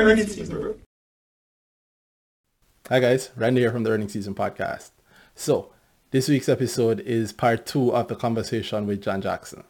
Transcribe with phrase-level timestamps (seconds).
[0.00, 0.76] Earnings season.
[2.88, 4.92] Hi guys, Randy here from the Earnings Season Podcast.
[5.34, 5.72] So,
[6.10, 9.62] this week's episode is part two of the conversation with John Jackson.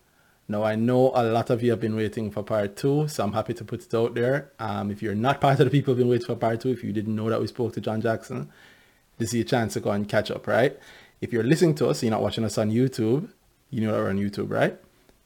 [0.47, 3.33] Now, I know a lot of you have been waiting for part two, so I'm
[3.33, 4.53] happy to put it out there.
[4.61, 6.85] Um, if you're not part of the people who've been waiting for part two, if
[6.85, 8.51] you didn't know that we spoke to John Jackson,
[9.19, 10.79] this is your chance to go and catch up, right?
[11.21, 13.31] If you're listening to us, you're not watching us on YouTube,
[13.71, 14.79] you know that we're on YouTube, right?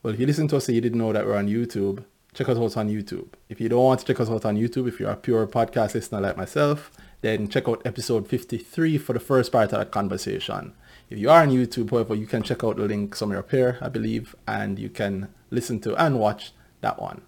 [0.03, 2.05] Well, if you listen to us and you didn't know that we're on YouTube,
[2.35, 3.29] check us out on YouTube.
[3.49, 5.95] If you don't want to check us out on YouTube, if you're a pure podcast
[5.95, 10.75] listener like myself, then check out episode 53 for the first part of that conversation.
[11.09, 13.79] If you are on YouTube, however, you can check out the link somewhere up here,
[13.81, 17.23] I believe, and you can listen to and watch that one.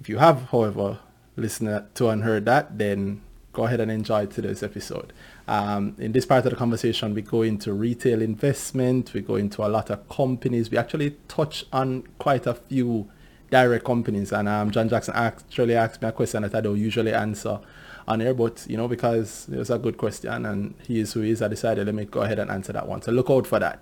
[0.00, 0.98] If you have, however,
[1.36, 3.22] listened to and heard that, then
[3.52, 5.12] go ahead and enjoy today's episode.
[5.46, 9.64] Um, in this part of the conversation, we go into retail investment, we go into
[9.64, 10.70] a lot of companies.
[10.70, 13.08] We actually touch on quite a few
[13.50, 14.32] direct companies.
[14.32, 17.60] And um, John Jackson actually asked me a question that I don't usually answer
[18.08, 21.20] on air, but you know, because it was a good question and he is who
[21.20, 23.02] he is, I decided let me go ahead and answer that one.
[23.02, 23.80] So look out for that.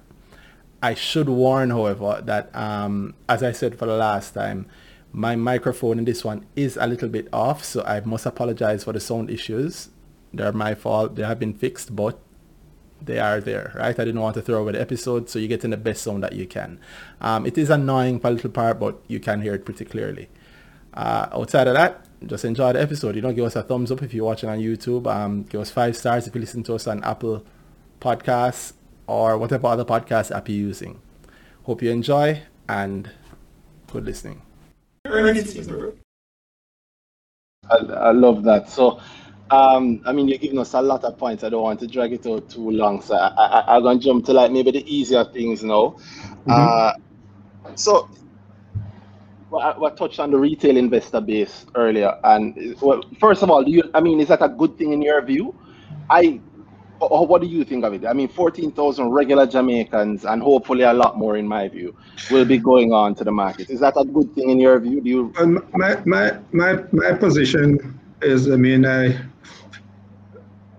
[0.82, 4.66] I should warn, however, that um, as I said for the last time,
[5.12, 8.92] my microphone in this one is a little bit off, so I must apologize for
[8.92, 9.88] the sound issues.
[10.32, 11.16] They're my fault.
[11.16, 12.20] They have been fixed, but
[13.00, 13.98] they are there, right?
[13.98, 16.32] I didn't want to throw away the episode, so you're getting the best sound that
[16.32, 16.78] you can.
[17.20, 20.28] Um, it is annoying for a little part, but you can hear it pretty clearly.
[20.94, 23.14] Uh, outside of that, just enjoy the episode.
[23.14, 25.06] You know, give us a thumbs up if you're watching on YouTube.
[25.06, 27.44] Um, give us five stars if you listen to us on Apple
[28.00, 28.72] Podcasts
[29.06, 31.00] or whatever other podcast app you're using.
[31.62, 33.10] Hope you enjoy and
[33.92, 34.42] good listening.
[37.70, 38.68] I, I love that.
[38.68, 39.00] So
[39.50, 41.42] um, I mean, you're giving us a lot of points.
[41.42, 44.26] I don't want to drag it out too long, so I, I, I'm gonna jump
[44.26, 45.96] to like maybe the easier things now.
[46.46, 46.50] Mm-hmm.
[46.50, 46.92] Uh,
[47.74, 48.08] so,
[49.50, 53.70] well, I, touched on the retail investor base earlier, and well, first of all, do
[53.70, 53.82] you?
[53.94, 55.54] I mean, is that a good thing in your view?
[56.10, 56.40] I,
[57.00, 58.04] or what do you think of it?
[58.04, 61.96] I mean, 14,000 regular Jamaicans, and hopefully a lot more, in my view,
[62.30, 63.70] will be going on to the market.
[63.70, 65.00] Is that a good thing in your view?
[65.00, 65.32] Do you?
[65.38, 69.18] Um, my my my my position is, I mean, I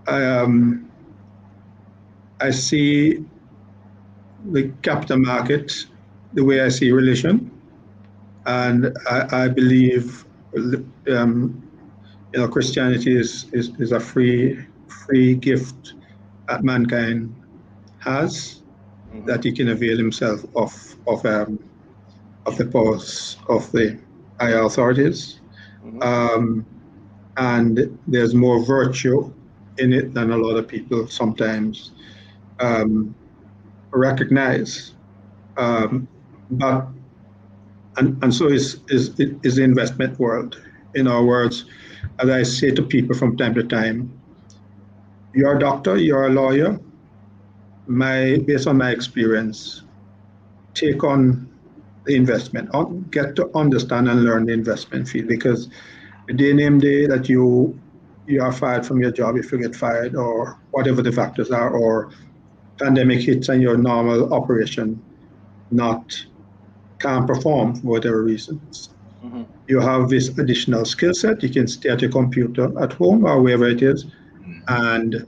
[0.09, 0.89] I, um,
[2.39, 3.23] I see
[4.51, 5.85] the capital market
[6.33, 7.51] the way I see religion,
[8.45, 11.61] and I, I believe um,
[12.33, 15.93] you know Christianity is, is, is a free free gift
[16.47, 17.35] that mankind
[17.99, 18.63] has
[19.13, 19.25] mm-hmm.
[19.25, 20.73] that he can avail himself of
[21.07, 21.59] of um,
[22.45, 23.99] of the powers of the
[24.39, 25.39] higher authorities,
[25.83, 26.01] mm-hmm.
[26.01, 26.65] um,
[27.39, 29.33] and there's more virtue
[29.77, 31.91] in it than a lot of people sometimes
[32.59, 33.15] um,
[33.91, 34.93] recognize.
[35.57, 36.07] Um,
[36.51, 36.87] but
[37.97, 40.61] and, and so is, is is the investment world.
[40.95, 41.65] In our words,
[42.19, 44.11] as I say to people from time to time,
[45.33, 46.79] you're a doctor, you're a lawyer.
[47.87, 49.83] My based on my experience,
[50.73, 51.47] take on
[52.05, 52.69] the investment,
[53.11, 55.69] get to understand and learn the investment field because
[56.29, 57.77] the day name day that you
[58.27, 61.71] you are fired from your job if you get fired or whatever the factors are
[61.71, 62.11] or
[62.77, 65.01] pandemic hits and your normal operation
[65.71, 66.15] not
[66.99, 68.89] can't perform for whatever reasons.
[69.25, 69.43] Mm-hmm.
[69.67, 71.41] You have this additional skill set.
[71.41, 74.05] You can stay at your computer at home or wherever it is,
[74.67, 75.25] and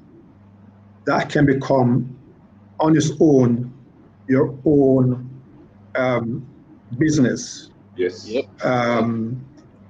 [1.06, 2.16] that can become
[2.80, 3.74] on its own
[4.28, 5.28] your own
[5.96, 6.46] um,
[7.00, 7.72] business.
[7.96, 8.28] Yes.
[8.28, 8.46] Yep.
[8.64, 9.44] Um,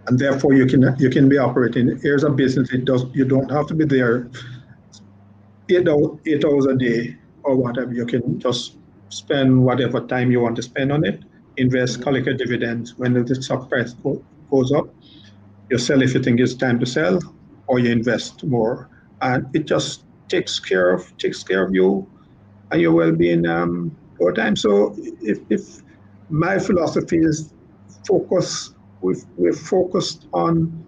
[0.07, 1.99] and therefore you can you can be operating.
[2.01, 2.71] Here's a business.
[2.71, 3.05] It does.
[3.13, 4.29] You don't have to be there
[5.69, 7.93] eight hours, eight hours a day or whatever.
[7.93, 8.77] You can just
[9.09, 11.23] spend whatever time you want to spend on it.
[11.57, 12.03] Invest, mm-hmm.
[12.03, 14.87] collect a dividends when the stock price go, goes up.
[15.69, 17.19] You sell if you think it's time to sell,
[17.67, 18.89] or you invest more,
[19.21, 22.07] and it just takes care of takes care of you
[22.71, 24.55] and your well-being um, over time.
[24.55, 25.81] So if, if
[26.29, 27.53] my philosophy is
[28.07, 30.85] focus we've, we've focused on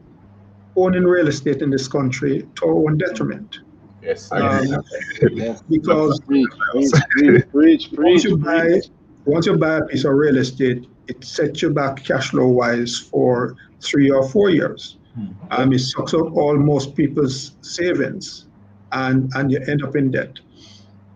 [0.76, 3.60] owning real estate in this country to our own detriment.
[4.02, 4.32] Yes.
[4.32, 4.84] Um,
[5.70, 8.82] because once you buy
[9.26, 13.00] once you buy a piece of real estate, it sets you back cash flow wise
[13.00, 14.98] for three or four years.
[15.16, 15.28] Hmm.
[15.52, 18.48] Um, it sucks up all most people's savings,
[18.92, 20.40] and and you end up in debt.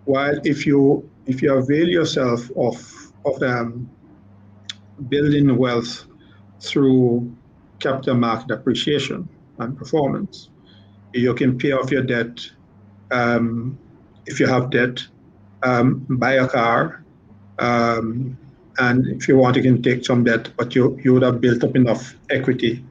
[0.06, 3.90] While if you if you avail yourself of of um,
[5.10, 6.07] building wealth
[6.62, 7.36] through
[7.80, 10.50] capital market appreciation and performance.
[11.14, 12.40] You can pay off your debt
[13.12, 13.80] um,
[14.26, 15.02] if you have debt,
[15.64, 17.06] um, buy a car,
[17.60, 18.38] um,
[18.80, 21.64] and if you want, you can take some debt, but you, you would have built
[21.64, 22.86] up enough equity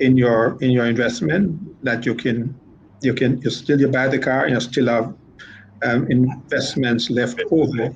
[0.00, 2.58] in your in your investment that you can
[3.02, 5.14] you can you still you buy the car and you still have
[5.84, 7.94] um, investments left over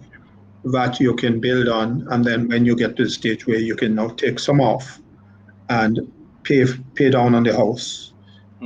[0.65, 3.75] that you can build on and then when you get to the stage where you
[3.75, 5.01] can now take some off
[5.69, 5.99] and
[6.45, 6.65] pay
[6.95, 8.13] pay down on the house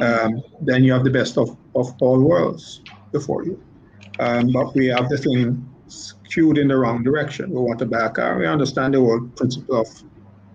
[0.01, 2.81] um, then you have the best of, of all worlds
[3.13, 3.61] before you
[4.21, 8.07] um, but we have the thing skewed in the wrong direction we want to buy
[8.07, 9.87] a car we understand the whole principle of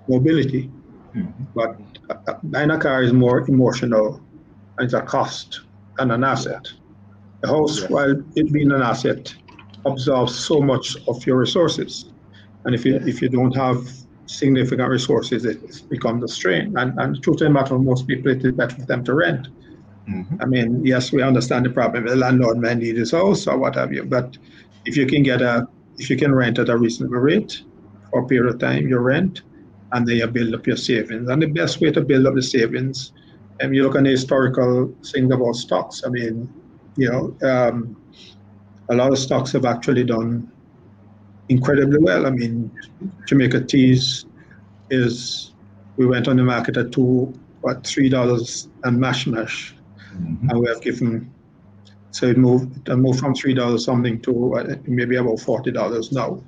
[0.08, 0.72] mobility
[1.56, 1.76] but
[2.10, 4.22] uh, buying a car is more emotional
[4.78, 5.62] and it's a cost
[6.00, 6.66] and an asset.
[7.42, 7.90] The house, Yes.
[7.90, 9.34] while it being an asset,
[9.86, 12.12] absorbs so much of your resources.
[12.66, 13.08] And if you Yes.
[13.08, 13.78] if you don't have
[14.26, 15.60] significant resources, it
[15.90, 16.74] becomes a strain.
[16.78, 19.14] And and the truth of the matter, most people it is better for them to
[19.14, 19.48] rent.
[20.10, 20.38] Mhm.
[20.42, 22.06] I mean, yes, we understand the problem.
[22.06, 24.38] The landlord may need his house or what have you, but
[24.86, 25.68] if you can get a
[25.98, 27.64] if you can rent at a reasonable rate
[28.10, 29.44] for a period of time, you rent,
[29.92, 31.30] and then you build up your savings.
[31.30, 33.14] And the best way to build up the savings,
[33.60, 36.02] and you look at the historical thing about stocks.
[36.06, 36.50] I mean,
[36.98, 37.96] you know, um,
[38.90, 40.52] a lot of stocks have actually done
[41.50, 42.26] incredibly well.
[42.26, 42.72] I mean,
[43.28, 44.26] Jamaica Teas
[44.90, 45.54] is
[45.98, 49.76] we went on the market at two, what, three dollars and mash mash,
[50.16, 50.50] Mhm.
[50.50, 51.32] and we have given.
[52.12, 56.12] So it moved, it moved from three dollars something to uh, maybe about forty dollars
[56.12, 56.44] now.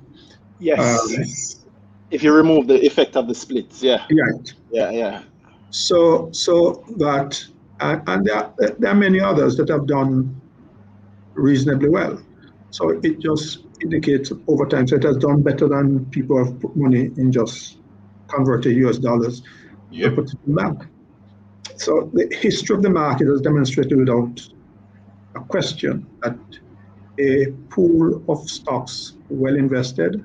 [0.60, 0.78] Yes.
[0.78, 1.64] Um,
[2.12, 4.54] if you remove the effect of the splits, yeah, Right.
[4.70, 5.22] yeah, yeah.
[5.70, 7.44] So, so that,
[7.80, 10.40] and, and there, are, there are many others that have done
[11.34, 12.22] reasonably well.
[12.70, 16.76] So it just indicates over time, so it has done better than people have put
[16.76, 17.78] money in just
[18.28, 19.42] converted US dollars
[19.90, 20.14] Yep.
[20.14, 20.82] put it in the bank.
[21.76, 24.40] So the history of the market has demonstrated without
[25.36, 26.38] a question that
[27.18, 30.24] a pool of stocks well invested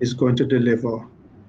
[0.00, 1.06] is going to deliver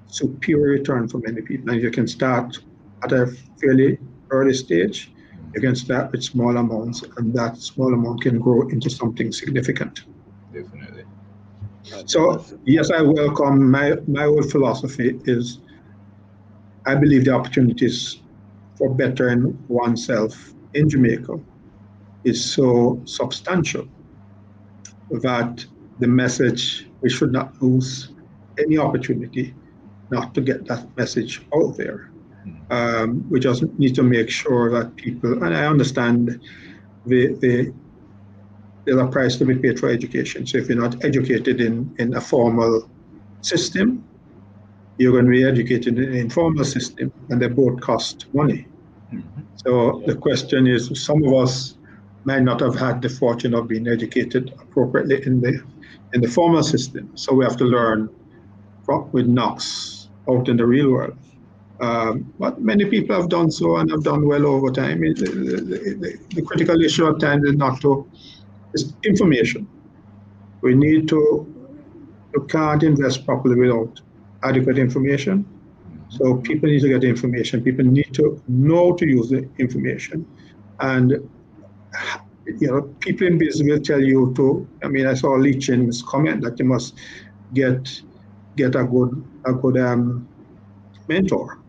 [0.08, 1.72] superior return for many people.
[1.72, 2.58] And you can start
[3.04, 3.28] at a
[3.62, 3.98] fairly
[4.32, 5.12] early stage.
[5.56, 10.00] You can start with small amounts, and that small amount can grow into something significant.
[10.54, 11.03] Definitely.
[12.06, 15.60] So yes, I welcome my my whole philosophy is
[16.86, 18.22] I believe the opportunities
[18.78, 21.40] for bettering oneself in Jamaica
[22.24, 23.88] is so substantial
[25.22, 25.66] that
[26.00, 28.10] the message we should not lose
[28.58, 29.54] any opportunity
[30.10, 32.10] not to get that message out there.
[32.70, 36.42] Um, we just need to make sure that people, and I understand
[37.06, 37.74] the, the
[38.86, 40.46] there's a price to be paid for education.
[40.46, 42.90] So if you're not educated in, in a formal
[43.42, 44.04] system,
[44.98, 48.68] you're going to be educated in an informal system, and they both cost money.
[49.14, 49.24] Mhm.
[49.56, 51.78] So the question is, some of us
[52.26, 55.62] might not have had the fortune of being educated appropriately in the
[56.14, 57.10] in the formal system.
[57.16, 58.08] So we have to learn
[58.86, 61.18] from, with knocks out in the real world.
[61.80, 65.00] Um, but many people have done so and have done well over time.
[65.02, 68.08] The, the- the- the critical issue at times is not to
[68.74, 69.68] is information.
[70.62, 71.54] We need to
[72.34, 74.02] you can't invest properly without
[74.44, 75.46] adequate information.
[76.10, 77.64] So people need to get the information.
[77.64, 80.26] People need to know to use the information,
[80.80, 81.12] and
[82.46, 84.68] you know, people in business will tell you to.
[84.84, 86.96] I mean, I saw Lee Chin's comment that you must
[87.54, 88.02] get
[88.56, 90.28] get a good a good um,
[91.08, 91.63] mentor.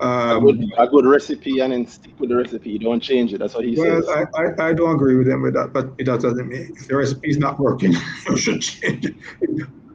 [0.00, 2.70] A Um, good, a good recipe and then stick with the recipe.
[2.70, 3.38] You don't change it.
[3.38, 4.08] That's what he well, says.
[4.08, 6.96] I, I, I don't agree with him with that, but it doesn't mean if the
[6.96, 7.92] recipe is not working,
[8.28, 9.14] you should change it.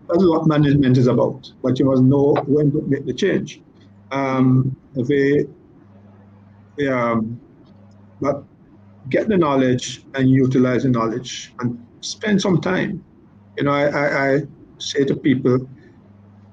[0.08, 1.51] That's what management is about.
[1.62, 3.62] But you must know when to make the change.
[4.12, 5.46] Um, they,
[6.77, 7.39] they, um,
[8.22, 8.44] but
[9.10, 13.03] get the knowledge and utilize the knowledge and spend some time.
[13.58, 14.41] You know, I, I, I
[14.77, 15.68] say to people,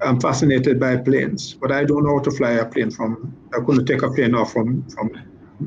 [0.02, 3.34] I'm fascinated by planes, but I don't know how to fly a plane from.
[3.56, 5.10] I couldn't take a plane off from from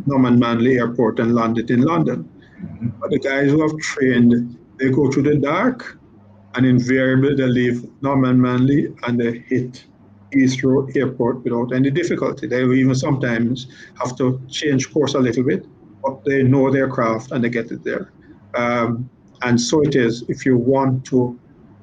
[0.05, 2.29] Norman Manley Airport and land it in London.
[2.61, 2.91] Mhm.
[2.99, 5.97] But the guys who have trained, they go through the dark,
[6.55, 9.85] and invariably they leave Norman Manley and they hit
[10.33, 12.47] Heathrow Airport without any difficulty.
[12.47, 13.67] They even sometimes
[14.01, 15.65] have to change course a little bit,
[16.03, 18.11] but they know their craft and they get it there.
[18.55, 19.09] Um,
[19.41, 20.23] and so it is.
[20.27, 21.37] If you want to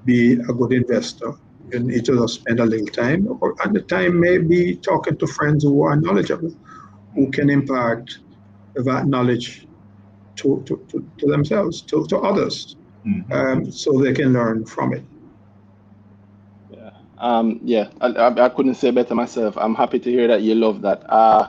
[0.05, 1.33] be a good investor,
[1.73, 5.27] you need to just spend a little time, or and the time maybe talking to
[5.27, 6.53] friends who are knowledgeable,
[7.15, 8.11] who can impart
[8.77, 9.67] that knowledge
[10.37, 13.33] to, to, to, to themselves, to, to others, Mhm.
[13.33, 15.05] um, so they can learn from it.
[16.69, 16.91] Yeah.
[17.19, 19.57] Um, yeah, I, I, I couldn't say better myself.
[19.59, 21.03] I'm happy to hear that you love that.
[21.11, 21.49] Uh,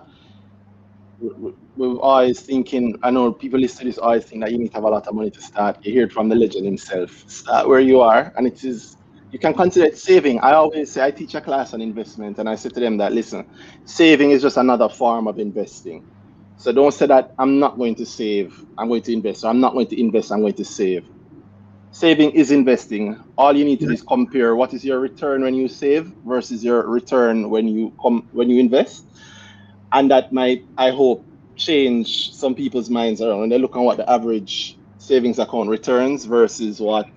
[1.19, 4.57] we- we- we're always thinking, I know people listen to this always think that you
[4.59, 5.77] need to have a lot of money to start.
[5.85, 7.11] You hear it from the legend himself.
[7.27, 8.96] Start where you are, and it is
[9.37, 10.39] you can consider saving.
[10.39, 13.13] I always say I teach a class on investment, and I say to them that
[13.13, 13.45] listen,
[13.85, 16.03] saving is just another form of investing.
[16.57, 19.43] So don't say that I'm not going to save, I'm going to invest.
[19.43, 21.07] Or I'm not going to invest, I'm going to save.
[21.91, 23.15] Saving is investing.
[23.37, 26.63] All you need to do is compare what is your return when you save versus
[26.63, 29.05] your return when you come when you invest.
[29.91, 31.23] And that might, I hope,
[31.55, 36.25] change some people's minds around when they look at what the average savings account returns
[36.25, 37.07] versus what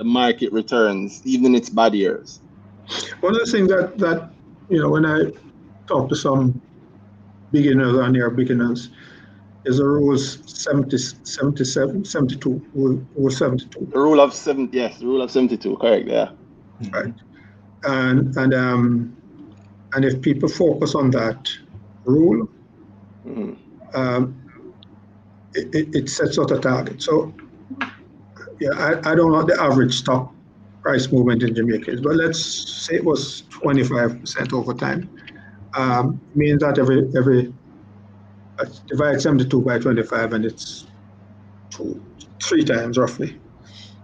[0.00, 2.40] the market returns, even in its bad years.
[3.20, 4.30] One of the things that, that
[4.70, 5.24] you know, when I
[5.86, 6.58] talk to some
[7.52, 8.88] beginners or near beginners,
[9.66, 13.90] is the rules 70, 77, 72, rule, rule 72.
[13.92, 16.30] The rule of seven, yes, the rule of 72, correct, yeah.
[16.94, 17.12] Right.
[17.84, 19.14] And, and, um,
[19.92, 21.46] and if people focus on that
[22.06, 22.48] rule,
[23.26, 23.54] Mhm.
[23.92, 24.34] um,
[25.52, 27.02] it, it, it sets out a target.
[27.02, 27.34] So,
[28.60, 30.32] yeah, I, I don't know the average stock
[30.82, 32.42] price movement in Jamaica is, but let's
[32.86, 35.10] say it was 25% over time.
[35.74, 37.52] Um, means that every, every,
[38.58, 40.86] uh, divide 72 by 25 and it's
[41.70, 42.04] two,
[42.42, 43.40] three times roughly.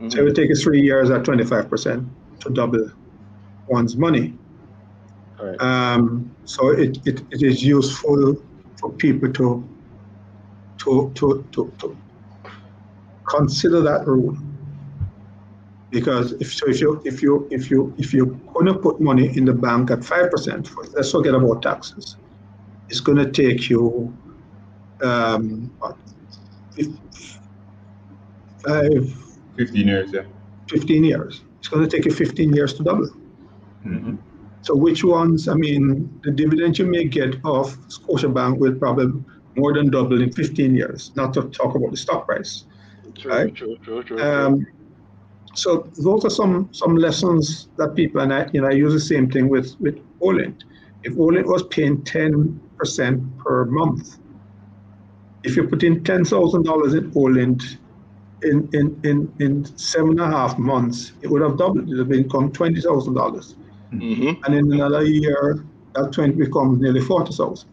[0.08, 2.08] So it would take us three years at 25%
[2.40, 2.90] to double
[3.68, 4.34] one's money.
[5.38, 5.60] Correct.
[5.62, 8.36] Um, so it, it, it is useful
[8.78, 9.68] for people to,
[10.78, 11.96] to, to, to, to
[13.28, 14.36] consider that rule.
[15.90, 19.44] Because if, so if you, if you, if you, if you're gonna put money in
[19.44, 22.16] the bank at five percent, let's forget about taxes.
[22.88, 24.14] It's gonna take you,
[25.02, 25.96] um, what,
[28.66, 29.14] five,
[29.56, 30.22] 15 years, yeah.
[30.68, 31.42] 15 years.
[31.58, 33.08] It's gonna take you fifteen years to double.
[33.84, 34.18] Mhm.
[34.62, 39.22] So which ones, I mean, the dividend you may get off Scotiabank will probably
[39.56, 42.64] more than double in 15 years, not to talk about the stock price.
[43.20, 43.54] True, right.
[43.54, 44.22] true, true, true.
[44.22, 44.66] Um,
[45.54, 49.00] so those are some some lessons that people, and I, you know, I use the
[49.00, 50.62] same thing with, with Olint.
[51.02, 54.18] If Olint was paying 10% per month,
[55.44, 57.62] if you put in $10,000 in Olint
[58.42, 61.88] in, in, in, in seven and a half months, it would have doubled.
[61.88, 63.54] It would have become $20,000
[63.92, 67.68] hmm and in another year that 20 becomes nearly 40,000.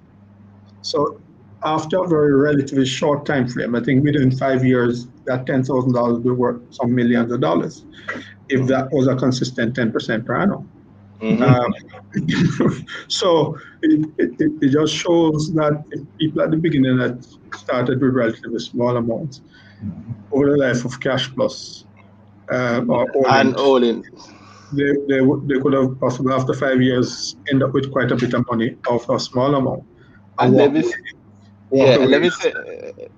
[0.81, 1.19] So
[1.65, 6.19] after a very relatively short time frame, I think within five years, that $10,000 will
[6.19, 7.85] be worth some millions of dollars
[8.49, 10.69] if that was a consistent 10% per annum.
[11.21, 11.73] hmm Um,
[13.07, 17.15] so it, it, it just shows that if people at the beginning that
[17.55, 19.41] started with relatively small amounts
[20.31, 21.85] over the life of Cash Plus
[22.51, 24.03] um, or and Olint.
[24.73, 28.33] they, they, they could have possibly after five years end up with quite a bit
[28.33, 29.83] of money of a small amount.
[30.39, 31.22] And let me, away- s- walk
[31.73, 32.53] yeah, let me say,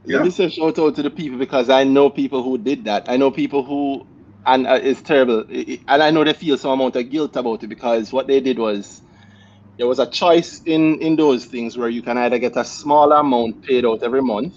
[0.06, 0.14] Yeah.
[0.14, 3.06] let me say shout out to the people because I know people who did that.
[3.10, 4.04] I know people who,
[4.48, 7.38] and uh, it's terrible, I- I- and I know they feel some amount of guilt
[7.38, 9.04] about it because what they did was
[9.80, 13.12] there was a choice in in those things where you can either get a small
[13.14, 14.56] amount paid out every month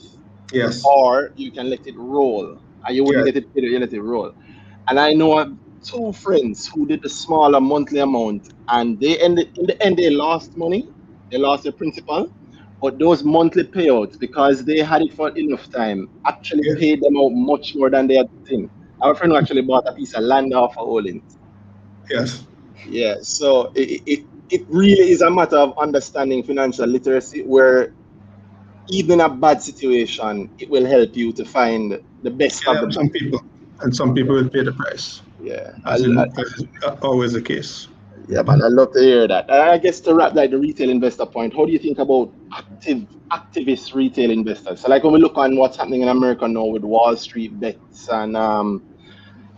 [0.53, 0.95] Yes.
[1.01, 3.27] or you can let it roll and you wouldn't Yeah.
[3.27, 4.33] get it paid, you let it roll.
[4.89, 5.47] And I know
[5.91, 10.11] two friends who did the smaller monthly amount and they ended in the end they
[10.11, 10.91] lost money,
[11.33, 12.29] they lost their principal,
[12.81, 16.75] but those monthly payouts because they had it for enough time actually Yeah.
[16.77, 18.71] paid them out much more than they had in.
[19.01, 21.23] Our friend actually bought a piece of land off of Olint.
[22.11, 22.45] Yes.
[22.85, 24.21] Yeah, so it, it
[24.51, 27.95] it really is a matter of understanding financial literacy where
[28.89, 32.81] even in a bad situation, it will help you to find the best Yeah, of
[32.81, 33.41] the some people,
[33.81, 35.71] and some people will pay the price, yeah.
[35.87, 36.65] As, as is
[37.03, 37.89] always the case.
[38.29, 39.49] Yeah, man, I love to hear that.
[39.49, 42.35] And I guess to wrap like the retail investor point, how do you think about
[42.53, 44.81] active activist retail investors?
[44.83, 48.83] So like when we look on what's happening in America now with WallStreetBets and um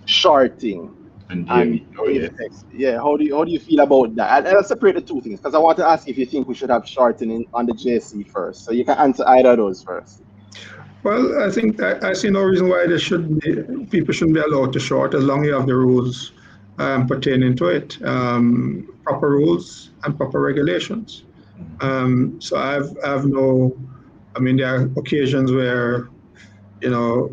[0.05, 0.95] shorting,
[1.31, 2.29] And And yeah, oh yeah.
[2.73, 4.39] yeah, how do you how do you feel about that?
[4.39, 6.47] And, and I'll separate the two things because I want to ask if you think
[6.47, 8.65] we should have shorting in, on the JSE first.
[8.65, 10.23] So you can answer either of those first.
[11.03, 14.41] Well, I think I, I see no reason why there shouldn't be, people shouldn't be
[14.41, 16.33] allowed to short as long as you have the rules
[16.81, 21.25] um, pertaining to it, um, proper rules and proper regulations.
[21.81, 23.77] Um, so I've I've no,
[24.37, 26.09] I mean there are occasions where,
[26.81, 27.29] you know,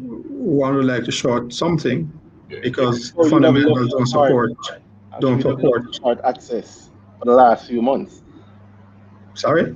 [0.60, 2.00] one would like to short something
[2.62, 4.52] because Or you'd fundamentals don't to short- support.
[4.52, 4.82] actually
[5.22, 5.82] Don't support.
[5.96, 8.22] short access for the last few months.
[9.34, 9.76] Sorry.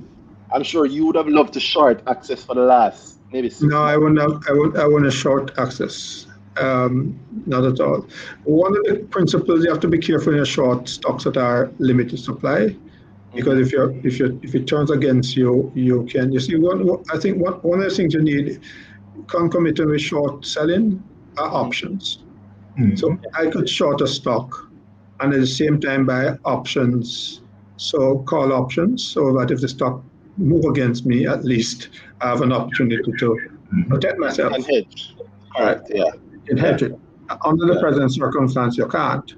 [0.54, 3.82] I'm sure you would have loved to short access for the last maybe six No,
[3.82, 4.32] I would not.
[4.50, 4.76] I would.
[4.76, 6.26] I want a short access.
[6.60, 8.06] Um, not at all.
[8.44, 11.70] One of the principles you have to be careful in your short stocks that are
[11.78, 12.76] limited supply,
[13.34, 16.30] because if you're if you if it turns against you, you can.
[16.32, 16.86] You see, one.
[16.86, 18.60] one- I think one one of the things you need
[19.28, 21.02] concomitant with short selling
[21.38, 22.18] are options.
[22.78, 22.98] Mhm.
[22.98, 24.68] So I could short a stock
[25.20, 27.40] and at the same time buy options,
[27.76, 30.02] so call options, so that if the stock
[30.36, 31.88] move against me, at least
[32.20, 33.38] I have an opportunity to
[33.88, 34.52] protect myself.
[34.54, 35.14] And hedge.
[35.56, 35.90] Correct.
[35.94, 36.10] Yeah.
[36.52, 36.92] In hedge it.
[37.50, 37.80] Under the Yeah.
[37.80, 39.28] present circumstance, you can't.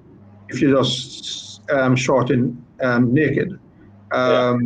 [0.48, 2.40] If you just um, short in
[2.82, 3.50] um, naked,
[4.12, 4.60] um,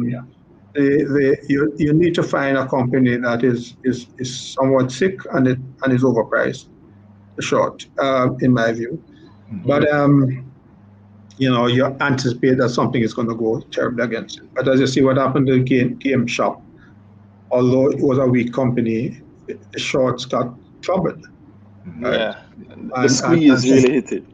[0.75, 5.17] The, the, you, you need to find a company that is, is, is somewhat sick
[5.35, 6.67] and it and is overpriced,
[7.40, 8.93] short, uh, in my view.
[9.71, 10.14] But um,
[11.43, 14.47] you know, you anticipate that something is going to go terribly against it.
[14.55, 16.55] But as you see what happened to Game GameStop,
[17.50, 20.47] although it was a weak company, the shorts got
[20.83, 21.23] troubled.
[22.00, 22.14] Right.
[22.14, 22.35] Yeah.
[22.73, 24.25] And- The squeeze and- really hit it.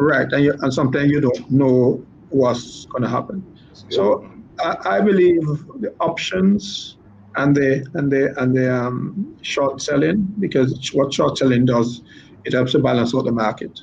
[0.00, 2.00] Right, and, you, and sometimes you don't know
[2.30, 3.42] what's going to happen.
[3.88, 4.24] So
[4.60, 5.40] I, I believe
[5.80, 6.96] the options
[7.34, 12.02] and the and the and the um, short selling because what short selling does
[12.44, 13.80] it helps to balance out the market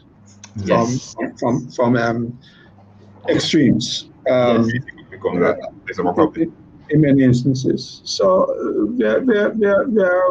[0.63, 1.13] Yes.
[1.15, 2.39] from from from um,
[3.27, 4.07] extremes.
[4.29, 4.69] Um,
[5.11, 6.53] Become that place of a problem.
[6.91, 8.01] in many instances.
[8.05, 10.21] So uh, there, there, there, there,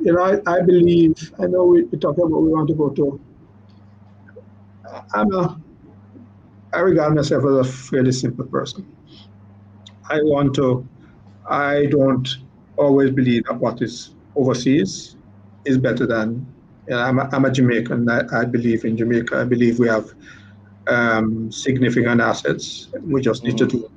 [0.00, 2.90] you know, I, I believe, I know we, we talked about we want to go
[2.90, 3.20] to,
[5.14, 5.60] I'm a,
[6.72, 8.86] I regard myself as a fairly simple person.
[10.10, 10.86] I want to,
[11.48, 12.28] I don't
[12.76, 15.16] always believe that what is overseas
[15.64, 16.46] is better than,
[16.86, 19.88] you know, I'm a, I'm a Jamaican, I, I believe in Jamaica, I believe we
[19.88, 20.10] have
[20.86, 22.88] um, significant assets.
[23.02, 23.90] We just need to do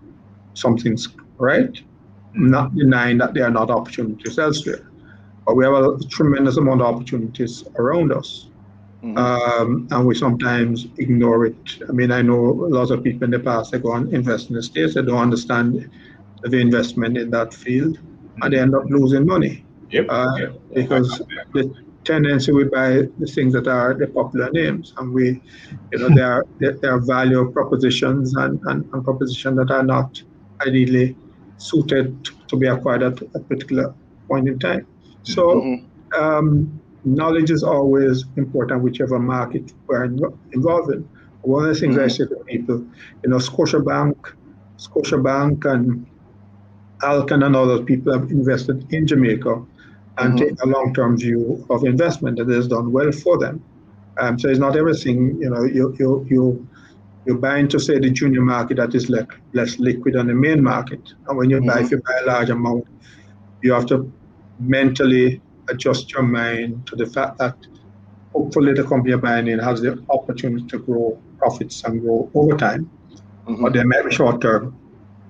[0.54, 1.08] something's
[1.38, 1.82] right.
[2.34, 4.91] Not denying that there are not opportunities elsewhere,
[5.46, 8.48] but we have a tremendous amount of opportunities around us,
[9.04, 9.18] Mhm.
[9.18, 11.80] um, and we sometimes ignore it.
[11.90, 12.42] I mean, I know
[12.78, 15.18] lots of people in the past they go and invest in the states, they don't
[15.18, 15.90] understand
[16.44, 17.98] the investment in that field,
[18.42, 20.06] and they end up losing money Yep.
[20.10, 20.62] uh, yep.
[20.74, 21.22] because
[21.54, 25.40] the tendency we buy the things that are the popular names and we
[25.92, 29.84] you know there are there, there are value propositions and, and, and propositions that are
[29.84, 30.22] not
[30.66, 31.16] ideally
[31.58, 32.08] suited
[32.48, 33.94] to be acquired at a particular
[34.28, 34.88] point in time
[35.24, 35.90] so Mhm.
[36.18, 41.08] um, knowledge is always important whichever market we're invo- involved in
[41.42, 42.08] one of the things i Mhm.
[42.08, 42.78] say to people
[43.24, 44.14] you know scotiabank
[44.78, 46.06] scotiabank and
[47.04, 49.56] alcan and other people have invested in jamaica
[50.20, 50.38] and Mhm.
[50.38, 53.64] take a long-term view of investment that has done well for them.
[54.20, 56.68] Um, so it's not everything, you know, you you you
[57.26, 60.64] you buy into say the junior market that is less less liquid than the main
[60.64, 61.02] market.
[61.28, 62.84] And when you buy, if you buy a large amount,
[63.64, 64.12] you have to
[64.60, 67.56] mentally adjust your mind to the fact that
[68.34, 72.58] hopefully the company you're buying in has the opportunity to grow profits and grow over
[72.58, 72.90] time.
[73.48, 73.62] Mhm.
[73.62, 74.76] But there may be short-term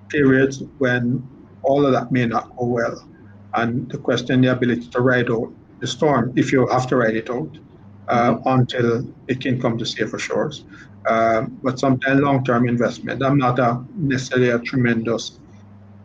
[0.09, 1.23] periods when
[1.63, 3.03] all of that may not go well.
[3.53, 7.15] And the question, the ability to ride out the storm, if you have to ride
[7.15, 7.57] it out,
[8.07, 10.65] uh, until it can come to safer shores.
[11.09, 15.39] Um, but sometimes long-term investment, I'm not a, necessarily a tremendous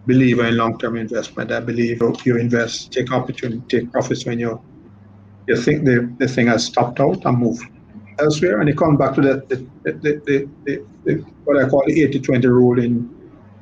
[0.07, 1.51] believer in long-term investment.
[1.53, 4.61] I believe you invest, take opportunity, take profits when you
[5.47, 7.61] you think the, the thing has stopped out and move
[8.19, 8.61] elsewhere.
[8.61, 9.93] And it comes back to the, the, the,
[10.25, 11.15] the, the, the
[11.45, 13.09] what I call the 80-20 rule in,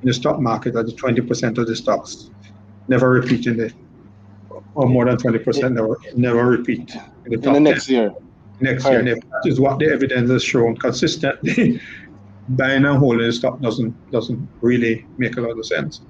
[0.00, 2.30] in the stock market, that the 20% of the stocks
[2.88, 3.72] never repeat in the,
[4.74, 6.94] or more than 20% never, never repeat
[7.26, 8.14] in the In the 10 next year.
[8.60, 8.98] next year.
[9.00, 11.80] And if that is what the evidence has shown consistently,
[12.50, 16.02] buying and holding stock doesn't doesn't really make a lot of sense.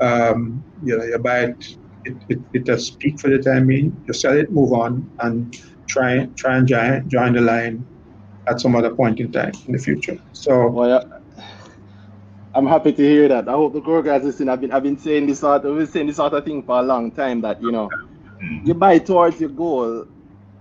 [0.00, 1.64] Um, you know, you buy it,
[2.04, 5.54] it, it, it does peak for the time being, you sell it, move on, and
[5.88, 7.86] try try and join, join the line
[8.48, 10.16] at some other point in time in the future.
[10.32, 11.44] So Well, yeah.
[12.54, 13.48] I'm happy to hear that.
[13.48, 14.48] I hope the core guys listen.
[14.48, 16.78] I've been I've been saying this sort of, been saying this sort of thing for
[16.78, 17.88] a long time that you know
[18.42, 18.66] Mhm.
[18.66, 20.04] you buy towards your goal.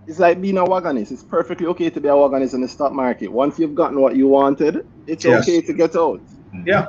[0.08, 1.12] It's like being a wagonist.
[1.12, 3.28] It's perfectly okay to be a wagonist in the stock market.
[3.32, 5.48] Once you've gotten what you wanted, it's Yes.
[5.48, 6.22] okay to get out.
[6.66, 6.88] yeah.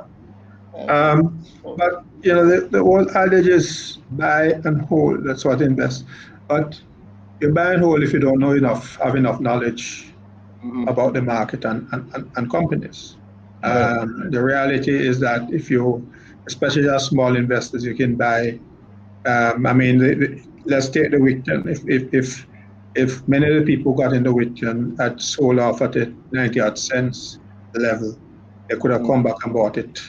[0.87, 1.43] Um,
[1.77, 5.23] but you know, the, the old adage is buy and hold.
[5.25, 6.05] That's what invest.
[6.47, 6.79] But
[7.39, 10.13] you buy and hold if you don't know enough, have enough knowledge
[10.63, 10.89] Mhm.
[10.89, 13.17] about the market and, and, and, companies.
[13.63, 16.09] Um, the reality is that if you,
[16.47, 18.59] especially as small investors, you can buy.
[19.25, 21.67] Um, I mean, the, the, let's take the Wigton.
[21.67, 22.47] If, if if
[22.95, 26.59] if many of the people got in the Wigton at sold off at the 90
[26.59, 27.39] odd cents
[27.75, 28.17] level,
[28.69, 29.99] they could have come back and bought it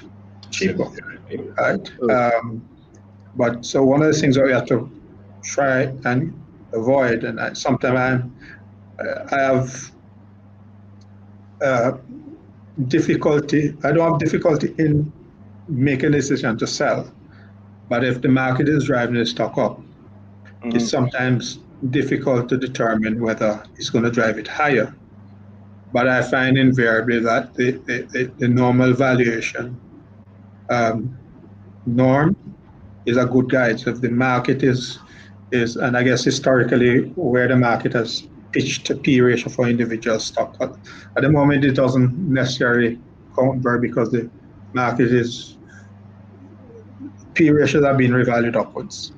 [0.55, 0.87] cheaper,
[1.61, 1.93] right?
[2.11, 2.69] Um,
[3.35, 4.90] but so one of the things that we have to
[5.43, 6.33] try and
[6.73, 8.35] avoid, and I, sometimes I'm,
[8.99, 9.93] uh, I have
[11.62, 11.93] uh,
[12.88, 13.75] difficulty.
[13.85, 15.12] I don't have difficulty in
[15.69, 17.11] making a decision to sell,
[17.88, 19.81] but if the market is driving the stock up,
[20.73, 20.90] it's Mhm.
[20.90, 21.59] sometimes
[21.90, 24.95] difficult to determine whether it's going to drive it higher
[25.93, 29.79] but I find invariably that the, the, the, the normal valuation
[30.70, 31.16] um,
[31.87, 32.37] norm
[33.07, 33.81] is a good guide.
[33.81, 34.98] So if the market is
[35.53, 40.18] is, and I guess historically where the market has pitched a P ratio for individual
[40.18, 40.77] stock, but
[41.16, 42.98] at the moment it doesn't necessarily
[43.37, 44.31] count very because the
[44.72, 45.57] market is
[47.35, 49.12] P ratios have been revalued upwards.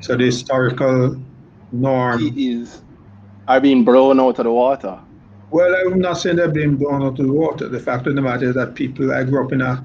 [0.00, 1.20] So the historical
[1.72, 2.32] norm.
[2.36, 2.82] Is
[3.48, 5.00] are being blown out of the water.
[5.50, 7.68] Well, I'm not saying they're being blown out of the water.
[7.68, 9.82] The fact of the matter is that people, I grew up in a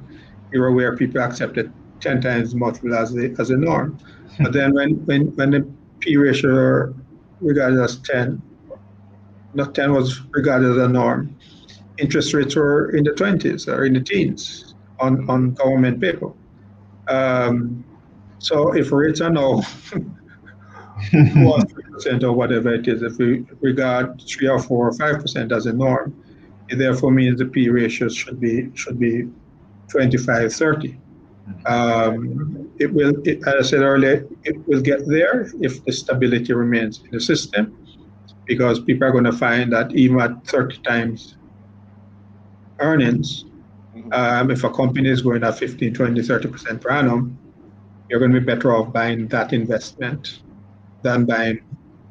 [0.54, 3.98] era where people accepted 10 times multiple as a, as a norm.
[4.40, 5.68] But then when, when, when the
[6.00, 6.94] P ratio
[7.40, 8.42] regarded as 10,
[9.54, 11.36] not 10 was regarded as a norm,
[11.98, 16.32] interest rates were in the 20s or in the teens on, on government paper.
[17.08, 17.84] Um,
[18.40, 19.62] so if rates are now
[21.14, 25.52] one percent or whatever it is, if we regard three or four or five percent
[25.52, 26.14] as a norm,
[26.70, 29.28] it therefore means the P ratios should be should be
[29.90, 31.00] 25, 30.
[31.66, 36.54] Um, it will, it, as I said earlier, it will get there if the stability
[36.54, 37.78] remains in the system,
[38.46, 41.36] because people are going to find that even at 30 times
[42.80, 43.46] earnings,
[44.12, 47.38] um, if a company is going at 15, 20, 30% per annum,
[48.10, 50.42] you're going to be better off buying that investment
[51.02, 51.60] than buying,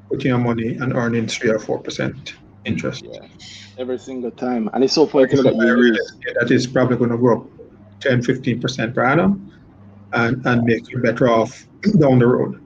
[0.08, 3.04] putting your money and earning three or four percent interest.
[3.04, 3.26] Yeah,
[3.78, 6.34] every single time, and it's so funny to look at.
[6.40, 7.48] That is probably going to grow
[8.02, 9.52] 10, 15 percent per annum,
[10.12, 11.66] and and make you better off
[11.98, 12.62] down the road.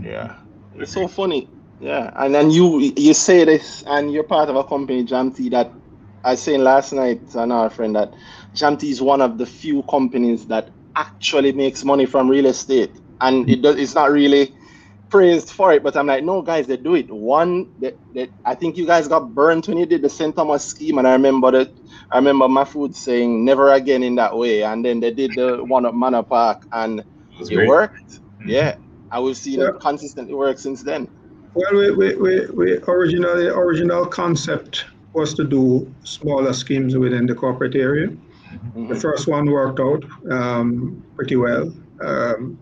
[0.00, 0.36] Yeah,
[0.76, 1.48] it's so funny.
[1.80, 5.72] Yeah, and then you you say this, and you're part of a company, Jamty, that
[6.24, 8.12] I was saying last night to another friend that
[8.54, 13.48] Jamty is one of the few companies that actually makes money from real estate, and
[13.48, 13.62] it hmm.
[13.62, 13.76] does.
[13.76, 14.54] It's not really
[15.10, 17.10] praised for it, but I'm like, no, guys, they do it.
[17.10, 17.98] One, that
[18.44, 20.34] I think you guys got burnt when you did the St.
[20.34, 21.70] Thomas scheme, and I remember that.
[22.12, 25.86] I remember Mahfood saying never again in that way, and then they did the one
[25.86, 27.04] at Manor Park, and
[27.40, 27.68] it great.
[27.68, 28.20] worked.
[28.42, 28.48] Mhm.
[28.48, 28.74] Yeah,
[29.10, 29.68] I will see Yeah.
[29.68, 31.08] it consistently work since then.
[31.54, 37.34] Well, we, we, we, we originally original concept was to do smaller schemes within the
[37.34, 38.08] corporate area.
[38.88, 39.00] The Mhm.
[39.00, 41.72] first one worked out um, pretty well.
[42.02, 42.58] Um,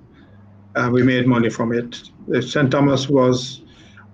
[0.78, 2.10] and we made money from it.
[2.28, 2.70] The St.
[2.70, 3.62] Thomas was,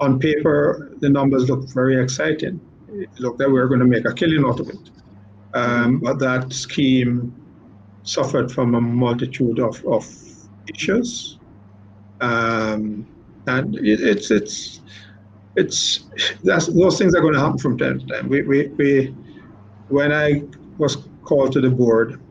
[0.00, 2.58] on paper, the numbers looked very exciting.
[2.88, 4.90] It looked like we were going to make a killing out of it.
[5.52, 7.34] Um, but that scheme
[8.02, 10.10] suffered from a multitude of, of
[10.72, 11.38] issues.
[12.22, 13.06] Um,
[13.46, 14.80] and it, it's, it's,
[15.56, 16.04] it's,
[16.42, 18.28] that's, those things are going to happen from time to time.
[18.30, 19.14] We, we, we,
[19.88, 20.44] when I
[20.78, 22.22] was called to the board,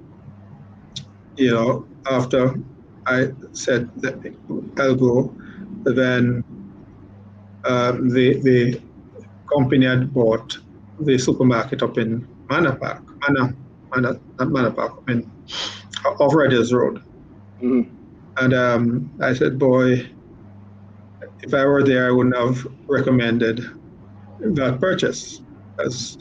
[1.37, 2.55] you know, after
[3.05, 4.15] I said that
[4.77, 4.95] I'll
[5.83, 6.43] then
[7.65, 8.81] um, the the
[9.51, 10.57] company had bought
[10.99, 13.55] the supermarket up in Manor Park, Manor,
[13.93, 15.31] Manor, not Manor Park, I mean,
[16.05, 17.03] off Redders Road.
[17.61, 17.89] Mhm.
[18.37, 20.07] And um, I said, boy,
[21.41, 23.63] if I were there, I wouldn't have recommended
[24.39, 25.41] that purchase.
[25.83, 26.17] As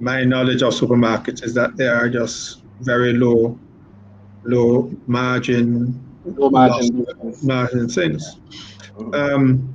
[0.00, 3.58] my knowledge of supermarkets is that they are just very low,
[4.46, 7.06] low margin, Low margin
[7.42, 8.38] margin things.
[9.12, 9.74] Um,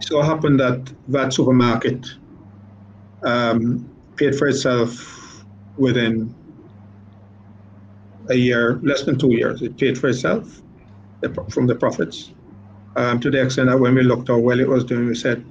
[0.00, 2.06] so it happened that that supermarket
[3.22, 5.44] um, paid for itself
[5.76, 6.34] within
[8.30, 9.62] a year, less than two years.
[9.62, 10.62] It paid for itself
[11.20, 12.32] the, from the profits.
[12.96, 15.44] Um, to the extent that when we looked how well it was doing, we said,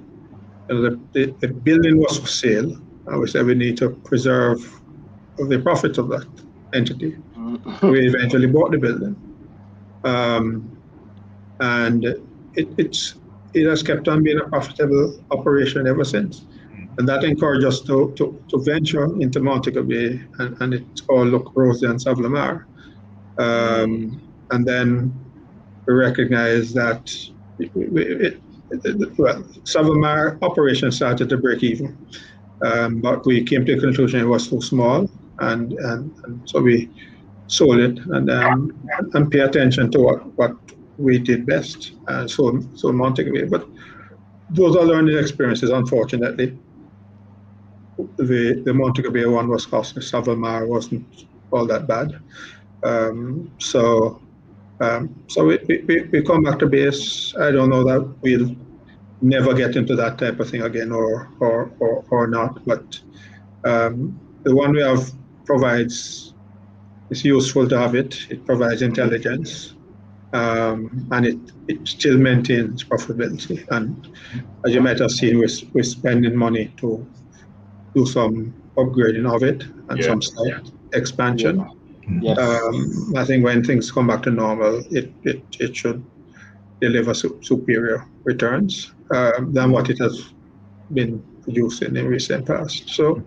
[0.68, 2.78] you know, the, the, the building was for sale.
[3.06, 4.80] And we said we need to preserve
[5.38, 6.26] the profit of that
[6.74, 7.16] entity.
[7.82, 9.16] We eventually bought the building.
[10.04, 10.76] Um,
[11.60, 13.14] and it, it's
[13.52, 16.44] it has kept on being a profitable operation ever since.
[16.98, 21.28] And that encouraged us to, to, to venture into Montego Bay, and, and it's called
[21.28, 22.64] Look Rosy and Savlamar.
[23.38, 24.20] Um,
[24.50, 25.12] and then
[25.86, 27.10] we recognized that
[27.58, 27.66] we,
[28.04, 31.96] it, it, well, Savlamar operation started to break even,
[32.62, 36.60] um, but we came to the conclusion it was too small, and, and, and so
[36.60, 36.90] we
[37.50, 38.72] sold it and um,
[39.14, 40.56] and pay attention to what, what
[40.98, 41.92] we did best.
[42.06, 43.44] Uh, so so Montego Bay.
[43.44, 43.66] But
[44.50, 45.70] those are learning experiences.
[45.70, 46.56] Unfortunately,
[48.16, 50.02] the the Montego Bay one was costly.
[50.02, 52.20] Savlamar wasn't all that bad.
[52.84, 54.22] Um, so
[54.80, 57.34] um, so we, we, we come back to base.
[57.36, 58.56] I don't know that we'll
[59.20, 62.64] never get into that type of thing again or or or, or not.
[62.64, 63.00] But
[63.64, 65.12] um, the one we have
[65.44, 66.29] provides
[67.10, 68.16] it's useful to have it.
[68.30, 69.74] It provides intelligence,
[70.32, 73.66] um, and it, it still maintains profitability.
[73.70, 74.08] And
[74.64, 77.06] as you might have seen, we're, we're spending money to
[77.94, 80.06] do some upgrading of it and Yeah.
[80.06, 81.68] some slight expansion.
[82.22, 82.38] Yes.
[82.38, 86.04] Um, I think when things come back to normal, it, it, it should
[86.80, 90.32] deliver su- superior returns um, than what it has
[90.92, 92.88] been producing in recent past.
[92.88, 93.22] So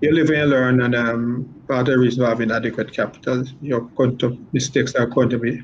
[0.00, 3.44] you live and you learn, and um, part of the reason for having adequate capital,
[3.60, 5.62] you're going to mistakes are going to be.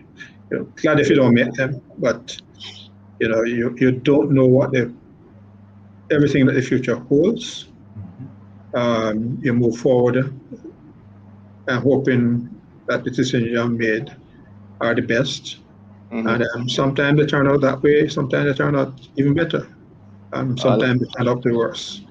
[0.50, 2.36] You know, glad if you don't make them, but
[3.20, 4.92] you know you, you don't know what the
[6.10, 7.68] everything that the future holds.
[8.74, 10.16] Um, you move forward
[11.68, 12.48] and hoping
[12.88, 14.14] that the decisions you have made
[14.80, 15.58] are the best.
[16.10, 16.34] Mhm.
[16.34, 19.66] And um, sometimes they turn out that way, sometimes they turn out even better.
[20.32, 22.01] Um, sometimes they turn out the worse.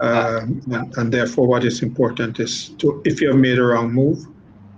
[0.00, 3.92] Um, and, and therefore, what is important is to, if you have made a wrong
[3.92, 4.18] move,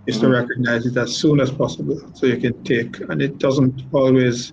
[0.07, 0.33] is to Mhm.
[0.41, 4.53] recognize it as soon as possible so you can take, and it doesn't always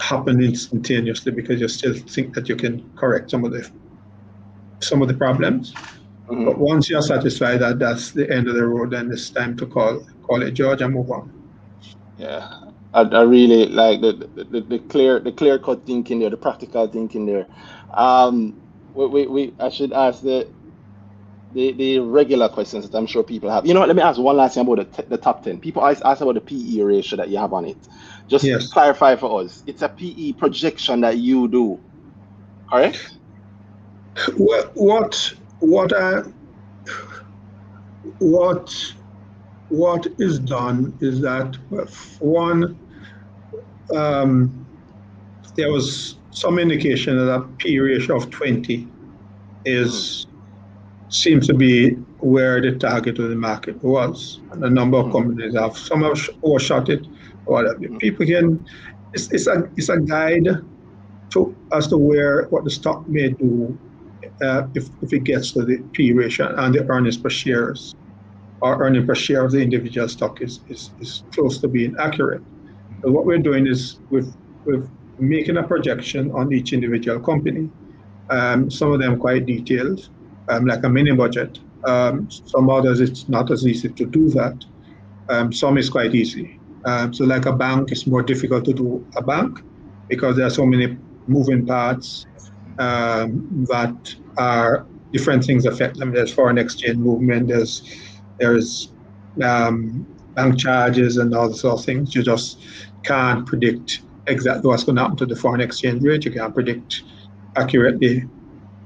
[0.00, 3.68] happen instantaneously because you still think that you can correct some of the
[4.82, 5.74] some of the problems.
[6.30, 6.46] Mhm.
[6.46, 9.66] But once you're satisfied that that's the end of the road, then it's time to
[9.66, 11.30] call call it George and move on.
[12.18, 12.48] Yeah,
[12.94, 16.86] I, I really like the, the, the clear the clear cut thinking there, the practical
[16.88, 17.46] thinking there.
[17.94, 18.54] Um,
[18.94, 20.48] we, we, we I should ask the,
[21.52, 23.66] the the regular questions that I'm sure people have.
[23.66, 23.88] You know what?
[23.88, 25.60] Let me ask one last thing about the, t- the top ten.
[25.60, 27.78] People always ask about the PE ratio that you have on it.
[28.30, 28.70] Just Yes.
[28.72, 29.62] clarify for us.
[29.66, 31.80] It's a PE projection that you do,
[32.70, 33.18] correct?
[34.36, 36.22] What what what I
[38.18, 38.74] what
[39.68, 41.86] what is done is that uh,
[42.20, 42.78] one
[43.94, 44.68] um,
[45.56, 48.86] there was some indication that a P ratio of 20
[49.64, 50.26] is
[51.08, 51.90] seems to be
[52.20, 54.40] where the target of the market was.
[54.52, 55.12] And a number of hmm.
[55.12, 57.06] companies have some have overshot it.
[57.46, 57.78] Or whatever.
[57.78, 57.96] Hmm.
[57.98, 58.66] People can
[59.12, 60.48] it's, it's a it's a guide
[61.30, 63.76] to as to where what the stock may do
[64.42, 67.94] uh, if, if it gets to the P ratio and the earnings per shares
[68.62, 72.40] or earning per share of the individual stock is, is, is close to being accurate.
[72.40, 73.00] Hmm.
[73.02, 74.32] So what we're doing is we've,
[74.64, 74.88] we've
[75.20, 77.70] making a projection on each individual company.
[78.30, 80.08] Um, some of them quite detailed,
[80.48, 81.58] um, like a mini budget.
[81.84, 84.64] Um, some others it's not as easy to do that.
[85.28, 86.58] Um, some is quite easy.
[86.84, 89.60] Um, so like a bank, it's more difficult to do a bank
[90.08, 92.26] because there are so many moving parts
[92.78, 96.12] um, that are different things affect them.
[96.12, 97.48] There's foreign exchange movement.
[97.48, 97.82] There's
[98.38, 98.92] there's
[99.36, 102.14] bank charges and all sorts of things.
[102.14, 102.60] You just
[103.02, 106.24] can't predict exactly what's going to happen to the foreign exchange rate.
[106.24, 107.02] You can't predict
[107.56, 108.24] accurately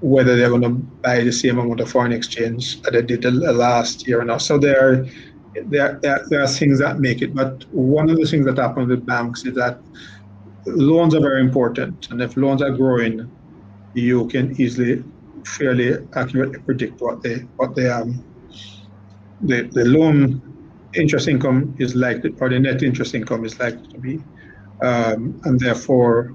[0.01, 4.07] whether they're going to buy the same amount of foreign exchange that they did last
[4.07, 4.43] year or not.
[4.43, 5.07] So there are,
[5.67, 7.35] there, there, there are things that make it.
[7.35, 9.81] But one of the things that happen with banks is that
[10.67, 12.11] loans are very important.
[12.11, 13.31] And if loans are growing,
[13.95, 15.03] you can easily,
[15.47, 18.23] fairly accurately predict what they, what they, um,
[19.43, 20.43] the, the loan
[20.95, 24.23] interest income is likely, or the net interest income is likely to be.
[24.83, 26.35] Um, and therefore,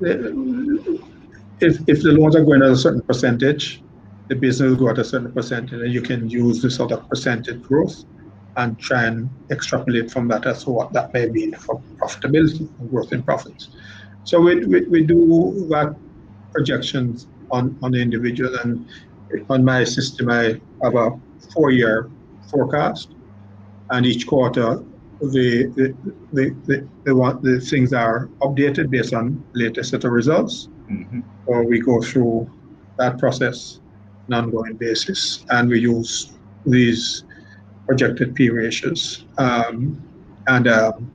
[0.00, 3.82] if, if the loans are going at a certain percentage,
[4.28, 7.08] the business will go at a certain percentage, and you can use this sort of
[7.08, 8.04] percentage growth
[8.56, 12.90] and try and extrapolate from that as to what that may mean for profitability and
[12.90, 13.70] growth in profits.
[14.24, 15.96] So we, we, we do that
[16.52, 18.86] projections on, on the individual, and
[19.48, 21.18] on my system, I have a
[21.52, 22.10] four-year
[22.50, 23.10] forecast,
[23.90, 24.82] and each quarter
[25.20, 25.94] the the,
[26.32, 26.54] the,
[27.04, 30.68] the, the, things are updated based on latest set of results.
[30.90, 31.22] Mhm.
[31.46, 32.50] Or we go through
[32.98, 33.80] that process
[34.28, 36.32] on an ongoing basis, and we use
[36.66, 37.24] these
[37.86, 39.24] projected P ratios.
[39.38, 40.02] Um,
[40.48, 41.12] and um,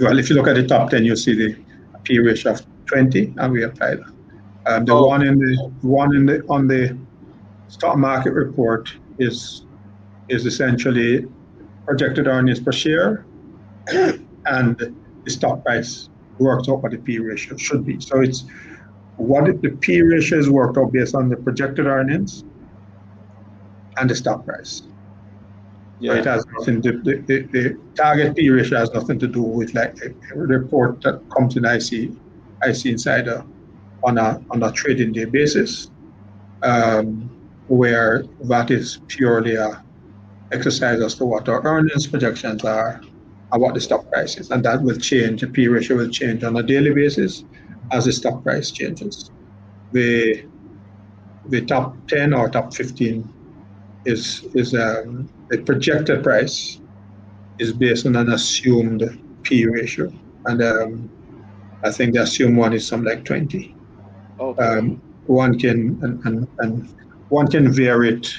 [0.00, 1.56] well, if you look at the top 10, you'll see the
[2.04, 4.12] P ratio of 20, and we apply that.
[4.66, 5.06] Um, the Oh.
[5.06, 6.96] one in the one in the on the
[7.68, 9.66] stock market report is
[10.28, 11.26] is essentially
[11.86, 13.24] projected earnings per share
[14.46, 18.00] and the stock price worked out what the P ratio should be.
[18.00, 18.44] So it's
[19.16, 22.44] what if the P ratio is worked out based on the projected earnings
[23.96, 24.82] and the stock price.
[26.02, 29.40] So it has nothing to, the, the, the target P ratio has nothing to do
[29.40, 32.10] with like a report that comes in IC,
[32.64, 33.44] IC Insider
[34.02, 35.92] on a, on a trading day basis,
[36.64, 37.30] um,
[37.68, 39.84] where that is purely a
[40.52, 43.00] exercise as to what our earnings projections are
[43.52, 44.50] and what the stock price is.
[44.50, 47.44] And that will change, the P ratio will change on a daily basis
[47.90, 49.30] as the stock price changes.
[49.92, 50.44] The,
[51.48, 53.28] the top 10 or top 15
[54.04, 56.80] is, is um, the projected price
[57.58, 60.12] is based on an assumed P ratio.
[60.46, 61.10] And um,
[61.84, 63.74] I think the assumed one is something like 20.
[64.40, 64.62] Okay.
[64.62, 66.88] Um, one can and, and, and
[67.28, 68.34] one can vary it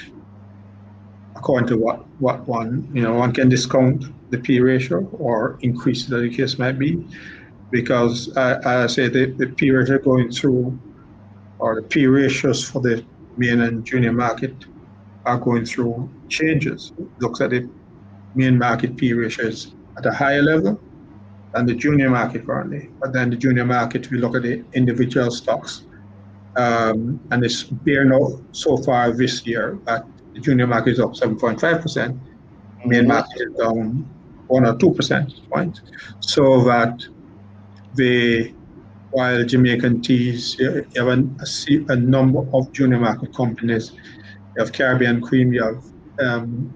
[1.44, 6.08] according to what what one you know one can discount the P ratio or increase
[6.08, 7.06] it, as the case might be,
[7.70, 10.78] because uh, as I say the, the P ratio going through
[11.58, 13.04] or the P ratios for the
[13.36, 14.54] main and junior market
[15.26, 16.92] are going through changes.
[17.18, 17.68] Looks at the
[18.34, 20.80] main market P ratios at a higher level
[21.52, 22.88] than the junior market currently.
[23.00, 25.84] But then the junior market, we look at the individual stocks.
[26.56, 30.04] Um, and it's bearing out so far this year that
[30.34, 32.18] the junior market is up 7.5%,
[32.84, 34.08] main market is down
[34.48, 35.80] 1 or 2 percentage points.
[36.20, 37.02] So that
[37.94, 38.52] the
[39.10, 41.24] while Jamaican teas, you have a,
[41.88, 43.92] a, number of junior market companies.
[43.92, 45.84] You have Caribbean Cream, you have
[46.18, 46.74] um,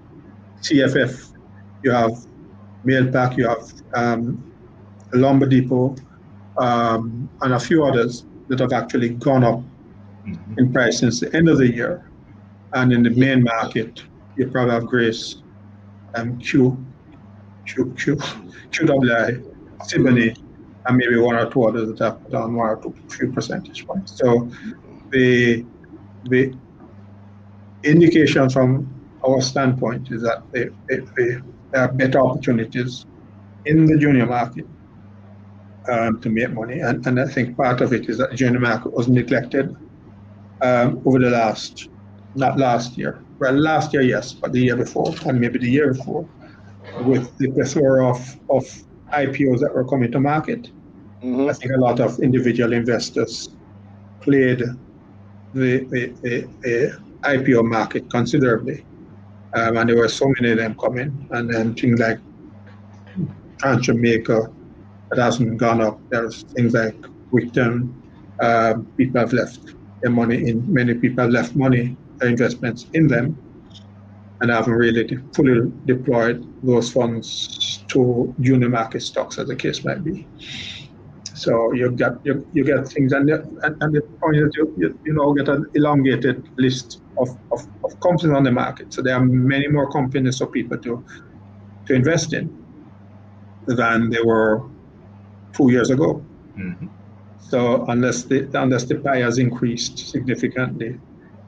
[0.61, 1.35] CFF,
[1.83, 2.13] you have
[2.85, 4.41] Mailpac, you have um,
[5.11, 5.95] Lumber Depot,
[6.57, 9.59] um, and a few others that have actually gone up
[10.25, 10.59] mm-hmm.
[10.59, 12.08] in price since the end of the year.
[12.73, 14.03] And in the main market,
[14.35, 15.41] you probably have Grace,
[16.15, 16.85] um, Q,
[17.65, 19.43] Q, Q, QWI,
[19.79, 20.37] Siboney,
[20.85, 24.17] and maybe one or two others that have down one or two few percentage points.
[24.17, 24.49] So
[25.11, 25.65] the
[26.25, 26.53] the
[27.83, 28.87] indication from
[29.25, 31.37] our standpoint is that they, they, they,
[31.71, 33.05] there are better opportunities
[33.65, 34.65] in the junior market
[35.89, 36.79] um, to make money.
[36.79, 39.75] And, and I think part of it is that the junior market was neglected
[40.61, 41.89] um, over the last,
[42.39, 45.93] not last year, well, last year, yes, but the year before, and maybe the year
[45.93, 46.27] before,
[47.01, 48.63] with the plethora of, of
[49.13, 50.71] IPOs that were coming to market.
[51.23, 51.49] Mm-hmm.
[51.49, 53.49] I think a lot of individual investors
[54.21, 54.59] played
[55.53, 58.85] the, the, the, the IPO market considerably.
[59.53, 61.27] Um, and there were so many of them coming.
[61.31, 62.19] And then things like
[63.81, 64.51] Jamaica
[65.09, 65.99] that hasn't gone up.
[66.09, 66.95] There's things like
[67.31, 67.93] Wigton,
[68.41, 73.37] um, people have left their money in, many people have left money, investments in them,
[74.41, 80.03] and haven't really fully deployed those funds to junior market stocks, as the case might
[80.03, 80.27] be.
[81.33, 84.73] So you get you, you get things, and the, and, and the point is you,
[84.77, 88.93] you, you know get an elongated list of, of, of companies on the market.
[88.93, 91.03] So there are many more companies for people to
[91.85, 92.45] to invest in
[93.67, 94.63] than there were
[95.53, 96.23] two years ago.
[96.57, 96.87] Mm-hmm.
[97.39, 100.99] So unless the unless the pie has increased significantly,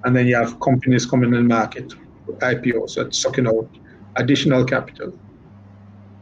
[0.04, 1.94] and then you have companies coming in the market,
[2.28, 3.70] IPOs that's sucking out
[4.16, 5.18] additional capital.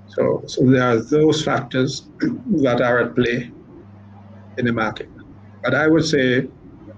[0.07, 2.09] So so there are those factors
[2.63, 3.51] that are at play
[4.57, 5.09] in the market.
[5.63, 6.47] But I would say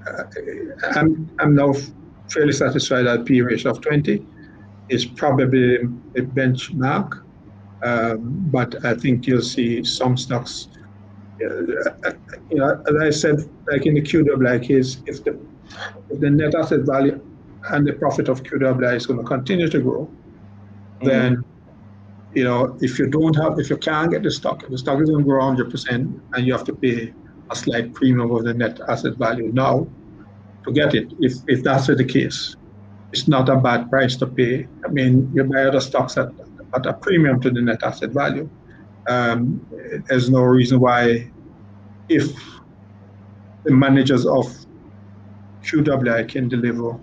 [0.07, 0.23] uh,
[0.95, 1.73] I'm I'm now
[2.29, 4.25] fairly satisfied that P ratio of 20
[4.89, 7.23] is probably a benchmark.
[7.83, 10.67] Um, but I think you'll see some stocks
[11.41, 15.39] you know, as I said, like in the QWI case, if the
[16.09, 17.19] if the net asset value
[17.69, 21.07] and the profit of QWI is going to continue to grow, mm-hmm.
[21.07, 21.43] then
[22.33, 25.01] you know, if you don't have, if you can't get the stock, if the stock
[25.01, 27.13] is going to grow 100%, and you have to pay
[27.49, 29.85] a slight premium of the net asset value now
[30.63, 31.11] to get it.
[31.19, 32.55] If if that's the case,
[33.11, 34.67] it's not a bad price to pay.
[34.85, 36.29] I mean, you buy other stocks at,
[36.73, 38.49] at a premium to the net asset value
[39.07, 39.65] um,
[40.07, 41.31] there's no reason why,
[42.09, 42.31] if
[43.63, 44.53] the managers of
[45.63, 46.97] QWI can deliver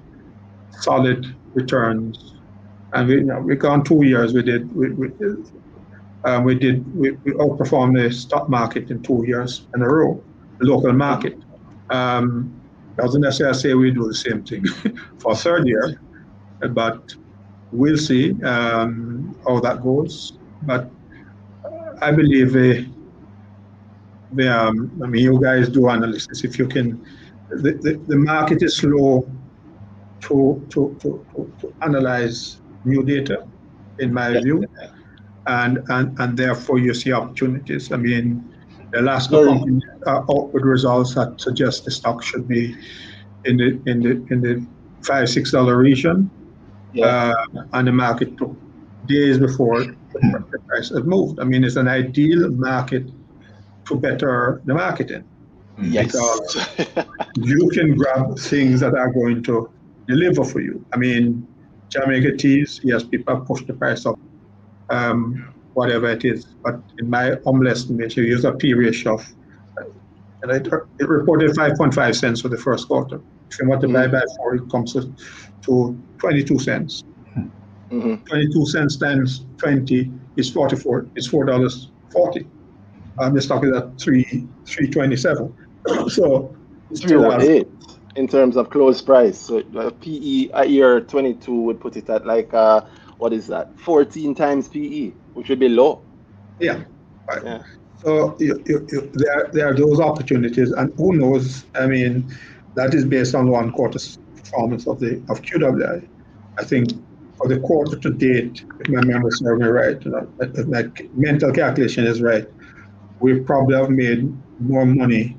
[0.80, 2.34] solid returns,
[2.92, 5.10] and we, you know, we gone two years, we did, we, we,
[6.24, 10.22] um, we did, we, we outperformed the stock market in two years in a row,
[10.58, 11.38] the local market.
[11.90, 12.54] Um,
[12.96, 14.64] doesn't necessarily say we do the same thing
[15.18, 16.00] for third year,
[16.70, 17.14] but
[17.70, 20.38] we'll see um, how that goes.
[20.62, 20.90] But
[22.00, 22.82] I believe uh,
[24.32, 26.44] the, um, I mean, you guys do analysis.
[26.44, 27.04] If you can,
[27.50, 29.28] the, the, the market is slow
[30.20, 33.46] to, to, to, to, to analyze new data,
[33.98, 34.64] in my view,
[35.46, 37.92] and, and, and therefore you see opportunities.
[37.92, 38.44] I mean,
[38.92, 42.74] the last company uh, out with results that suggest the stock should be
[43.44, 44.66] in the in the in the
[45.02, 46.30] five six dollar region,
[46.92, 47.34] yeah.
[47.54, 48.56] uh, and the market took
[49.07, 51.38] days before the price had moved.
[51.40, 53.05] I mean, it's an ideal market
[53.86, 55.24] to better the marketing.
[55.81, 56.07] Yes.
[56.07, 56.68] Because
[57.37, 59.70] you can grab things that are going to
[60.07, 60.85] deliver for you.
[60.93, 61.47] I mean,
[61.91, 64.18] Jamaica teas, yes, people push the price up,
[64.91, 66.45] um, whatever it is.
[66.62, 69.26] But in my humble estimation, you use a P ratio of,
[70.43, 70.66] and it,
[70.99, 73.20] it reported 5.5 cents for the first quarter.
[73.51, 74.12] If you multiply mm.
[74.12, 75.12] by four, it comes to,
[75.62, 77.05] to 22 cents.
[77.91, 78.24] Mm-hmm.
[78.24, 81.07] 22 cents times 20 is 44.
[81.14, 82.47] It's $4.40.
[83.18, 84.24] Um, the stock is at 3
[84.66, 85.67] 327.
[86.09, 86.57] so
[86.91, 87.68] it's still 308.
[88.16, 89.39] in terms of close price.
[89.39, 92.82] So uh, PE a year 22 would put it at like uh,
[93.18, 93.78] what is that?
[93.80, 96.03] 14 times PE, which would be low.
[96.61, 96.84] Yeah.
[97.28, 97.45] Right.
[97.45, 97.62] Yeah.
[98.03, 101.64] So you, you, you, there, there are those opportunities, and who knows?
[101.74, 102.32] I mean,
[102.74, 106.09] that is based on one quarter's performance of the of QWI.
[106.59, 106.91] I think
[107.36, 110.84] for the quarter to date, if my memory serves me right, you know, if my
[111.14, 112.47] mental calculation is right,
[113.20, 115.36] we probably have made more money,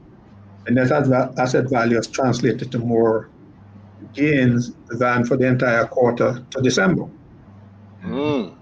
[0.65, 3.29] and net asset value has translated to more
[4.13, 7.07] gains than for the entire quarter to December.
[8.03, 8.55] Mm.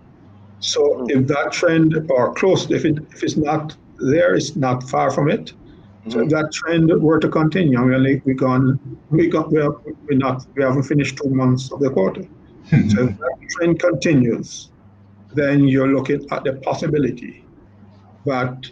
[0.60, 1.10] So hmm.
[1.10, 5.30] if that trend or close, if it if it's not there, it's not far from
[5.30, 5.54] it.
[6.10, 6.30] So if hmm.
[6.30, 8.80] that trend were to continue, we only we gone
[9.10, 9.76] we got we are
[10.08, 12.24] we not we haven't finished two months of the quarter.
[12.70, 12.90] Hmm.
[12.90, 14.70] So if that trend continues,
[15.34, 17.46] then you're looking at the possibility
[18.26, 18.72] that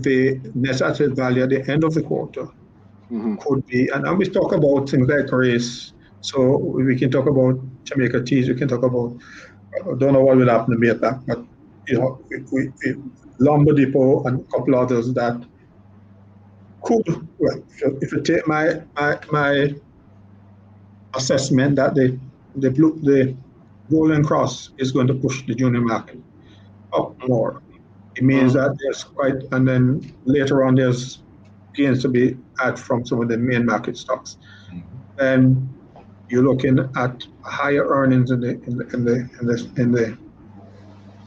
[0.00, 2.46] the net asset value at the end of the quarter
[3.10, 3.38] Mhm.
[3.40, 5.92] could be, and, and we talk about things like race.
[6.20, 8.48] So we can talk about Jamaica teas.
[8.48, 9.16] We can talk about.
[9.74, 11.44] I don't know what will happen to Beta, but
[11.88, 13.02] you know, we, we, we,
[13.38, 15.42] Lumber Depot and a couple others that
[16.82, 17.02] could.
[17.38, 19.74] Well, if you, if you take my my my
[21.14, 22.18] assessment that the
[22.56, 23.36] the blue the
[23.90, 26.20] Golden Cross is going to push the junior market
[26.92, 27.62] up more.
[28.16, 31.22] It means that there's quite, and then later on there's
[31.74, 34.36] gains to be had from some of the main market stocks.
[35.18, 35.68] And
[36.28, 40.18] you're looking at higher earnings in the in the in the in the, in the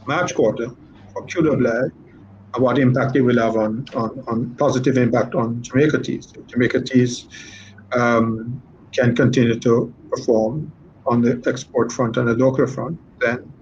[0.06, 0.68] March quarter
[1.12, 1.90] for QWI
[2.54, 6.32] and what impact it will have on, on, on positive impact on Jamaica teas.
[6.46, 7.26] Jamaica teas
[7.92, 8.62] um,
[8.92, 10.72] can continue to perform
[11.06, 13.52] on the export front and the local front, then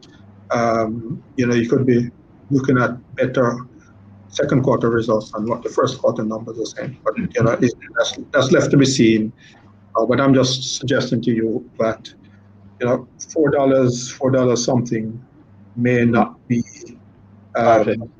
[0.50, 2.10] um, you know you could be
[2.50, 3.58] looking at better
[4.28, 6.98] second quarter results than what the first quarter numbers are saying.
[7.04, 9.32] But you know that's, that's left to be seen.
[9.96, 12.12] Uh, but I'm just suggesting to you that
[12.80, 15.22] you know four dollars, four dollars something
[15.76, 16.62] may not be.
[17.56, 18.10] Um,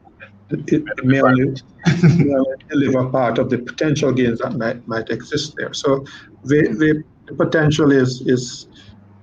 [0.50, 1.60] it, it may only
[2.02, 5.72] may only deliver part of the potential gains that might might exist there.
[5.74, 6.04] So
[6.44, 8.68] the, the potential is is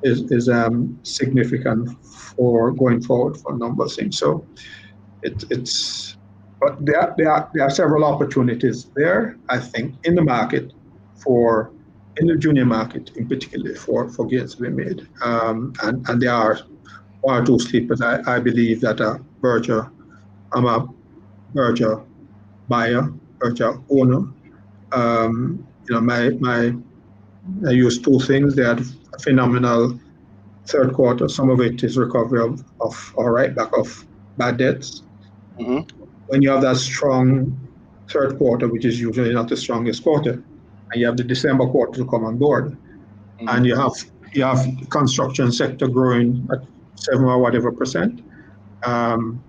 [0.04, 4.18] is, is um, significant for going forward for a number of things.
[4.18, 4.46] So
[5.24, 6.18] it, it's
[6.60, 10.74] but there, there, are, there are several opportunities there, I think, in the market
[11.16, 11.72] for
[12.18, 15.08] in the junior market in particular for, for gains to be made.
[15.24, 16.60] Um, and, and there are
[17.22, 19.90] one or two sleepers I, I believe that are Berger,
[20.52, 20.88] I'm a
[21.54, 22.04] Berger
[22.68, 24.28] buyer, Berger owner.
[24.92, 26.74] Um, you know, my my
[27.68, 28.56] I use two things.
[28.56, 30.00] They had a phenomenal
[30.68, 31.28] third quarter.
[31.28, 34.06] Some of it is recovery of, of right back of
[34.38, 35.04] bad debts.
[35.60, 35.90] Mhm.
[36.28, 37.58] When you have that strong
[38.10, 40.34] third quarter, which is usually not the strongest quarter,
[40.92, 42.78] and you have the December quarter to come on board,
[43.48, 43.94] and you have
[44.34, 46.60] you have construction sector growing at
[46.96, 48.22] seven or whatever percent.
[48.86, 49.42] Um,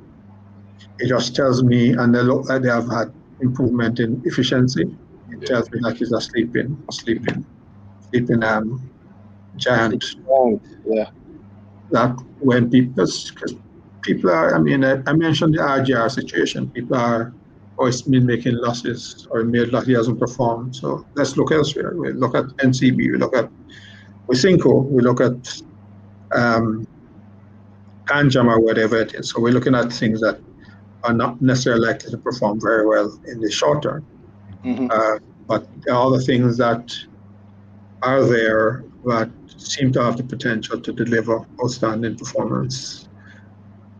[0.98, 4.84] it just tells me, and they look like they have had improvement in efficiency.
[5.30, 7.44] It tells me that it's a sleeping, sleeping,
[8.10, 8.80] sleeping um,
[9.56, 10.04] giant.
[10.86, 11.10] Yeah.
[11.90, 13.06] That when people,
[14.02, 16.68] people are, I mean, I, I mentioned the RGR situation.
[16.70, 17.32] People are
[17.78, 20.76] always been making losses or made loss, he hasn't performed.
[20.76, 21.94] So let's look elsewhere.
[21.96, 23.48] We look at NCB, we look at
[24.28, 25.62] Wisynco, we look at
[26.32, 26.86] um,
[28.10, 29.30] or whatever it is.
[29.30, 30.38] So we're looking at things that
[31.04, 34.04] are not necessarily likely to perform very well in the short term.
[34.64, 34.90] Mhm.
[34.92, 36.94] Uh, but there are other things that
[38.02, 43.08] are there that seem to have the potential to deliver outstanding performance.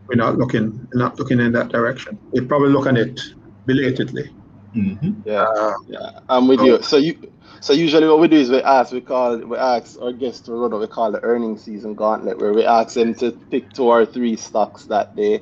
[0.07, 2.19] We're not looking, we're not looking in that direction.
[2.31, 3.19] We're probably looking at it
[3.65, 4.29] belatedly.
[4.75, 5.23] Mhm.
[5.25, 5.43] Yeah.
[5.43, 6.81] Uh, Yeah, I'm with you.
[6.81, 7.15] So you,
[7.61, 10.53] so usually what we do is we ask, we call, we ask our guests to
[10.53, 13.83] run what we call the earning season gauntlet, where we ask them to pick two
[13.85, 15.39] or three stocks that they,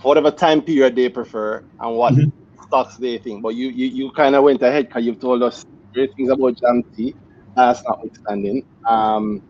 [0.00, 2.32] for whatever time period they prefer, and what Mhm.
[2.66, 3.42] stocks they think.
[3.42, 6.56] But you, you, you kind of went ahead because you've told us great things about
[6.58, 7.14] Jamty.
[7.56, 8.64] That's notwithstanding.
[8.88, 9.42] Um,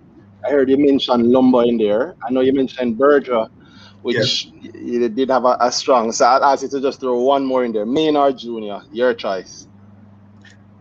[0.47, 2.15] I heard you mention lumber in there.
[2.27, 3.47] I know you mentioned Berger,
[4.05, 6.13] which y- you did have a, a strong.
[6.13, 7.87] So I'll ask you to just throw one more in there.
[7.87, 9.67] Maynard Jr., your choice.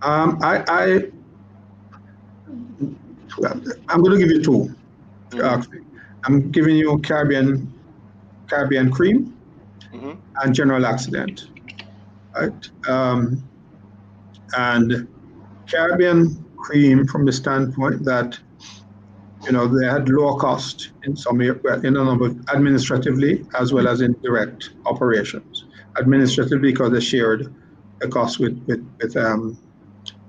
[0.01, 0.85] Um, I, I
[3.89, 4.75] I'm going to give you two.
[5.43, 5.79] Actually,
[6.25, 7.73] I'm giving you Caribbean,
[8.49, 9.33] Caribbean Cream
[9.93, 10.17] Mhm.
[10.43, 11.47] and General Accident,
[12.35, 12.69] right?
[12.89, 13.41] Um,
[14.57, 15.07] and
[15.71, 18.37] Caribbean Cream from the standpoint that
[19.45, 23.87] you know they had lower cost in some well, in a number administratively as well
[23.87, 25.65] as in direct operations.
[25.99, 27.53] Administratively, because they shared
[27.99, 29.57] the cost with with with um,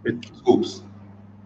[0.02, 0.82] with Scoops.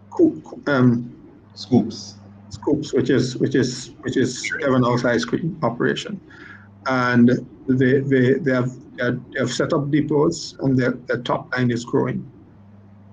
[0.09, 1.15] Coo- um,
[1.53, 2.15] Scoops.
[2.49, 6.19] Scoops, which is which is which is Devon House ice cream operation,
[6.87, 7.29] and
[7.67, 11.55] they they, they have they have- they have set up depots and their, their top
[11.55, 12.29] line is growing.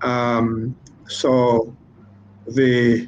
[0.01, 0.75] Um,
[1.07, 1.73] so
[2.47, 3.07] the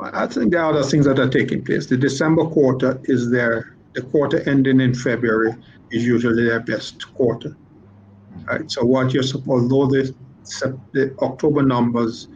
[0.00, 1.86] I think there are other things that are taking place.
[1.86, 5.54] The December quarter is their the quarter ending in February
[5.90, 7.56] is usually their best quarter.
[8.46, 8.70] Right.
[8.70, 10.14] So what you're supposed, although the,
[10.92, 12.28] the October numbers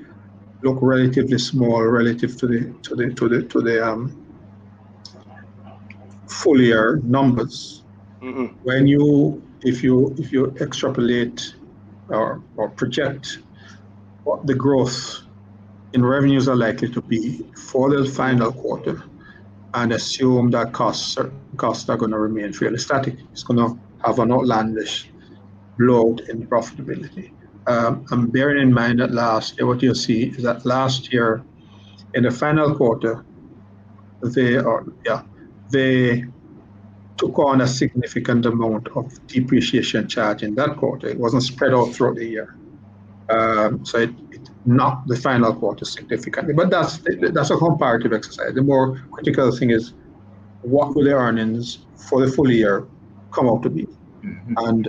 [0.62, 4.26] look relatively small relative to the to the to the to the um,
[6.26, 7.82] full year numbers.
[8.22, 8.54] Mhm.
[8.62, 11.54] When you if you if you extrapolate
[12.08, 13.38] or, or project
[14.24, 15.19] what the growth
[15.92, 19.02] in revenues are likely to be for the final quarter
[19.74, 23.78] and assume that costs are, costs are going to remain fairly static, it's going to
[24.04, 25.10] have an outlandish
[25.78, 27.32] blowout in profitability.
[27.66, 31.42] Um, and bearing in mind that last year, what you'll see is that last year,
[32.14, 33.24] in the final quarter,
[34.22, 35.22] they are yeah,
[35.70, 36.24] they
[37.16, 41.08] took on a significant amount of depreciation charge in that quarter.
[41.08, 42.56] It wasn't spread out throughout the year,
[43.28, 44.10] um, so it,
[44.64, 46.54] knocked the final quarter significantly.
[46.54, 47.00] But that's
[47.32, 48.54] that's a comparative exercise.
[48.54, 49.94] The more critical thing is
[50.62, 52.86] what will the earnings for the full year
[53.32, 53.86] come out to be,
[54.22, 54.54] Mhm.
[54.68, 54.88] and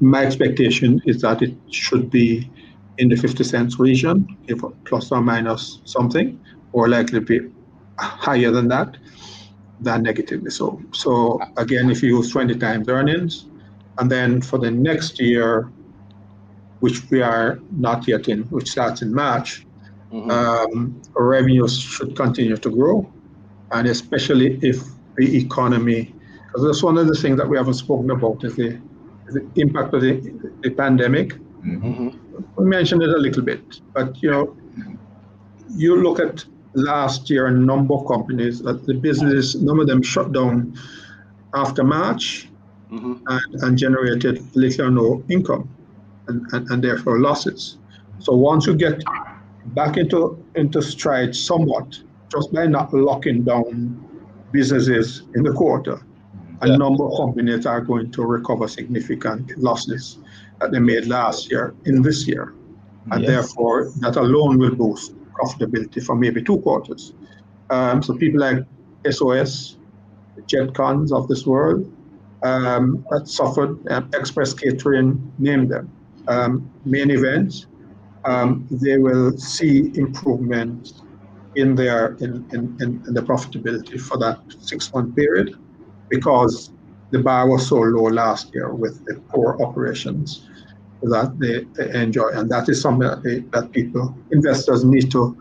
[0.00, 2.50] my expectation is that it should be
[2.98, 6.38] in the 50 cents region, if plus or minus something,
[6.72, 7.40] or likely be
[7.98, 8.96] higher than that,
[9.80, 10.80] than negatively so.
[10.92, 13.46] So again, if you use 20 times earnings,
[13.98, 15.70] and then for the next year,
[16.84, 17.48] which we are
[17.86, 19.50] not yet in, which starts in March,
[20.12, 20.30] Mhm.
[20.38, 20.72] um,
[21.34, 22.96] revenues should continue to grow,
[23.74, 24.76] and especially if
[25.18, 26.00] the economy,
[26.46, 28.70] because that's one of the things that we haven't spoken about is the,
[29.36, 30.12] the impact of the,
[30.64, 31.28] the pandemic.
[31.64, 31.80] Mhm.
[31.90, 32.08] Mhm.
[32.58, 33.64] We mentioned it a little bit,
[33.96, 34.44] but you know,
[35.82, 36.36] you look at
[36.74, 40.54] last year, a number of companies, that the business, number of them shut down
[41.62, 42.24] after March
[42.92, 43.14] Mhm.
[43.34, 45.64] and, and generated little or no income
[46.28, 47.78] and, and, and therefore losses.
[48.18, 49.02] So once you get
[49.66, 51.98] back into, into stride somewhat,
[52.30, 54.00] just by not locking down
[54.52, 56.00] businesses in the quarter,
[56.62, 56.76] a Yeah.
[56.76, 60.18] number of companies are going to recover significant losses
[60.60, 62.54] that they made last year in this year.
[63.10, 63.30] And Yes.
[63.30, 67.12] therefore, that alone will boost profitability for maybe two quarters.
[67.70, 68.58] Um, so people like
[69.10, 69.76] SOS,
[70.50, 71.84] JetCons of this world,
[72.44, 75.90] um, that suffered, um, Express Catering, name them,
[76.28, 77.66] um, main events,
[78.24, 80.92] um, they will see improvement
[81.56, 85.54] in their in, in, in, in the profitability for that six month period
[86.08, 86.72] because
[87.10, 90.48] the bar was so low last year with the poor operations
[91.02, 92.28] that they, they enjoy.
[92.28, 95.36] And that is something that, they, that people, investors need to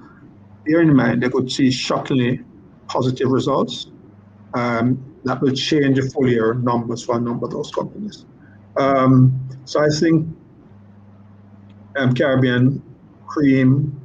[0.66, 1.24] bear in mind.
[1.24, 2.42] They could see shockingly
[2.88, 3.88] positive results
[4.54, 8.26] um, that will change the full year numbers for a number of those companies.
[8.78, 10.28] Um, so I think
[11.98, 12.82] um, Caribbean
[13.28, 14.00] Cream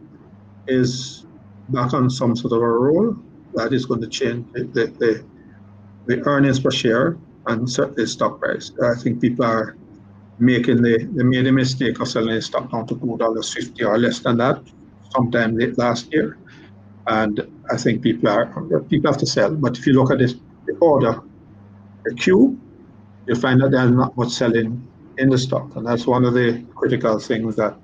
[0.66, 1.26] is
[1.70, 3.16] back on some sort of a roll
[3.54, 4.64] that is going to change the,
[4.98, 5.24] the,
[6.06, 8.72] the, earnings per share and certainly stock price.
[8.82, 9.76] I think people are
[10.38, 13.84] making the they made a mistake of selling the stock down to two dollars fifty
[13.84, 14.62] or less than that
[15.14, 16.38] sometime last year.
[17.06, 18.46] And I think people are
[18.88, 19.54] people have to sell.
[19.54, 20.34] But if you look at this
[20.66, 21.20] the order,
[22.04, 22.58] the queue,
[23.26, 24.87] you find that there's not much selling
[25.18, 25.76] in the stock.
[25.76, 27.76] And that's one of the critical things that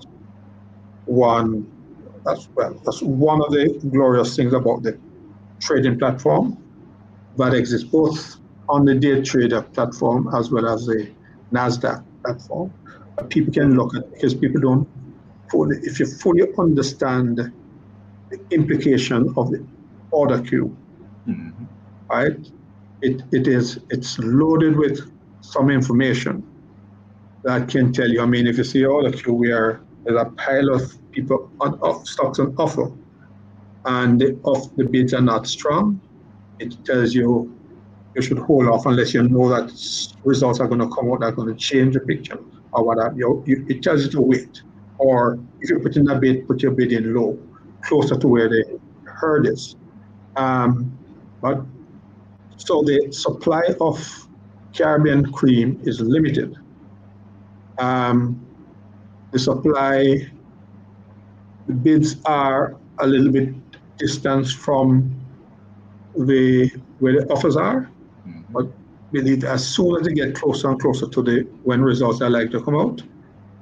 [1.06, 1.66] one
[2.24, 4.98] that's well that's one of the glorious things about the
[5.60, 6.56] trading platform
[7.36, 8.36] that exists both
[8.68, 11.14] on the day trader platform as well as the
[11.52, 12.72] NASDAQ platform.
[13.16, 14.88] But people can look at because people don't
[15.50, 17.38] fully, if you fully understand
[18.30, 19.66] the implication of the
[20.10, 20.76] order queue,
[21.28, 21.68] Mhm.
[22.10, 22.38] right?
[23.02, 25.00] It, it is it's loaded with
[25.40, 26.44] some information
[27.44, 28.20] that can tell you.
[28.20, 30.82] I mean, if you see order queue where there's a pile of
[31.12, 32.90] people on of stocks on offer,
[33.84, 36.00] and the, of the bids are not strong,
[36.58, 37.54] it tells you
[38.14, 39.70] you should hold off unless you know that
[40.24, 42.38] results are going to come out that are going to change the picture
[42.72, 43.14] or whatever.
[43.16, 44.62] You, you, it tells you to wait.
[44.98, 47.38] Or if you put in a bid, put your bid in low,
[47.82, 49.76] closer to where the herd is.
[50.36, 50.96] Um,
[51.42, 51.60] but
[52.56, 54.28] so the supply of
[54.72, 56.56] Caribbean cream is limited.
[57.78, 58.40] Um,
[59.32, 60.28] the supply,
[61.66, 63.52] the bids are a little bit
[63.98, 65.14] distance from
[66.16, 66.70] the
[67.00, 67.88] where the offers are
[68.26, 68.44] Mhm.
[68.52, 68.66] but
[69.12, 72.58] believe as soon as they get closer and closer to the when results are likely
[72.58, 73.02] to come out,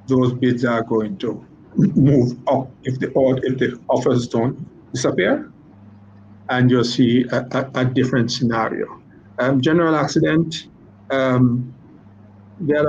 [0.06, 1.42] those bids are going to
[1.76, 3.08] move up if the
[3.44, 4.56] if the offers don't
[4.92, 5.50] disappear,
[6.50, 8.86] and you'll see a, a, a different scenario.
[9.38, 10.68] Um, general accident,
[11.10, 11.72] um,
[12.60, 12.86] they had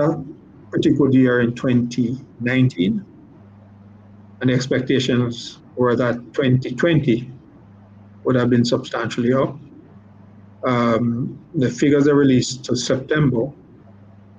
[0.79, 3.05] good year in 2019,
[4.41, 7.31] and the expectations were that 2020
[8.23, 9.57] would have been substantially up.
[10.65, 13.51] Um, the figures are released to September.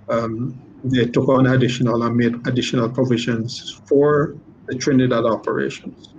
[0.08, 6.14] Um, they took on additional and made additional provisions for the Trinidad operations.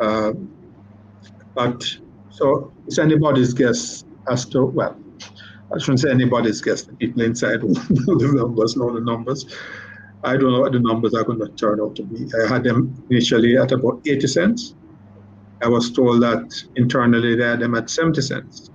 [0.00, 0.32] Uh,
[1.54, 1.84] but
[2.30, 4.96] so it's anybody's guess as to, well,
[5.74, 6.82] I shouldn't say anybody's guess.
[6.82, 7.72] The people inside know
[8.18, 9.46] the numbers, know the numbers.
[10.24, 12.28] I don't know what the numbers are going to turn out to be.
[12.42, 14.74] I had them initially at about 80 cents.
[15.62, 18.70] I was told that internally they had them at 70 cents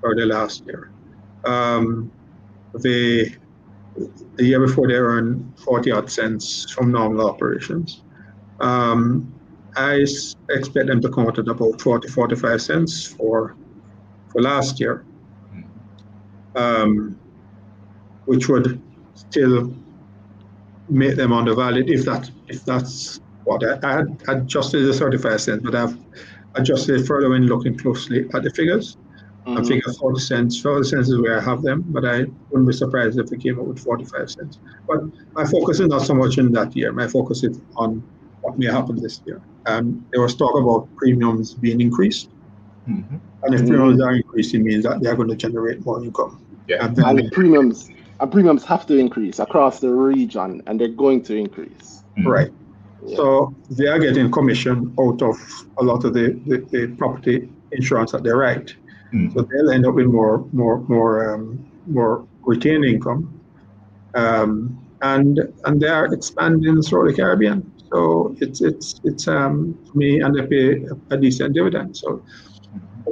[0.00, 0.90] for the last year.
[1.44, 2.10] Um,
[2.74, 3.34] they,
[4.34, 8.02] the year before they earned 40 odd cents from normal operations.
[8.60, 9.32] Um,
[9.76, 10.04] I
[10.50, 13.56] expect them to come at about 40, 45 cents for,
[14.32, 15.04] for last year,
[16.54, 17.18] um,
[18.26, 18.80] which would
[19.14, 19.74] still
[20.88, 25.62] make them undervalued if that if that's what I, I had adjusted the 35 cents,
[25.64, 25.96] but I've
[26.54, 28.96] adjusted further when looking closely at the figures.
[29.46, 29.58] Mm-hmm.
[29.58, 32.74] I figure 40 cents, 40 cents is where I have them, but I wouldn't be
[32.74, 34.58] surprised if they came up with 45 cents.
[34.86, 35.00] But
[35.32, 36.92] my focus is not so much in that year.
[36.92, 38.02] My focus is on
[38.42, 39.40] what may happen this year.
[39.66, 42.30] Um, there was talk about premiums being increased.
[42.88, 43.16] Mm-hmm.
[43.42, 46.44] And if premiums are increasing, means that they are going to generate more income.
[46.66, 46.86] Yeah.
[46.86, 51.36] And, and premiums and premiums have to increase across the region, and they're going to
[51.36, 52.02] increase.
[52.18, 52.28] Mm-hmm.
[52.28, 52.52] Right.
[53.06, 53.16] Yeah.
[53.16, 55.36] So they are getting commission out of
[55.78, 58.74] a lot of the, the, the property insurance that they write.
[59.12, 59.32] Mm.
[59.32, 63.40] So they'll end up with more more more um, more retained income,
[64.14, 67.72] um, and and they are expanding through the Caribbean.
[67.90, 71.96] So it's it's it's um for me, and they pay a, a decent dividend.
[71.96, 72.22] So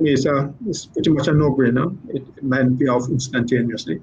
[0.01, 1.97] it's a it's pretty much a no-brainer.
[2.15, 4.01] It, it might be off instantaneously,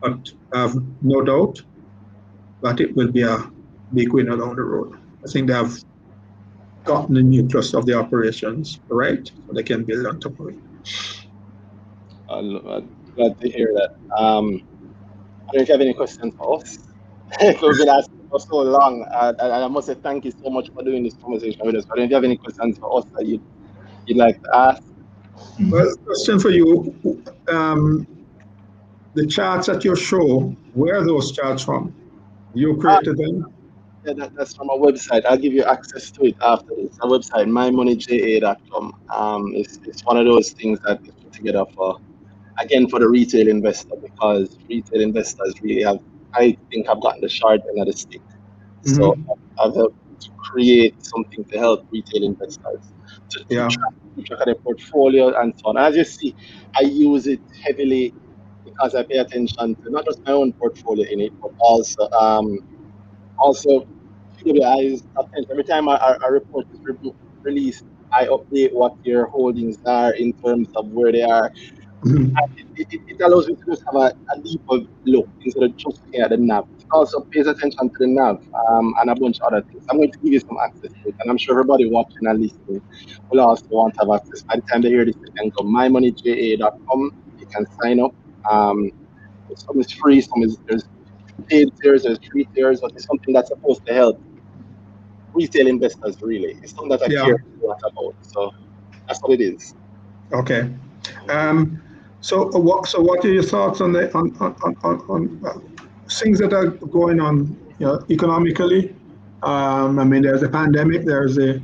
[0.00, 1.62] but I have no doubt
[2.62, 3.50] that it will be a
[3.94, 4.98] big winner down the road.
[5.24, 5.76] I think they have
[6.84, 10.58] gotten the nucleus of the operations right, so they can build on top of it.
[12.28, 13.96] I'm glad to hear that.
[14.16, 14.62] Um,
[15.48, 16.78] I don't know if you have any questions for us.
[17.40, 20.70] We've been asking for so long, uh, and I must say thank you so much
[20.70, 21.84] for doing this conversation with us.
[21.84, 23.42] But if you have any questions for us that you'd,
[24.06, 24.82] you'd like to ask.
[25.68, 26.94] Well, question for you.
[27.48, 28.06] Um,
[29.14, 31.94] the charts that you show, where are those charts from?
[32.54, 33.54] You created uh, them?
[34.04, 35.24] Yeah, that, that's from our website.
[35.26, 36.98] I'll give you access to it after this.
[37.00, 39.00] Our website, mymoneyja.com.
[39.10, 42.00] Um, it's, it's one of those things that is put together for,
[42.58, 46.00] again, for the retail investor because retail investors really have,
[46.34, 48.22] I think, have gotten the short end of the stick.
[48.84, 48.94] Mm-hmm.
[48.94, 49.16] So
[49.62, 52.92] I've helped to create something to help retail investors
[53.30, 53.68] to, yeah.
[53.68, 55.76] track, to track their portfolio and so on.
[55.76, 56.34] As you see,
[56.76, 58.14] I use it heavily
[58.64, 62.58] because I pay attention to not just my own portfolio in it, but also um,
[63.38, 63.86] also
[64.38, 65.04] QWI's
[65.50, 70.32] Every time a, a report is re- released, I update what your holdings are in
[70.32, 71.50] terms of where they are.
[72.04, 72.36] Mm-hmm.
[72.76, 76.04] It, it, it, allows me to just have a, a deeper look instead of just
[76.04, 76.66] looking at the NAV.
[76.92, 79.84] Also pays attention to the NAV um, and a bunch of other things.
[79.90, 82.40] I'm going to give you some access to it, and I'm sure everybody watching and
[82.40, 82.82] listening
[83.30, 84.42] will also want to have access.
[84.42, 87.14] By the time they hear this, they can go mymoneyja.com.
[87.38, 88.14] You can sign up.
[88.50, 88.90] Um,
[89.56, 90.84] some is free, some is there's
[91.46, 94.20] paid tiers, there's free tiers, but it's something that's supposed to help
[95.34, 96.58] retail investors really.
[96.62, 97.24] It's something that I yeah.
[97.24, 98.14] care a lot about.
[98.22, 98.52] So
[99.06, 99.74] that's what it is.
[100.32, 100.70] Okay.
[101.28, 101.82] Um,
[102.20, 105.58] so uh, what so what are your thoughts on the on on, on, on uh,
[106.20, 108.94] things that are going on you know, economically?
[109.42, 111.04] Um, I mean, there's a pandemic.
[111.04, 111.60] There's a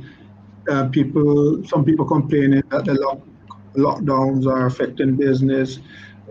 [0.69, 1.63] uh, people.
[1.65, 3.19] Some people complaining that the lock,
[3.75, 5.79] lockdowns are affecting business.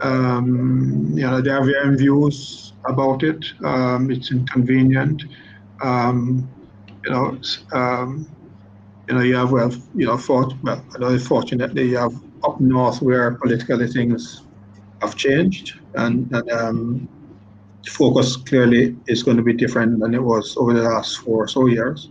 [0.02, 3.44] Um, you know, there are varying views about it.
[3.64, 5.24] Um, it's inconvenient.
[5.82, 6.48] Um,
[7.04, 7.40] you know,
[7.72, 8.28] um,
[9.08, 12.14] you know, you have well, you know, well, fortunately you have
[12.44, 14.42] up north where politically things
[15.00, 17.08] have changed, and, and um,
[17.88, 21.48] focus clearly is going to be different than it was over the last four or
[21.48, 22.10] so years.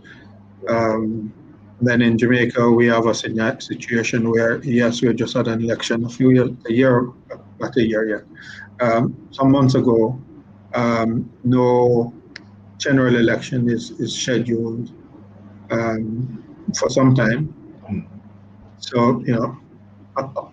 [0.68, 1.32] Um,
[1.80, 6.08] then in Jamaica, we have a situation where, yes, we just had an election a
[6.08, 7.12] few years, a year,
[7.60, 8.24] not a year yet,
[8.80, 10.20] um, some months ago.
[10.74, 12.12] Um, no
[12.78, 14.92] general election is, is scheduled
[15.70, 16.44] um,
[16.78, 17.54] for some time.
[17.88, 18.06] Mm.
[18.78, 19.56] So, you know,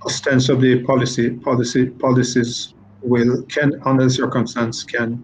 [0.05, 2.74] ostensibly policy policy policies
[3.05, 5.23] will can under the circumstance can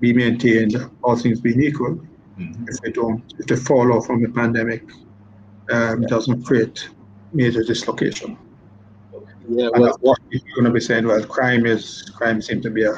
[0.00, 1.98] be maintained all things being equal
[2.38, 2.68] Mhm.
[2.68, 4.82] if they don't, if the fallout from the pandemic
[5.70, 6.88] um, doesn't create
[7.32, 8.36] major dislocation.
[9.48, 12.62] Yeah, And well, of course, you're going to be saying, well, crime is crime seems
[12.64, 12.94] to be a,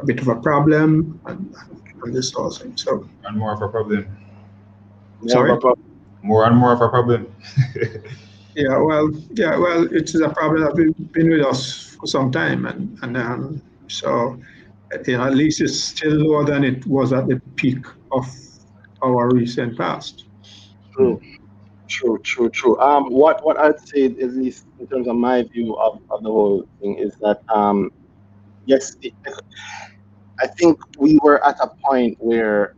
[0.00, 1.54] a bit of a problem, and,
[2.02, 2.76] and this sort of thing.
[2.76, 4.06] So, And more of a problem.
[5.22, 5.56] yeah, sorry?
[5.60, 5.78] but-
[6.22, 7.26] More and more of a problem.
[8.54, 12.32] yeah, well, yeah, well, it is a problem that's been, been with us for some
[12.32, 14.36] time, and and um, so,
[15.06, 17.78] you know, at least it's still lower than it was at the peak
[18.10, 18.26] of
[19.02, 20.26] our recent past.
[20.92, 21.20] True,
[21.86, 22.76] true, true, true.
[22.80, 26.30] Um, what what I'd say, at least in terms of my view of, of the
[26.30, 27.92] whole thing, is that um,
[28.66, 28.96] yes,
[30.40, 32.74] I think we were at a point where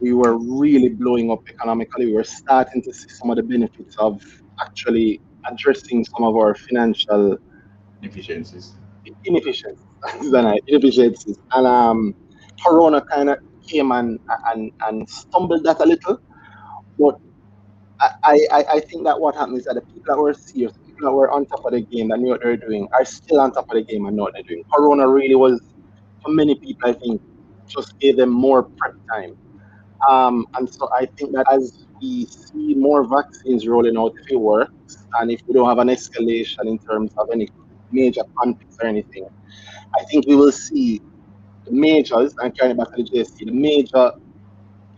[0.00, 2.06] we were really blowing up economically.
[2.06, 4.24] We were starting to see some of the benefits of
[4.62, 7.36] actually addressing some of our financial
[8.02, 8.74] Efficiencies.
[9.24, 9.86] inefficiencies,
[10.30, 12.14] than I- inefficiencies, and um,
[12.64, 16.20] Corona kind of came and, and and stumbled that a little,
[16.98, 17.18] but
[18.00, 21.08] I, I I think that what happened is that the people that were serious, people
[21.08, 23.38] that were on top of the game, that knew what they were doing, are still
[23.40, 24.64] on top of the game and know what they're doing.
[24.72, 25.60] Corona really was,
[26.22, 27.22] for many people, I think,
[27.68, 29.36] just gave them more prep time.
[30.08, 34.36] Um, and so I think that as we see more vaccines rolling out, if it
[34.36, 37.48] works, and if we don't have an escalation in terms of any
[37.92, 39.28] major conflicts or anything,
[39.98, 41.00] I think we will see
[41.64, 44.12] the majors, and carrying back to the JSE, the major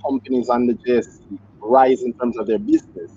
[0.06, 3.10] companies on the JSE rise in terms of their business.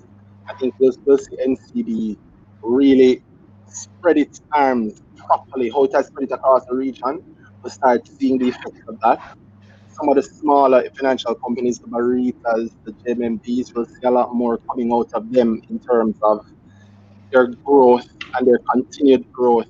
[0.48, 2.18] I think we'll, we'll see NCB
[2.62, 3.24] really
[3.68, 7.24] spread its arms properly, how it has spread it across the region.
[7.62, 9.38] We'll start seeing the effects of that.
[9.90, 14.58] Some of the smaller financial companies, the Baritas, the JMMBs, will see a lot more
[14.70, 16.46] coming out of them in terms of
[17.32, 18.06] their growth
[18.38, 19.68] and their continued growth.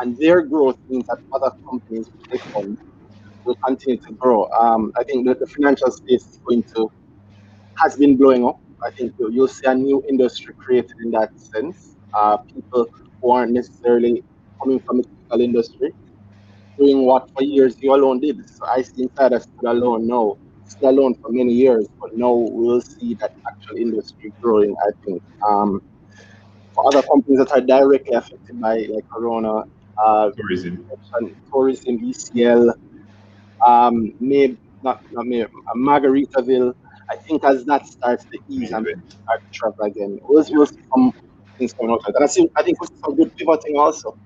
[0.00, 2.10] And their growth means that other companies
[3.44, 4.48] will continue to grow.
[4.58, 6.90] Um, I think that the financial space is going to
[7.78, 8.60] has been blowing up.
[8.84, 11.96] I think you'll, see a new industry created in that sense.
[12.14, 12.86] Uh, people
[13.22, 14.24] who aren't necessarily
[14.62, 15.92] coming from the typical industry,
[16.78, 18.38] doing what for years you alone did.
[18.48, 23.16] So IC Insiders stood alone now, stood alone for many years, but now we'll see
[23.20, 24.74] that actual industry growing.
[24.86, 25.22] I think.
[25.48, 25.80] Um,
[26.78, 29.64] other companies that are directly affected by like Corona,
[29.98, 30.88] uh, Tourism.
[31.52, 32.74] tourism, ECL,
[33.66, 36.74] um, maybe not, not maybe, uh, Margaritaville.
[37.08, 40.78] I think as that starts to ease and start to travel again, we'll, we'll see
[40.94, 41.12] some
[41.56, 42.02] things coming out.
[42.06, 44.16] And I see, I think we'll see some good pivoting also.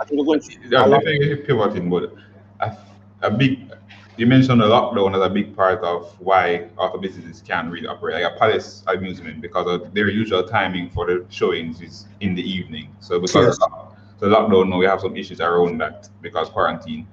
[0.00, 1.00] I think we're going to see Yeah, lot.
[1.00, 2.12] definitely pivoting, but
[2.60, 2.76] a,
[3.22, 3.70] a big,
[4.16, 8.22] you mentioned the lockdown as a big part of why auto businesses can't really operate.
[8.22, 12.42] Like a Palace Amusement, because of their usual timing for the showings is in the
[12.42, 12.94] evening.
[13.00, 13.58] So because Yes.
[13.60, 17.06] of the lockdown, now we have some issues around that because quarantine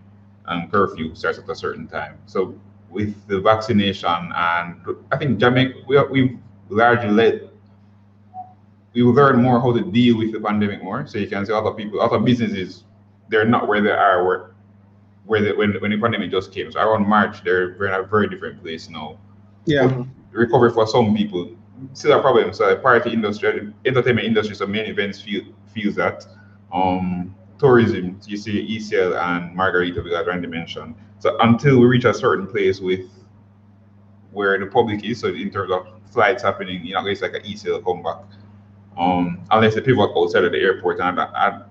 [0.47, 2.17] and curfew starts at a certain time.
[2.27, 2.53] So
[2.89, 4.75] with the vaccination and
[5.11, 6.37] I think Jamaica, we we've
[6.69, 7.49] largely led
[8.93, 11.07] we will learn more how to deal with the pandemic more.
[11.07, 12.83] So you can see other people, other businesses,
[13.29, 14.50] they're not where they are where
[15.31, 16.69] where the, when when the pandemic just came.
[16.73, 19.17] So around March, they're, they're in a very different place now.
[19.63, 20.03] Yeah,
[20.33, 21.55] Recovery for some people
[21.93, 22.51] still a problem.
[22.53, 26.27] So the party industry, entertainment industry, so many events feel feels that.
[26.73, 30.95] Um, tourism, you see ECL and Margarita, we got Randy mentioned.
[31.19, 33.07] So until we reach a certain place with
[34.31, 37.43] where the public is, so in terms of flights happening, you know, it's like an
[37.43, 38.23] ECL comeback.
[38.97, 41.61] Um, unless they pivot outside of the airport, and I,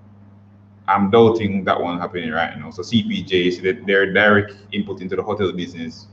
[0.87, 2.69] I'm doubting that one happening right now.
[2.71, 6.07] So CPJ, so that their direct input into the hotel business,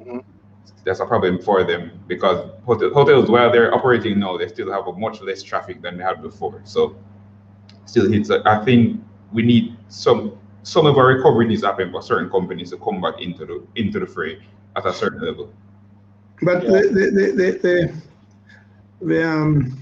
[0.00, 0.22] Mhm.
[0.84, 4.86] that's a problem for them because hotel, hotels, while they're operating now, they still have
[4.86, 6.60] a much less traffic than they had before.
[6.64, 6.96] So
[7.84, 8.30] still hits.
[8.30, 9.00] I think
[9.32, 10.32] we need some
[10.64, 13.62] some of our recovery needs to happen for certain companies to come back into the
[13.76, 14.38] into the fray
[14.76, 15.50] at a certain level.
[16.42, 16.70] but Yeah.
[16.70, 19.78] the, the, the, the, the, the um,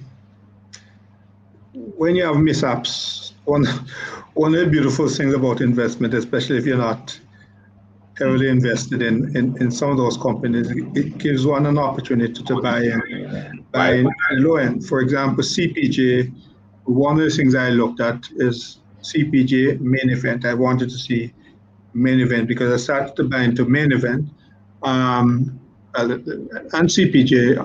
[1.97, 3.67] when you have mishaps, one
[4.35, 7.19] one of the beautiful things about investment, especially if you're not
[8.17, 12.61] heavily invested in, in, in some of those companies, it, gives one an opportunity to
[12.61, 14.87] buy in, buy in low end.
[14.87, 16.33] For example, CPJ,
[16.85, 20.45] one of the things I looked at is CPJ main event.
[20.45, 21.33] I wanted to see
[21.95, 24.29] main event because I started to buy into main event.
[24.83, 25.59] Um,
[25.95, 27.59] uh, and CPJ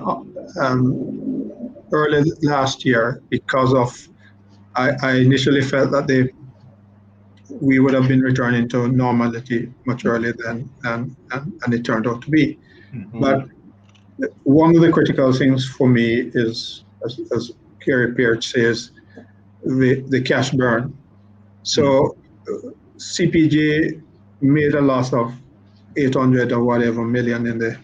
[0.58, 4.08] um, early last year because of
[4.76, 6.30] I, I initially felt that they
[7.60, 12.06] we would have been returning to normality much earlier than than and, and it turned
[12.06, 12.58] out to be.
[13.20, 13.48] But
[14.44, 18.90] one of the critical things for me is, as, as Kerry Pearch says,
[19.64, 20.96] the, the cash burn.
[21.62, 22.16] So
[22.48, 24.00] uh, CPJ
[24.40, 25.34] made a loss of
[25.96, 27.76] 800 or whatever million in the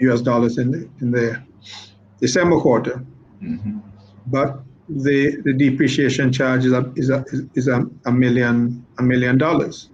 [0.00, 1.42] US dollars in the, in the
[2.20, 3.04] December quarter.
[3.42, 3.82] Mhm.
[4.26, 4.62] But
[4.96, 7.24] the, the depreciation charge is a, is a,
[7.54, 9.90] is a, a million, a million dollars.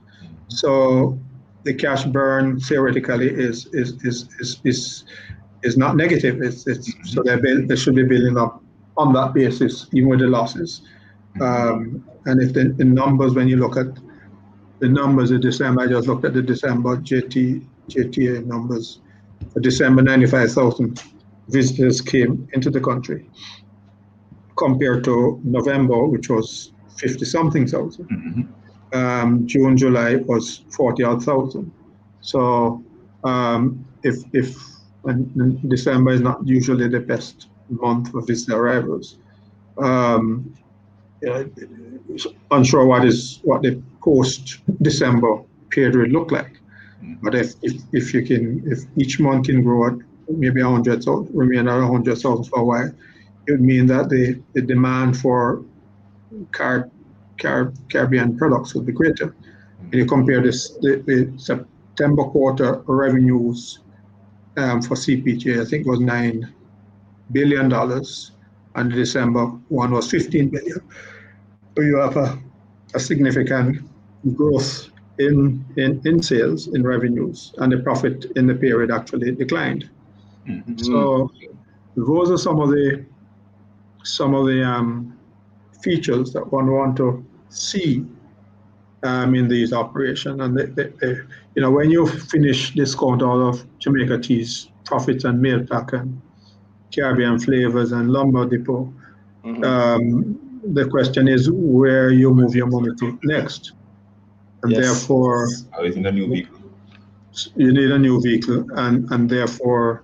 [0.48, 1.18] So
[1.64, 5.04] the cash burn theoretically is, is, is, is, is,
[5.62, 6.40] is not negative.
[6.40, 8.62] It's, it's, so they're they should be building up
[8.96, 10.82] on that basis, even with the losses.
[11.40, 13.86] Um, and if the, the numbers, when you look at
[14.78, 19.00] the numbers in December, I just looked at the December JT, JTA numbers.
[19.52, 21.02] For December, 95,000
[21.48, 23.28] visitors came into the country
[24.56, 28.08] compared to November, which was 50 something thousand.
[28.08, 28.48] Mhm.
[28.92, 31.70] Um, June, July was 40 odd thousand.
[32.20, 32.82] So
[33.24, 34.56] um, if, if
[35.04, 39.18] and, December is not usually the best month for visitor arrivals,
[39.78, 40.54] um,
[41.22, 41.44] yeah,
[42.50, 46.60] unsure what is what the post December period will look like.
[47.22, 49.94] But if, if, if you can, if each month can grow at
[50.28, 52.92] maybe a hundred thousand, remain at a hundred thousand for a while,
[53.46, 55.64] it would mean that the, the demand for
[56.52, 56.90] Car,
[57.38, 59.34] Car, Caribbean products would be greater.
[59.88, 63.80] When you compare this, the, the September quarter revenues
[64.56, 66.52] um, for CPJ, I think was nine
[67.32, 68.32] billion dollars,
[68.74, 70.80] and December one was 15 billion.
[71.76, 72.38] So you have a,
[72.94, 73.78] a significant
[74.34, 74.88] growth
[75.18, 79.88] in, in, in sales, in revenues, and the profit in the period actually declined.
[80.48, 80.84] Mhm.
[80.84, 81.30] So
[81.96, 83.04] those are some of the
[84.06, 85.18] some of the um,
[85.82, 88.04] features that one want to see
[89.02, 90.40] um, in these operations.
[90.40, 91.16] And they, they, they,
[91.54, 96.20] you know, when you finish discount all of Jamaica Tea's profits and Mailpac and
[96.94, 98.92] Caribbean flavors and lumber depot,
[99.44, 99.64] Mhm.
[99.64, 100.38] um,
[100.74, 103.72] the question is where you move your money to next.
[104.62, 104.80] And Yes.
[104.80, 105.46] therefore,
[105.76, 106.58] Always in a new vehicle.
[107.54, 110.02] you need a new vehicle and, and therefore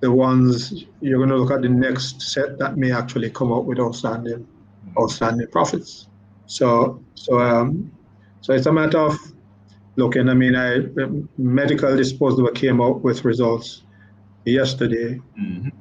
[0.00, 3.64] the ones you're going to look at the next set that may actually come up
[3.64, 4.46] with outstanding
[4.98, 6.08] outstanding profits.
[6.46, 7.90] So so um
[8.40, 9.18] so it's a matter of
[9.96, 10.28] looking.
[10.28, 10.78] I mean i
[11.36, 13.82] medical disposable came out with results
[14.44, 15.72] yesterday Mhm.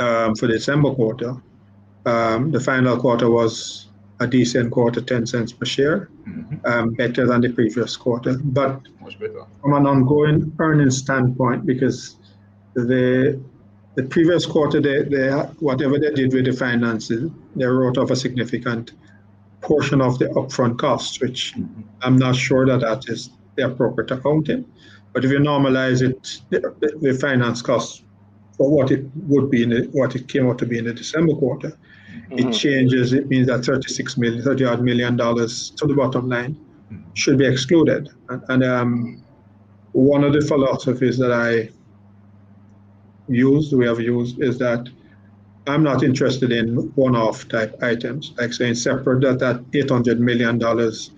[0.00, 1.36] um, for the december quarter.
[2.06, 3.88] Um, the final quarter was
[4.20, 6.66] a decent quarter 10 cents per share Mhm.
[6.70, 8.36] um, better than the previous quarter.
[8.42, 9.16] But Much
[9.60, 12.16] from an ongoing earnings standpoint because
[12.74, 13.38] the
[13.98, 15.28] the previous quarter they, they
[15.68, 18.92] whatever they did with the finances they wrote off a significant
[19.60, 21.66] portion of the upfront costs which Mhm.
[22.04, 23.20] i'm not sure that that is
[23.56, 24.62] the appropriate accounting
[25.12, 26.20] but if you normalize it
[26.50, 26.60] the,
[27.06, 27.94] the finance costs
[28.56, 30.96] for what it would be in the, what it came out to be in the
[31.02, 31.72] december quarter
[32.42, 32.54] it Mhm.
[32.64, 36.54] changes it means that 36 million 30 odd million dollars to the bottom line
[37.14, 38.90] should be excluded and, and um,
[39.92, 41.50] one of the philosophies that I
[43.28, 44.88] use, we have used, is that
[45.66, 51.10] I'm not interested in one-off type items, like saying separate that that 800 million dollars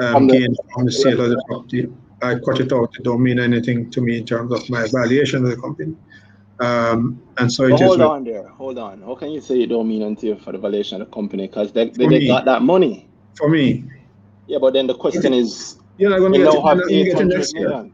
[0.00, 1.88] um, From gain from the sale of the property.
[2.22, 2.94] I cut it out.
[2.98, 5.94] It don't mean anything to me in terms of my valuation of the company.
[6.60, 7.80] Um, and so it is.
[7.80, 9.00] hold on there, hold on.
[9.02, 11.46] How can you say you don't mean anything for the valuation of the company?
[11.46, 12.26] Because they, they, they me.
[12.28, 13.08] got that money.
[13.36, 13.84] For me,
[14.46, 16.62] Yeah, but then the question is, you're not going to get it.
[16.62, 17.68] have not to get it next year.
[17.68, 17.92] million.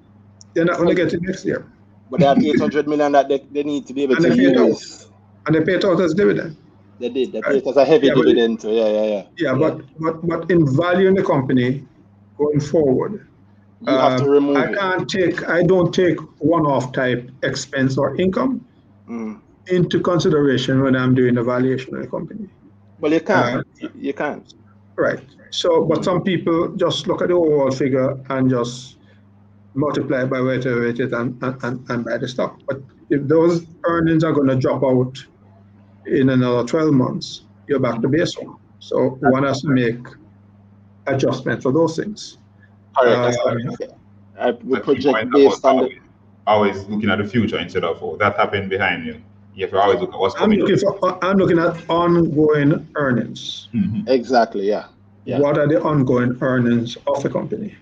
[0.55, 1.71] You're not going to get it next year.
[2.11, 4.39] But they have 800 million that they, they need to be able And to paid
[4.57, 5.09] use.
[5.47, 6.57] And they pay it out as dividend.
[7.01, 7.33] They did.
[7.33, 7.63] They Right.
[7.65, 8.61] paid as a heavy Yeah, but- dividend.
[8.61, 8.71] too.
[8.71, 9.23] Yeah, yeah, yeah.
[9.37, 11.85] Yeah, but but but in valuing the company
[12.39, 13.27] going forward,
[13.83, 18.17] You have to uh, remove I can't take I don't take one-off type expense or
[18.17, 18.65] income
[19.11, 19.39] Mm.
[19.69, 22.49] into consideration when I'm doing the valuation of the company.
[23.01, 23.59] Well, you can.
[23.59, 23.63] Uh,
[24.01, 24.55] You- can't.
[24.97, 25.21] Right.
[25.51, 28.96] So, but some people just look at the overall figure and just
[29.77, 32.59] multiply by whatever it is and, and, and, and buy the stock.
[32.67, 35.25] But if those earnings are going to drop out
[36.07, 38.59] in another 12 months, you're back to baseline.
[38.79, 39.99] So one has to make
[41.07, 42.39] adjustments for those things.
[42.99, 43.37] Correct.
[44.39, 45.99] Uh, we project based on always,
[46.47, 49.23] always looking at the future instead of oh, that happened behind you.
[49.55, 50.59] You have to always look at what's I'm coming.
[50.61, 53.69] looking for, I'm looking at ongoing earnings.
[53.73, 54.07] Mhm.
[54.09, 54.69] Exactly.
[54.69, 54.89] Yeah.
[55.25, 55.39] Yeah.
[55.39, 57.75] What are the ongoing earnings of the company?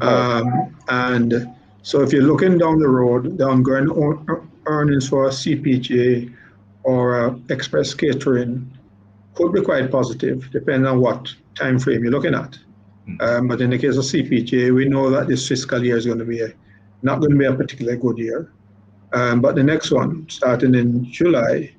[0.00, 1.48] Um, and
[1.82, 3.88] so if you're looking down the road, the ongoing
[4.66, 6.32] earnings for a CPJ
[6.84, 8.70] or a Express Catering
[9.34, 12.58] could be quite positive, depending on what time frame you're looking at.
[13.20, 16.18] Um, but in the case of CPJ, we know that this fiscal year is going
[16.18, 16.52] to be a,
[17.02, 18.52] not going to be a particularly good year.
[19.12, 21.72] Um, but the next one, starting in July,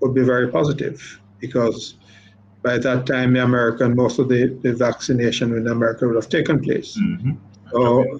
[0.00, 1.94] would be very positive because
[2.62, 6.60] by that time, the American, most of the, the vaccination in America would have taken
[6.60, 6.98] place.
[6.98, 7.36] Mhm.
[7.70, 8.18] So,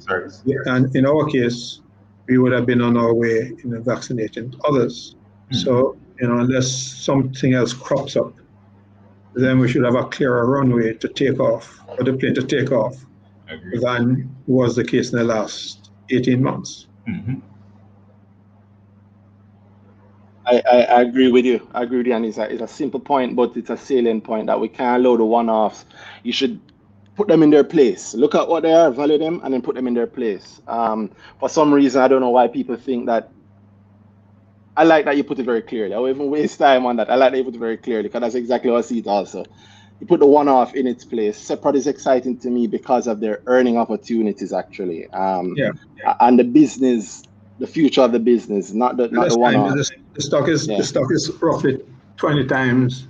[0.67, 1.81] and in our case,
[2.29, 5.17] we would have been on our way in vaccinating others.
[5.51, 5.57] Mm-hmm.
[5.57, 8.35] So, you know, unless something else crops up,
[9.35, 12.71] then we should have a clearer runway to take off, or the plane to take
[12.73, 12.97] off,
[13.81, 16.87] than was the case in the last 18 months.
[17.09, 17.37] Mm-hmm.
[20.49, 21.69] I, I, I, agree with you.
[21.75, 24.25] I agree with you, and it's a, it's a simple point, but it's a salient
[24.25, 25.85] point that we can't allow the one-offs.
[26.23, 26.59] You should
[27.17, 28.15] put them in their place.
[28.15, 30.63] Look at what they are, value them, and then put them in their place.
[30.67, 33.31] Um, for some reason, I don't know why people think that.
[34.77, 35.93] I like that you put it very clearly.
[35.93, 37.11] I will even waste time on that.
[37.11, 39.09] I like that you put it very clearly because that's exactly what I see it
[39.09, 39.45] also.
[40.01, 41.37] You put the one-off in its place.
[41.37, 45.09] Separate is exciting to me because of their earning opportunities, actually.
[45.11, 46.15] Um, yeah, yeah.
[46.21, 47.25] And the business,
[47.59, 49.75] the future of the business, not the not the one-off.
[49.75, 50.79] The, the stock is yeah.
[50.79, 51.81] the stock is roughly
[52.17, 53.09] twenty times.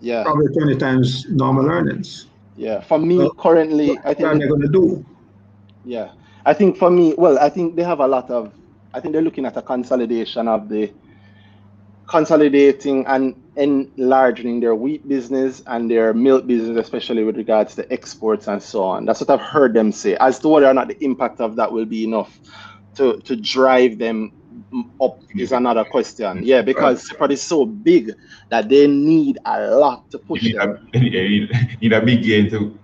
[0.00, 0.22] Yeah.
[0.22, 2.26] Probably twenty times normal earnings.
[2.56, 5.04] Yeah, for me well, currently, I think they're going to do.
[5.84, 6.12] Yeah,
[6.46, 8.52] I think for me, well, I think they have a lot of.
[8.92, 10.92] I think they're looking at a consolidation of the
[12.06, 18.46] consolidating and enlarging their wheat business and their milk business, especially with regards to exports
[18.46, 19.04] and so on.
[19.04, 20.16] That's what I've heard them say.
[20.20, 22.38] As to whether or not the impact of that will be enough
[22.96, 24.32] to to drive them
[25.00, 26.42] up is another question.
[26.42, 27.30] Yeah, because right.
[27.30, 28.12] is so big
[28.48, 30.88] that they need a lot to push you need them.
[30.94, 31.48] A, you
[31.80, 32.76] need a big gain to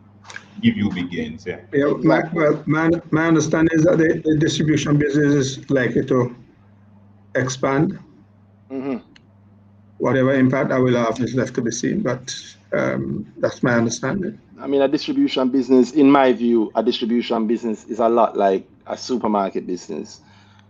[0.61, 1.47] give you big gains.
[1.47, 1.61] Yeah.
[1.73, 1.95] Yeah.
[2.03, 6.35] My, well, my, my understanding is that the, the distribution business is likely to
[7.35, 7.99] expand.
[8.71, 8.99] Mm-hmm.
[9.99, 12.35] Whatever impact I will have is left to be seen, but
[12.73, 14.39] um, that's my understanding.
[14.59, 18.67] I mean, a distribution business, in my view, a distribution business is a lot like
[18.91, 20.21] a supermarket business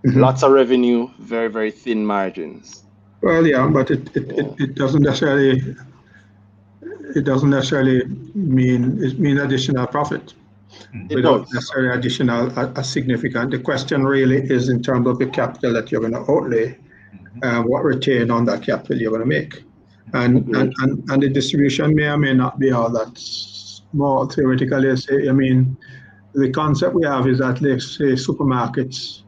[0.06, 0.20] Mm-hmm.
[0.20, 2.84] Lots of revenue, very, very thin margins.
[3.22, 4.44] Well, yeah, but it, it, yeah.
[4.44, 5.76] it, it, doesn't necessarily
[7.14, 8.04] it doesn't necessarily
[8.34, 10.32] mean it mean additional profit.
[11.10, 11.52] It without does.
[11.52, 13.50] necessarily additional a, a, significant.
[13.50, 16.78] The question really is in terms of the capital that you're going to outlay,
[17.14, 17.44] mm-hmm.
[17.44, 19.64] uh, what return on that capital you're going to make,
[20.14, 24.96] and, and, and and the distribution may or may not be all that small theoretically.
[24.96, 25.76] Say, I mean,
[26.34, 29.22] the concept we have is that let's say supermarkets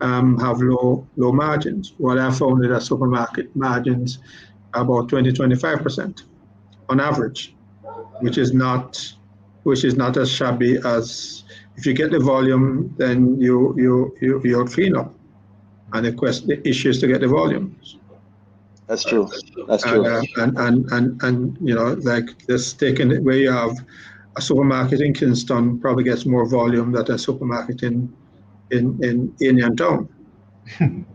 [0.00, 1.94] um, have low low margins.
[1.98, 4.18] What I found is that supermarket margins
[4.74, 6.24] about 20 25%
[6.88, 7.54] on average,
[8.20, 9.14] which is not
[9.62, 11.44] which is not as shabby as
[11.76, 15.14] if you get the volume, then you you you you'll clean up.
[15.92, 17.98] And the question the issue is to get the volumes.
[18.86, 19.28] That's true.
[19.66, 20.04] That's true.
[20.04, 23.78] And, uh, and, and, and, and, you know, like this taking it where you have
[24.36, 28.12] a supermarket in Kingston probably gets more volume than a supermarket in
[28.70, 30.08] in in Indian Town.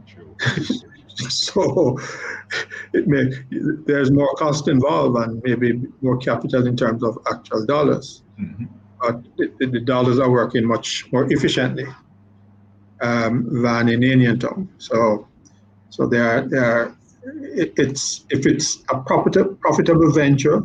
[1.28, 2.00] so
[2.94, 3.30] it may
[3.86, 8.66] there's more cost involved and maybe more capital in terms of actual dollars, mm-hmm.
[9.02, 11.86] but it, the dollars are working much more efficiently
[13.02, 14.70] um, than in Indian Town.
[14.78, 15.28] So
[15.90, 16.96] so there there
[17.26, 20.64] it, it's if it's a profitable profitable venture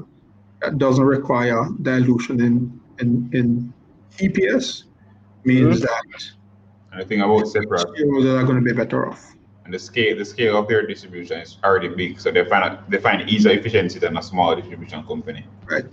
[0.64, 3.72] that doesn't require dilution in in, in
[4.18, 4.84] EPS
[5.44, 5.84] means mm-hmm.
[5.84, 6.34] that
[6.94, 9.34] and the thing about separate shareholders are going to be better off.
[9.64, 12.98] And the scale, the scale of their distribution is already big, so they find they
[12.98, 15.44] find easier efficiency than a small distribution company.
[15.64, 15.86] Right.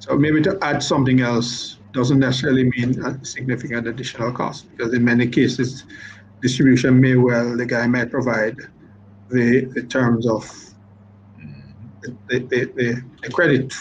[0.00, 5.04] So maybe to add something else doesn't necessarily mean a significant additional cost because in
[5.04, 5.84] many cases,
[6.42, 8.56] distribution may well the guy might provide
[9.28, 10.44] the the terms of.
[12.28, 13.72] The, the, the, the credit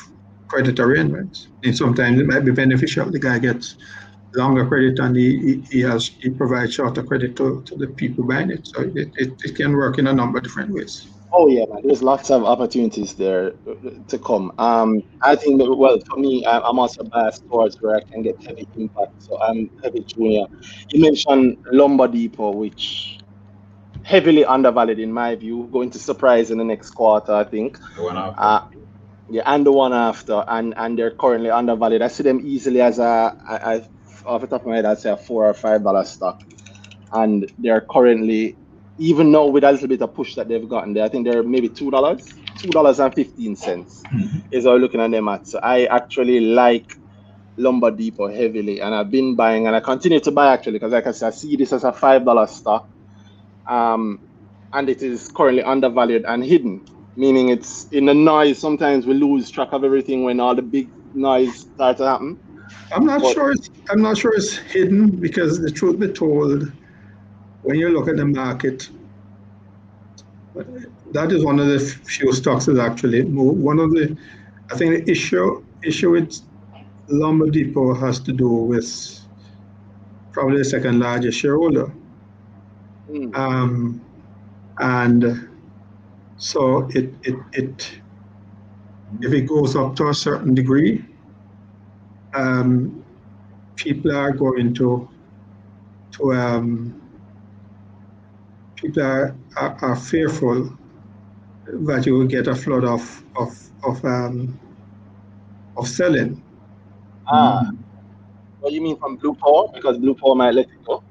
[0.48, 1.48] credit arrangements.
[1.64, 3.10] And sometimes it might be beneficial.
[3.10, 3.76] The guy gets
[4.36, 8.52] longer credit and he, he has he provides shorter credit to, to the people buying
[8.52, 8.68] it.
[8.68, 11.08] So it, it, it can work in a number of different ways.
[11.38, 11.82] Oh yeah, man.
[11.84, 13.52] There's lots of opportunities there
[14.08, 14.54] to come.
[14.58, 18.42] Um, I think that, well for me, I'm also biased towards where I can get
[18.42, 19.22] heavy impact.
[19.24, 20.46] So I'm heavy junior.
[20.92, 23.15] You mentioned Lumber Depot, which
[24.06, 27.34] heavily undervalued in my view, going to surprise in the next quarter.
[27.34, 27.80] I think.
[27.96, 28.42] The one after.
[28.42, 28.68] Uh,
[29.32, 32.04] yeah, and the one after, and and they're currently undervalued.
[32.04, 33.84] I see them easily as a,
[34.26, 36.44] off the top of my head, I'd say a four or five dollar stock,
[37.12, 38.56] and they're currently,
[39.00, 41.42] even now with a little bit of push that they've gotten there, I think they're
[41.42, 44.40] maybe two dollars, two dollars and fifteen cents mm-hmm.
[44.52, 45.48] is what looking at them at.
[45.48, 46.96] So I actually like
[47.58, 51.08] Lumber Depot heavily, and I've been buying, and I continue to buy actually because, like
[51.08, 52.88] I said, I see this as a five dollar stock,
[53.68, 54.20] um,
[54.74, 56.86] and it is currently undervalued and hidden,
[57.16, 58.60] meaning it's in the noise.
[58.60, 62.40] Sometimes we lose track of everything when all the big noise starts to happen.
[62.92, 63.52] I'm not sure.
[63.52, 66.72] It's, I'm not sure it's hidden because the truth be told,
[67.62, 68.90] when you look at the market,
[71.12, 73.58] that is one of the few stocks that actually move.
[73.58, 74.18] One of the,
[74.72, 76.42] I think the issue issue with
[77.08, 79.20] Lumber Depot has to do with
[80.32, 81.92] probably the second largest shareholder,
[83.16, 83.36] Mm.
[83.36, 84.02] Um,
[84.80, 85.50] and
[86.38, 88.00] so it, it, it,
[89.22, 91.06] if it goes up to a certain degree,
[92.34, 93.06] um,
[93.78, 95.08] people are going to,
[96.12, 97.02] to um,
[98.76, 100.78] people are, are, are fearful
[101.68, 104.60] that you will get a flood of, of, of, um,
[105.78, 106.44] of selling.
[107.28, 107.72] Ah.
[108.60, 109.70] What do you mean from Blue Power?
[109.74, 111.05] Because Blue Power might let it go.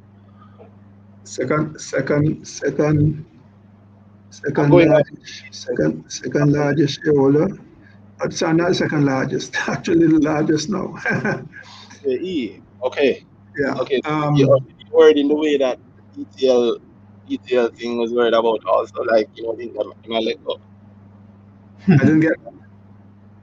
[1.25, 3.25] Second, second, second,
[4.31, 7.59] second, largest, second, second largest shareholder.
[8.23, 10.95] It's not second largest, actually the largest now.
[12.07, 12.61] E.
[12.83, 13.25] Okay.
[13.59, 13.75] yeah.
[13.75, 14.01] Okay.
[14.05, 14.47] Um, you
[14.95, 15.79] word in the way that
[16.19, 16.79] ETL
[17.31, 20.61] ETL thing was worried about also like you know that you might let go.
[21.89, 22.33] I didn't get.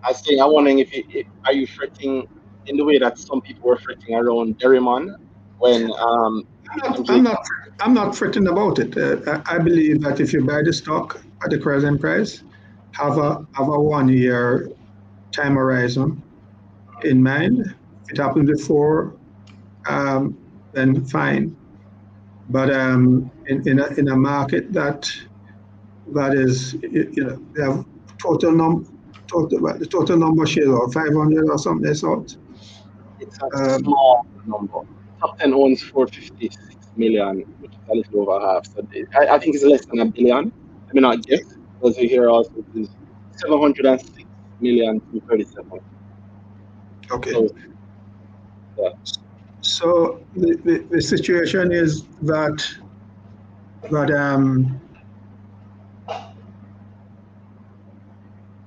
[0.04, 2.28] I was saying I'm wondering if, you, if are you fretting
[2.68, 5.16] in the way that some people were fretting around Derrimon
[5.60, 7.46] when um I'm not, I'm not.
[7.82, 8.96] I'm not fretting about it.
[8.96, 12.44] Uh, I, believe that if you buy the stock at the present price,
[12.92, 14.70] have a have a one year
[15.32, 16.22] time horizon
[17.04, 17.74] in mind.
[18.04, 19.16] If it happened before,
[19.88, 20.38] um,
[20.74, 21.56] then fine.
[22.50, 25.12] But um, in in a, in a market that
[26.14, 27.84] that is you know they have
[28.20, 28.86] total num
[29.26, 32.38] total the total number share or 500 or something sort.
[33.20, 34.82] it's a Um, small number.
[35.20, 38.66] Top 10 owns 456 million, which is a little over half.
[38.66, 38.86] So
[39.20, 40.52] I, I think it's less than a billion.
[40.90, 41.42] I mean, not guess,
[41.80, 42.90] because we hear also it is
[43.38, 44.24] 706
[44.60, 45.80] million to 37.
[47.12, 47.32] Okay.
[47.32, 47.50] So,
[48.78, 48.90] yeah.
[49.62, 52.66] So the, the, the situation is that
[53.90, 54.80] that um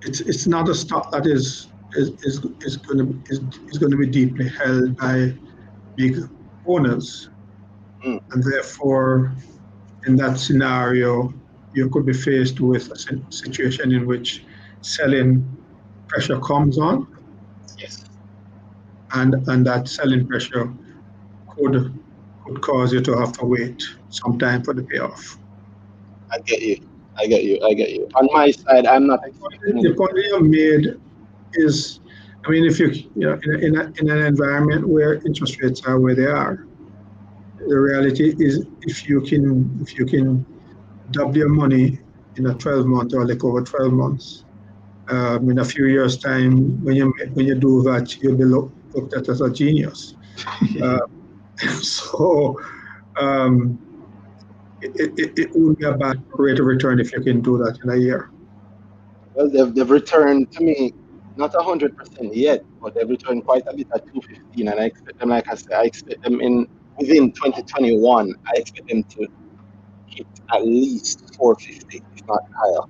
[0.02, 3.90] it's it's not a stock that is is is, is going to is, is going
[3.90, 5.32] to be deeply held by
[5.96, 6.16] big
[6.66, 7.30] owners,
[8.04, 8.20] Mm.
[8.32, 9.32] and therefore,
[10.06, 11.32] in that scenario,
[11.72, 12.96] you could be faced with a
[13.32, 14.44] situation in which
[14.82, 15.44] selling
[16.08, 17.06] pressure comes on,
[17.78, 18.04] Yes.
[19.14, 20.72] and and that selling pressure
[21.56, 21.92] could
[22.44, 25.38] could cause you to have to wait some time for the payoff.
[26.30, 26.76] I get you.
[27.16, 27.58] I get you.
[27.64, 28.08] I get you.
[28.16, 31.00] On my side, I'm not The point you made
[31.54, 32.00] is,
[32.44, 35.60] I mean, if you you know in a, in, a, in an environment where interest
[35.62, 36.66] rates are where they are,
[37.68, 40.44] the reality is if you can if you can
[41.10, 41.98] double your money
[42.36, 44.44] in a 12 month or like over 12 months,
[45.08, 48.72] um, in a few years time when you when you do that, you'll be look,
[48.94, 50.14] looked at as a genius.
[50.82, 50.98] Uh,
[51.82, 52.60] so
[53.20, 53.78] um,
[54.80, 57.78] it, it, it wouldn't be a bad rate of return if you can do that
[57.82, 58.30] in a year.
[59.34, 60.92] Well, they've, they've returned to me,
[61.36, 64.68] not 100% yet, but they've returned quite a bit at 215.
[64.68, 66.68] And I expect them, like I said, I expect them in
[66.98, 69.26] within 2021, I expect them to
[70.06, 72.86] hit at least 450, if not higher.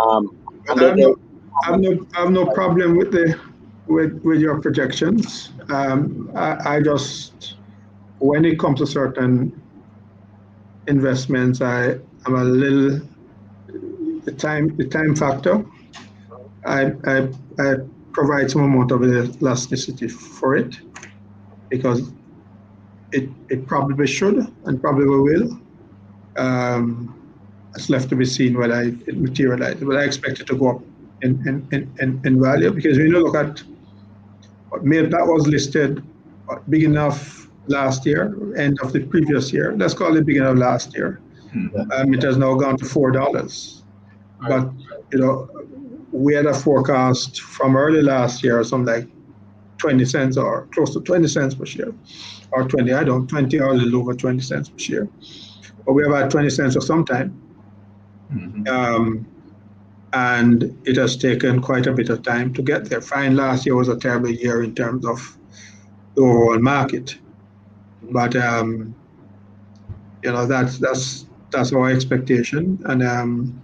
[0.00, 0.36] Um,
[0.68, 1.16] and I have no,
[1.62, 3.38] I have no, I have no problem with the
[3.86, 5.50] with with your projections.
[5.68, 7.56] Um, I, I just
[8.18, 9.60] when it comes to certain
[10.86, 13.00] investments, I am a little
[14.24, 15.64] the time the time factor.
[16.64, 17.28] I I,
[17.58, 17.74] I
[18.12, 20.76] provide some amount of elasticity for it
[21.70, 22.12] because
[23.12, 25.58] it it probably should and probably will.
[26.36, 27.18] Um,
[27.74, 30.70] it's left to be seen whether it it materializes, but I expect it to go
[30.76, 30.80] up
[31.22, 33.62] in, in, in, in, in value because when you look at
[34.70, 36.02] what made that was listed
[36.46, 40.58] what, beginning of last year, end of the previous year, let's call it beginning of
[40.58, 41.20] last year,
[41.54, 41.92] Mhm.
[41.92, 43.82] um, it has now gone to four dollars.
[44.48, 44.70] But
[45.12, 45.48] you know,
[46.12, 49.08] we had a forecast from early last year, or something like
[49.82, 51.92] twenty cents or close to twenty cents per share,
[52.52, 55.08] or twenty, I don't, twenty or a little over twenty cents per share.
[55.84, 57.30] But we have had twenty cents for some time.
[58.32, 58.68] Mhm.
[58.68, 59.26] Um,
[60.12, 63.00] and it has taken quite a bit of time to get there.
[63.00, 65.18] Fine, last year was a terrible year in terms of
[66.14, 67.16] the overall market,
[68.18, 68.94] but um,
[70.22, 73.60] you know that's that's that's our expectation, and um,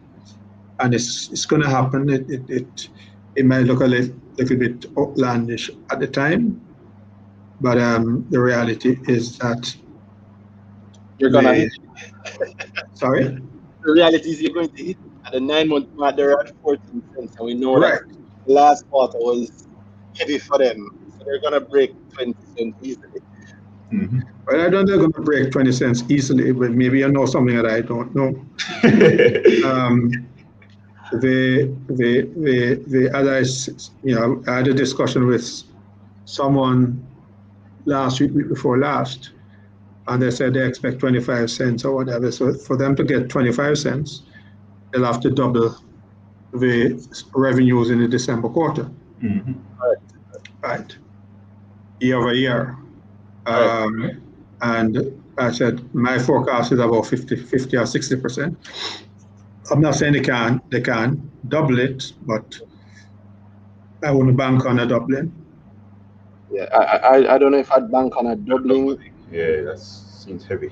[0.81, 2.09] and it's it's going to happen.
[2.09, 2.89] It it, it
[3.37, 6.61] it might look a little, little bit outlandish at the time,
[7.61, 9.75] but um, the reality is that
[11.19, 11.73] you're gonna they- hit.
[12.95, 13.25] sorry,
[13.83, 14.97] The reality is you're going to hit
[15.27, 16.17] at the nine month mark.
[16.17, 18.01] They're at 14 cents, and we know right?
[18.47, 19.67] that last quarter was
[20.17, 20.89] heavy for them,
[21.19, 23.21] so they're gonna break 20 cents easily.
[23.93, 24.23] Mhm.
[24.47, 27.25] Well, I don't think they're going to break 20 cents easily, but maybe I know
[27.27, 28.35] something that I don't know.
[29.69, 30.11] Um,
[31.13, 35.63] the, the, the, the you know, I had a discussion with
[36.25, 37.07] someone
[37.85, 39.31] last week, week before last,
[40.07, 42.31] and they said they expect 25 cents or whatever.
[42.31, 44.23] So for them to get 25 cents,
[44.93, 45.77] they'll have to double
[46.53, 48.91] the revenues in the December quarter.
[49.23, 49.57] Mhm.
[50.63, 50.97] right,
[52.01, 52.77] year over year.
[53.47, 54.23] Um,
[54.61, 58.57] and I said, my forecast is about 50, 50 or 60%.
[59.71, 62.61] I'm not saying they can, they can double it, but
[64.03, 65.33] I wouldn't bank on a doubling.
[66.51, 68.99] Yeah, I, I, I don't know if I'd bank on a doubling.
[69.31, 70.71] Yeah, that seems heavy.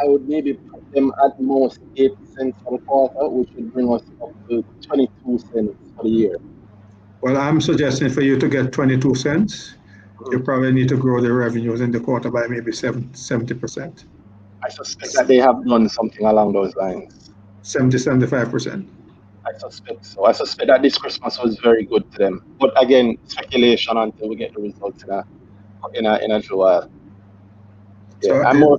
[0.00, 3.92] I would maybe put them at most 8 cents for the quarter, which would bring
[3.92, 6.36] us up to 22 cents for the year.
[7.20, 9.74] Well, I'm suggesting for you to get 22 cents,
[10.18, 10.32] mm.
[10.32, 14.04] you probably need to grow the revenues in the quarter by maybe seven- 70%,
[14.62, 17.25] I suspect that they have done something along those lines.
[17.66, 18.86] 70, 75%.
[19.44, 20.24] I suspect so.
[20.24, 22.42] I suspect that this Christmas was very good to them.
[22.60, 25.24] But again, speculation until we get the results in a
[25.94, 26.90] in a, in a little while.
[28.22, 28.78] Yeah, So I'm more,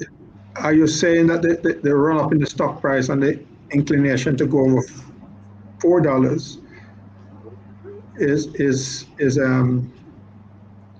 [0.57, 3.45] Are you saying that the, the, the run up in the stock price and the
[3.71, 4.83] inclination to go over
[5.81, 6.59] four dollars
[8.15, 9.91] is is is um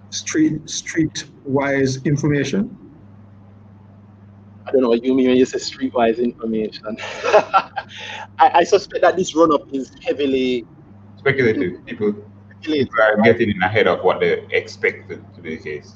[0.10, 2.78] street street wise information?
[4.68, 6.98] I don't know what you mean when you say streetwise information.
[8.40, 10.66] I, I suspect that this run up is heavily
[11.18, 11.86] Speculative.
[11.86, 12.14] People,
[12.52, 12.90] speculated.
[12.90, 15.96] people are getting in ahead of what they expected to be the case.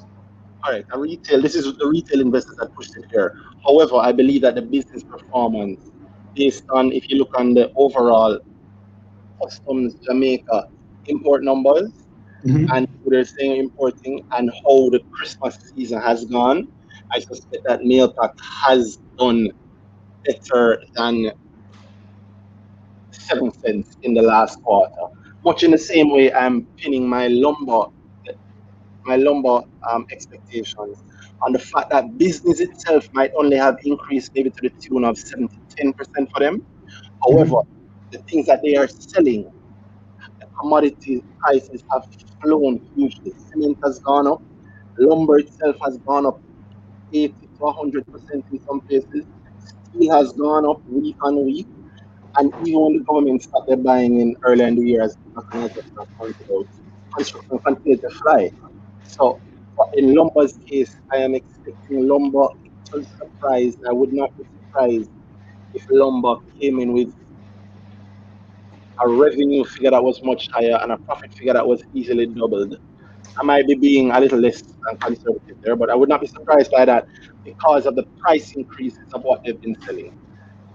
[0.64, 1.42] All right, a retail.
[1.42, 3.34] This is the retail investors that pushed it here.
[3.64, 5.90] However, I believe that the business performance,
[6.34, 8.38] based on if you look on the overall
[9.42, 10.68] customs Jamaica
[11.06, 11.90] import numbers
[12.46, 12.66] Mhm.
[12.72, 16.68] and who they're saying importing and how the Christmas season has gone,
[17.12, 18.32] I suspect that Mailpac
[18.66, 19.50] has done
[20.24, 21.32] better than
[23.12, 24.94] seven cents in the last quarter.
[25.44, 27.86] Much in the same way, I'm pinning my lumber
[29.04, 31.02] my lumber um, expectations
[31.42, 35.18] on the fact that business itself might only have increased maybe to the tune of
[35.18, 36.62] 7 to 10 percent for them.
[37.26, 37.56] However,
[38.12, 39.50] the things that they are selling,
[40.40, 42.04] the commodity prices have
[42.42, 43.32] flown hugely.
[43.52, 44.42] Cement has gone up,
[44.98, 46.40] lumber itself has gone up
[47.12, 49.26] 80 to 100 percent in some places.
[49.58, 51.68] Steel has gone up week on week.
[52.36, 55.16] And even when the government started buying in earlier in the year, as
[56.18, 56.66] pointed out,
[57.16, 58.50] construction continued to fly.
[59.04, 59.40] So,
[59.94, 62.46] in lumber's case, I am expecting lumber
[62.92, 63.76] to surprise.
[63.88, 65.10] I would not be surprised
[65.74, 67.14] if lumber came in with
[69.04, 72.76] a revenue figure that was much higher and a profit figure that was easily doubled.
[73.40, 74.62] I might be being a little less
[75.00, 77.06] conservative there, but I would not be surprised by that
[77.44, 80.12] because of the price increases of what they've been selling.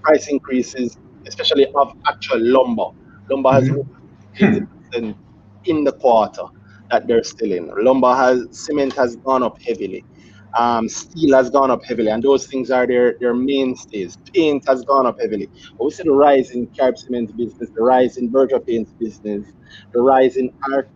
[0.04, 0.98] Price increases,
[1.28, 2.88] especially of actual lumber.
[3.30, 3.86] Lumber has Mhm.
[4.40, 5.18] 80%
[5.66, 6.44] in the quarter
[6.92, 7.70] that they're still in.
[7.84, 10.06] Lumber has cement has gone up heavily.
[10.58, 14.18] Um, steel has gone up heavily, and those things are their, their mainstays.
[14.34, 15.50] Paint has gone up heavily.
[15.78, 19.48] But we see the rise in Carib Cement business, the rise in Berger Paints business,
[19.94, 20.90] the rise in art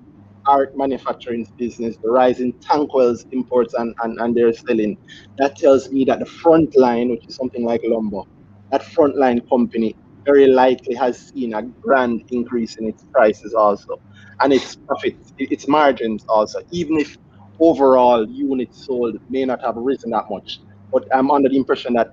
[0.47, 4.97] art manufacturing business, the rise in Tankweld's imports and, and, and their selling.
[5.37, 8.21] That tells me that the front line, which is something like lumber,
[8.71, 9.95] that frontline company
[10.25, 13.95] very likely has seen a grand increase in its prices also
[14.41, 17.17] and its profits, its margins also, even if
[17.59, 20.59] overall units sold may not have risen that much.
[20.91, 22.09] But I'm under the impression that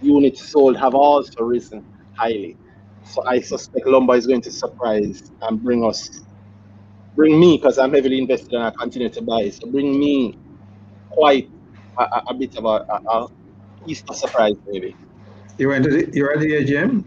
[0.00, 1.84] units sold have also risen
[2.18, 2.58] highly.
[3.02, 6.08] So I suspect lumber is going to surprise and bring us,
[7.14, 10.38] bring me, because I'm heavily invested and I continue to buy, so bring me
[11.10, 11.50] quite
[11.98, 13.28] a, a, bit of a, a,
[13.86, 14.96] Easter surprise, maybe.
[15.58, 17.04] You went to the, you were at the AGM?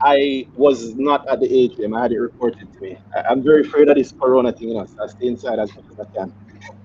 [0.00, 1.96] I was not at the AGM.
[1.96, 2.98] I had it reported to me.
[3.14, 5.74] I, I'm very afraid of this corona thing, you know, so I stay inside as
[5.74, 6.32] much as I can.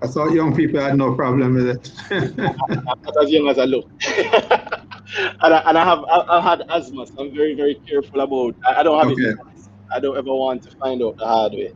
[0.01, 1.91] I thought young people had no problem with it.
[2.69, 3.89] I'm not as young as I look.
[4.07, 8.55] and, I, and I have I, I've had asthma, so I'm very, very careful about
[8.65, 9.37] I, I don't have it.
[9.93, 11.73] I don't ever want to find out the hard way.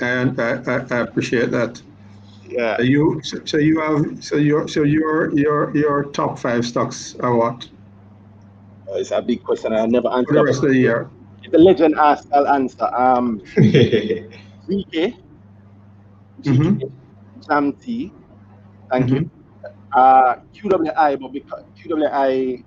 [0.00, 1.80] And I, I, I appreciate that.
[2.46, 2.76] Yeah.
[2.76, 7.34] So you so you have so your so your your your top five stocks are
[7.34, 7.68] what
[8.90, 9.72] Uh, It's a big question.
[9.72, 11.10] I never for the rest of the year?
[11.42, 12.88] If the legend asks, I'll answer.
[12.94, 13.40] Um,
[14.68, 15.16] VK,
[16.42, 17.80] Mhm.
[17.80, 18.12] T,
[18.90, 19.30] thank you.
[19.94, 22.64] Uh, QWI, but because QWI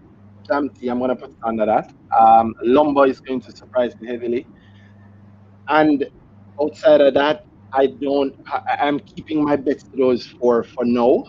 [0.48, 1.92] Jam T, I'm going to put it under that.
[2.18, 4.48] Um, Lumber is going to surprise me heavily.
[5.68, 6.06] And
[6.62, 7.42] outside of that,
[7.74, 11.24] I don't, I, I'm keeping my bets to those four for now.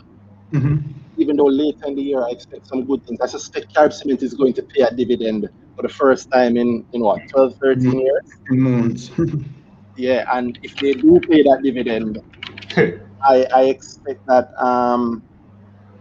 [0.55, 0.83] Mhm.
[1.17, 3.21] Even though later in the year I expect some good things.
[3.21, 6.85] I suspect Carib Cement is going to pay a dividend for the first time in,
[6.93, 8.01] in what, 12, 13 Mhm.
[8.01, 8.27] years?
[8.51, 9.11] Moons.
[9.97, 12.21] Yeah, and if they do pay that dividend,
[13.25, 15.25] I, I expect that um,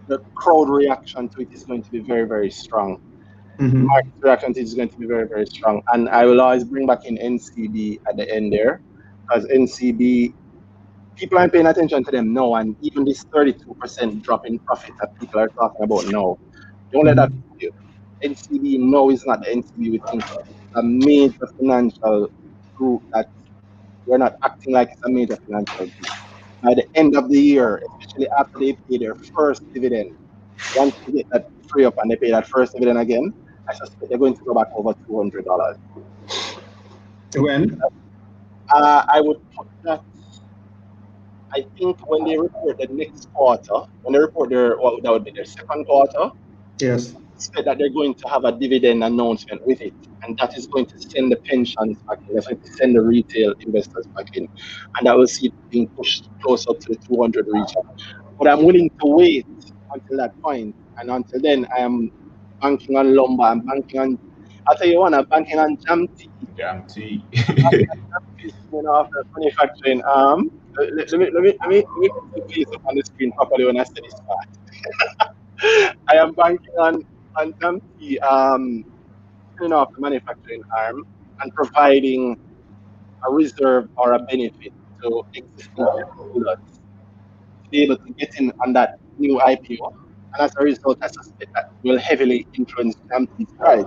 [0.07, 2.97] the crowd reaction to it is going to be very, very strong.
[3.59, 3.85] Mhm.
[3.85, 5.81] Market reaction to it is going to be very, very strong.
[5.93, 8.83] And I will always bring back in NCB at the end there,
[9.27, 10.33] because NCB,
[11.17, 15.09] people aren't paying attention to them now, and even this 32% drop in profit that
[15.19, 16.37] people are talking about now,
[16.93, 17.71] don't let that you.
[18.23, 20.47] NCB now is not the NCB we think of.
[20.75, 22.29] A major financial
[22.75, 23.27] group that
[24.05, 26.11] we're not acting like it's a major financial group.
[26.63, 30.11] By the end of the year, especially after they pay their first dividend,
[30.73, 33.33] once they get that free up and they pay that first dividend again,
[33.69, 35.77] I suspect they're going to go back over two hundred dollars.
[37.35, 37.79] When?
[38.69, 40.02] Uh, I would put that.
[41.53, 45.23] I think when they report the next quarter, when they report their well, that would
[45.23, 46.31] be their second quarter,
[46.80, 47.15] Yes.
[47.35, 50.85] expect that they're going to have a dividend announcement with it, and that is going
[50.88, 52.35] to send the pensions back in.
[52.35, 54.48] That's going to send the retail investors back in,
[54.98, 57.84] and that will see it being pushed closer to the 200 region.
[58.39, 59.48] But I'm willing to wait
[59.94, 62.11] until that point, and until then, I am
[62.61, 63.44] banking on lumber.
[63.44, 64.19] I'm banking on.
[64.68, 65.14] I'll tell you one.
[65.14, 66.30] I'm banking on jam tea.
[68.72, 70.49] you know, after manufacturing arm.
[70.80, 73.03] Let, let me let me let me let me put the face up on the
[73.06, 75.95] screen properly when I say this part.
[76.11, 77.02] I am banking on
[77.39, 78.84] on Dumpty um
[79.57, 81.03] turning off the manufacturing arm
[81.41, 82.35] and providing
[83.27, 84.73] a reserve or a benefit
[85.03, 86.60] to existing shareholders
[87.64, 89.91] to be able to get in on that new IPO.
[90.34, 93.85] And as a result, I suspect that will heavily influence Dumpty's price.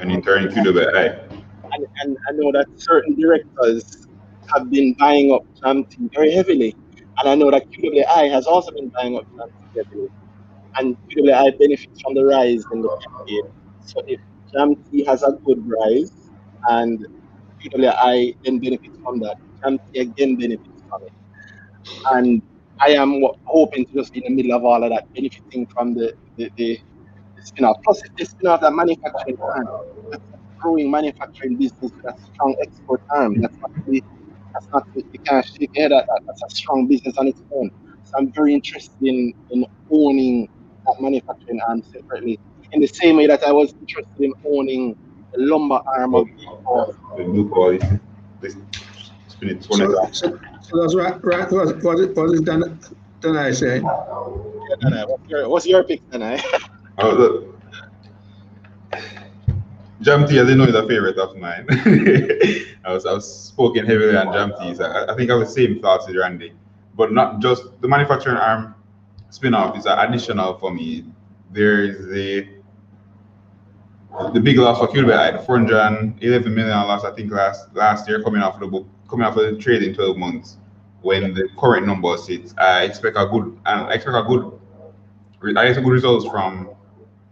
[0.00, 1.18] And in turn, QWI.
[1.72, 4.06] and, and I know that certain directors
[4.54, 6.74] have been buying up Jamty very heavily.
[7.18, 10.08] And I know that QWI has also been buying up Jamty heavily.
[10.78, 13.50] And QWI benefits from the rise in the PPA.
[13.84, 14.20] So if
[14.52, 16.30] Jamty has a good rise
[16.68, 17.06] and
[17.62, 21.12] QWI then benefits from that, Jamty again benefits from it.
[22.12, 22.42] And
[22.78, 25.94] I am hoping to just be in the middle of all of that, benefiting from
[25.94, 26.80] the, the, the,
[27.46, 27.76] the spin off.
[27.84, 29.68] Plus, if they spin off that manufacturing plant,
[30.10, 33.40] that's a growing manufacturing business with a strong export arm.
[33.40, 34.04] That's not really,
[34.54, 36.20] that's not, you can't shake your head at that.
[36.26, 37.70] That's a strong business on its own.
[38.04, 40.48] So I'm very interested in, in owning
[40.86, 42.40] that manufacturing arm separately.
[42.72, 44.96] In the same way that I was interested in owning
[45.32, 46.26] the lumber arm of,
[46.68, 47.86] of The new quality.
[48.40, 48.56] This
[49.28, 52.80] spin it So, 20 so, so that's right, right, what, what is, what is Dan,
[53.20, 53.80] Dan I say?
[53.80, 56.42] what's your, what's your pick, Danhai?
[56.98, 57.52] Oh.
[60.00, 61.66] Jam tea, I didn't know, is a favorite of mine.
[62.84, 64.80] I was I was spoken heavily on jam teas.
[64.80, 66.52] I, think I was same thoughts with Randy,
[66.94, 68.74] but not just the manufacturing arm
[69.30, 71.06] spin-off is an additional for me.
[71.50, 72.46] There is the
[74.32, 78.42] the big loss for QWI, the 411 million loss I think last last year coming
[78.42, 80.58] off the book, coming off of the trade in 12 months.
[81.02, 84.52] When the current numbers hit, I expect a good and I expect a good
[85.56, 86.75] I expect good results from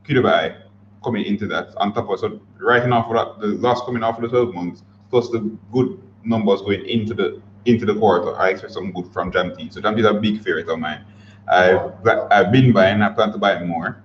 [0.06, 0.62] QWI
[1.02, 4.22] coming into that on top of so right now for the loss coming off of
[4.22, 5.40] the 12 months plus the
[5.72, 8.36] good numbers going into the into the quarter.
[8.36, 9.70] I expect some good from Jamty.
[9.70, 11.04] So Jamty is a big favorite of mine.
[11.48, 11.92] I've
[12.30, 14.02] I've been buying, I plan to buy more.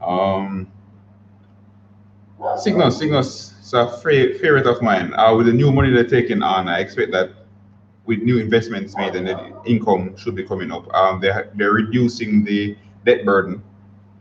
[0.00, 0.70] Um
[2.40, 5.12] Sygnus, Sygnus is a favorite of mine.
[5.14, 7.30] Uh, with the new money they're taking on, I expect that
[8.06, 10.92] with new investments made and the income should be coming up.
[10.94, 13.62] Um, they're, they're reducing the debt burden.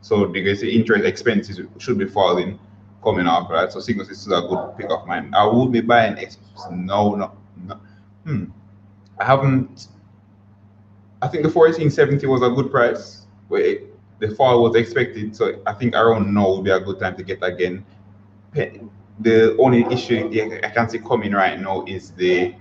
[0.08, 2.58] So because the interest expenses should be falling
[3.04, 3.70] coming up, right?
[3.70, 5.34] So Sygnus is a good pick of mine.
[5.36, 6.38] I would be buying X.
[6.72, 7.78] No, no, no.
[8.24, 8.46] Hmm.
[9.20, 9.90] I haven't.
[11.22, 13.26] I think the 1470 was a good price.
[13.52, 17.18] It, the fall was expected, so I think around now would be a good time
[17.18, 17.86] to get again.
[18.54, 20.30] The only issue
[20.64, 22.56] I can see coming right now is the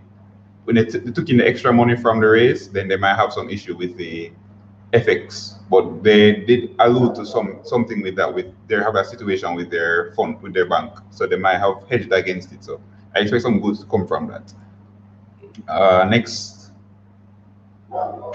[0.65, 3.33] when they, they took in the extra money from the raise, then they might have
[3.33, 4.33] some issue with the
[5.01, 5.55] FX.
[5.69, 8.33] But they did allude to some something with that.
[8.33, 11.89] With they have a situation with their fund with their bank, so they might have
[11.89, 12.63] hedged against it.
[12.63, 12.81] So
[13.15, 14.53] I expect some goods to come from that.
[15.69, 16.71] Uh, next,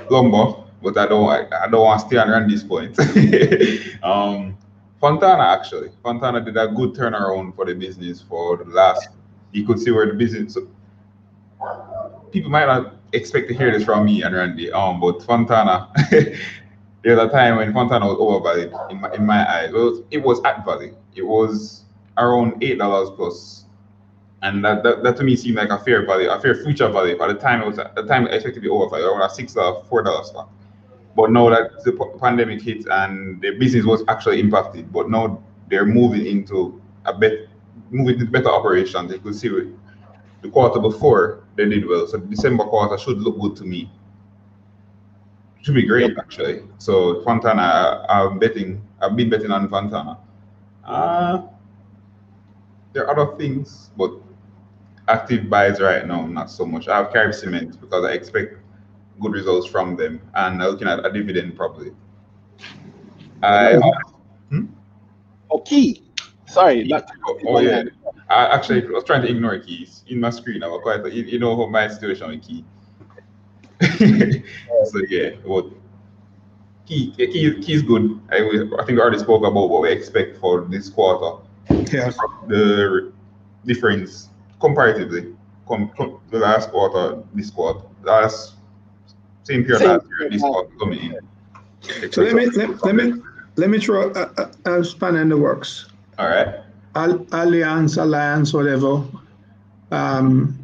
[0.09, 2.97] Lumber, but I don't I, I don't want to stay around this point.
[4.03, 4.57] um,
[4.99, 9.09] Fontana actually, Fontana did a good turnaround for the business for the last.
[9.51, 10.57] You could see where the business.
[12.31, 15.91] People might not expect to hear this from me and Randy, um, but Fontana.
[17.03, 19.69] there's a time when Fontana was overvalued in my, in my eyes.
[19.69, 20.95] It was, it was at value.
[21.15, 21.83] It was
[22.17, 23.65] around eight dollars plus,
[24.43, 27.17] and that, that, that to me seemed like a fair value, a fair future value.
[27.17, 29.33] By the time, it was at the time I expected to be overvalued, around a
[29.33, 30.51] six dollar, four dollar stock.
[31.15, 35.85] But now that the pandemic hit and the business was actually impacted, but now they're
[35.85, 37.33] moving into a bet,
[37.89, 39.11] moving into better operations.
[39.11, 39.49] You could see
[40.41, 43.91] the quarter before they did well, so the December quarter should look good to me.
[45.61, 46.63] Should be great actually.
[46.79, 48.81] So Fontana, I'm betting.
[49.01, 50.17] I've been betting on Fontana.
[50.83, 51.43] Uh,
[52.93, 54.11] there are other things, but
[55.07, 56.87] active buys right now, not so much.
[56.87, 58.55] I have Carib Cement because I expect
[59.21, 61.91] good results from them, and looking at a dividend probably.
[63.43, 63.79] I
[64.49, 64.65] hmm?
[65.51, 66.01] Okay.
[66.47, 66.91] Sorry.
[66.93, 67.83] Oh, oh yeah.
[68.31, 70.63] I actually I was trying to ignore keys in my screen.
[70.63, 72.63] I was quite you, you know my situation with key.
[74.85, 75.65] so yeah, what
[76.85, 78.19] key, key key is good.
[78.31, 81.43] I, I think we already spoke about what we expect for this quarter.
[81.91, 82.11] Yeah.
[82.47, 83.11] The
[83.65, 84.29] difference
[84.61, 85.35] comparatively,
[85.67, 88.53] com, com, the last quarter, this quarter, last
[89.43, 92.11] same period last year, this quarter coming in.
[92.11, 93.13] So let me let, let me
[93.57, 95.89] let me throw a, a, a span in the works.
[96.17, 96.61] All right.
[96.95, 99.03] Al, Alliance, Alliance, whatever.
[99.91, 100.57] Um,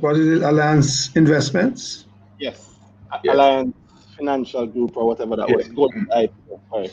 [0.00, 0.42] what is it?
[0.42, 2.06] Alliance Investments.
[2.38, 2.76] Yes.
[3.22, 3.34] yes.
[3.34, 3.74] Alliance
[4.16, 5.68] Financial Group or whatever that yes.
[5.68, 5.92] was.
[5.92, 6.08] Good.
[6.12, 6.28] I,
[6.70, 6.90] sorry.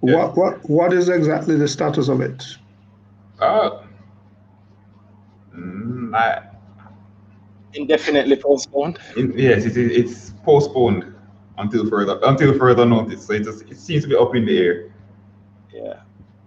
[0.00, 2.44] What what what is exactly the status of it?
[3.40, 3.82] Uh,
[5.54, 6.42] mm, I,
[7.72, 8.98] indefinitely postponed.
[9.16, 9.90] In, yes, it is.
[9.90, 11.14] It's postponed
[11.58, 13.26] until further until further notice.
[13.26, 14.90] So it, just, it seems to be up in the air.
[15.72, 16.00] Yeah.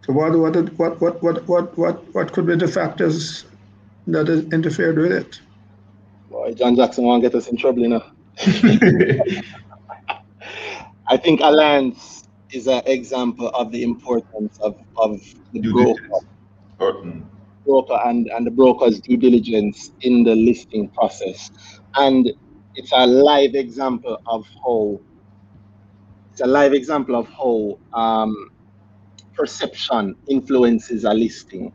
[0.10, 3.45] So what what what what what what what what could be the factors
[4.07, 5.40] that interfered with it?
[6.31, 8.03] Boy, John Jackson won't get us in trouble, you know.
[11.07, 15.22] I think Alliance is an example of the importance of, of
[15.53, 16.26] the broker,
[16.80, 17.23] mm.
[17.64, 21.52] broker and, and the broker's due diligence in the listing process.
[21.94, 22.31] And
[22.73, 24.99] it's a live example of how
[26.31, 28.49] it's a live example of how um,
[29.40, 31.72] perception influences a listing.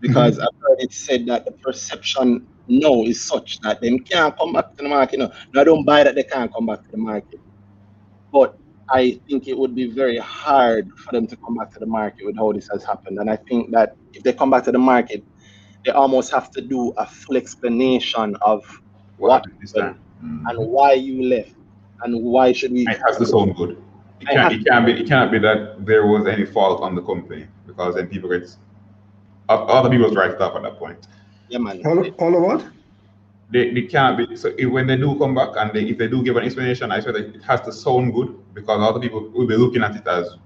[0.00, 0.42] Because mm-hmm.
[0.42, 4.70] I've heard it said that the perception now is such that they can't come back
[4.70, 5.18] to the market.
[5.20, 7.40] No, no, I don't buy that they can't come back to the market.
[8.32, 8.58] But
[8.90, 12.26] I think it would be very hard for them to come back to the market
[12.26, 13.18] with how this has happened.
[13.18, 15.24] And I think that if they come back to the market,
[15.84, 18.64] they almost have to do a full explanation of
[19.18, 19.96] what, what mm.
[20.20, 21.54] and why you left
[22.02, 22.82] and why should we.
[22.82, 23.82] It has to sound good.
[24.30, 24.92] It can't, it can't be.
[24.92, 28.48] It can't be that there was any fault on the company because then people get
[29.48, 31.06] other people's right up at that point.
[31.48, 31.82] Yeah, man.
[31.86, 32.72] All, all of what?
[33.50, 36.08] They, they can't be so if, when they do come back and they, if they
[36.08, 39.30] do give an explanation, I swear that it has to sound good because other people
[39.30, 40.36] will be looking at it as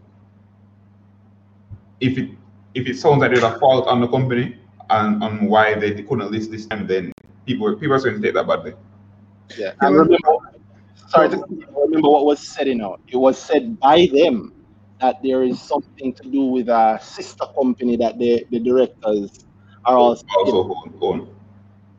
[2.00, 2.30] if it
[2.74, 4.58] if it sounds like there's a fault on the company
[4.90, 7.12] and on why they, they couldn't list this time, then
[7.46, 8.74] people people are going to take that badly.
[9.56, 10.18] Yeah, and remember,
[11.08, 14.52] sorry, remember what was said, you know, it was said by them
[15.00, 19.46] that there is something to do with a sister company that the, the directors
[19.84, 21.34] are also, also own.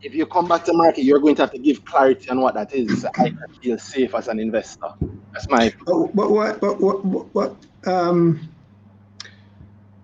[0.01, 2.53] If you come back to market, you're going to have to give clarity on what
[2.53, 3.05] that is.
[3.17, 4.87] I feel safe as an investor.
[5.33, 5.73] That's my.
[5.85, 6.61] But what?
[6.61, 7.03] But what?
[7.03, 7.35] What?
[7.35, 7.55] what
[7.85, 8.49] um,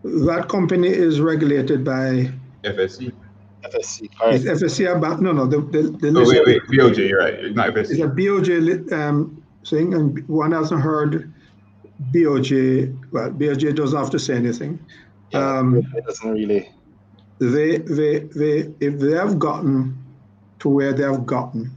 [0.04, 2.30] that company is regulated by
[2.64, 3.14] FSC.
[3.72, 4.46] FSC, correct.
[4.46, 7.56] Is FSC about, no, no, the, the, the oh, wait, wait, BOJ, you're right, it's
[7.56, 7.92] not FSC.
[7.92, 11.34] It's a BOJ um, thing, and one hasn't heard
[12.12, 14.80] BOJ, well, BOJ doesn't have to say anything.
[15.32, 16.70] Yeah, um, it doesn't really.
[17.40, 19.98] They, they, they, if they have gotten
[20.60, 21.72] to where they have gotten,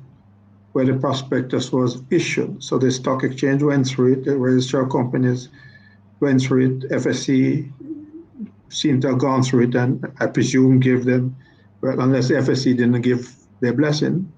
[0.73, 5.48] where the prospectus was issued, so the stock exchange went through it, the registered companies
[6.20, 7.73] went through it, FSC
[8.69, 11.36] seemed to have gone through it, and I presume give them
[11.81, 14.33] well, unless FSC didn't give their blessing.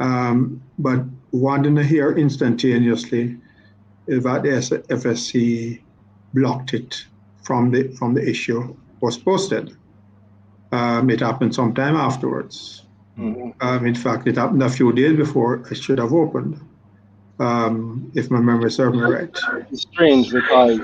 [0.00, 3.36] Um, but one didn't hear instantaneously
[4.06, 4.48] that the
[4.88, 5.82] FSC
[6.34, 7.04] blocked it
[7.42, 9.76] from the from the issue was posted.
[10.72, 12.84] Um, it happened sometime afterwards.
[13.18, 13.50] Mm-hmm.
[13.60, 16.60] Um, in fact, it happened a few days before it should have opened,
[17.40, 19.36] um, if my memory serves me right.
[19.72, 20.80] It's strange because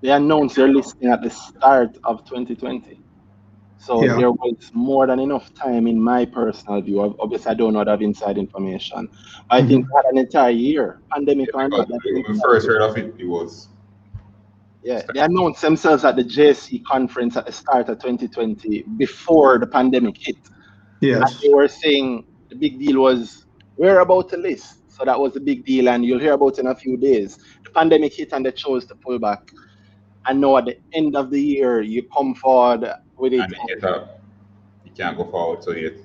[0.00, 2.97] they announced their listing at the start of 2020.
[3.78, 4.16] So yeah.
[4.16, 7.16] there was more than enough time, in my personal view.
[7.20, 9.08] Obviously, I don't know that inside information.
[9.50, 9.68] I mm-hmm.
[9.68, 13.68] think had an entire year, pandemic yeah, When we first heard of it, it was.
[14.82, 19.66] Yeah, they announced themselves at the JSE conference at the start of 2020 before the
[19.66, 20.36] pandemic hit.
[21.00, 21.32] Yes.
[21.32, 23.46] And they were saying the big deal was
[23.76, 24.90] we're about to list.
[24.90, 27.38] So that was the big deal, and you'll hear about it in a few days.
[27.62, 29.52] The pandemic hit and they chose to pull back.
[30.26, 33.40] And now at the end of the year, you come forward with it.
[33.40, 34.20] And it up.
[34.84, 35.62] You can't go forward.
[35.64, 36.02] So it's.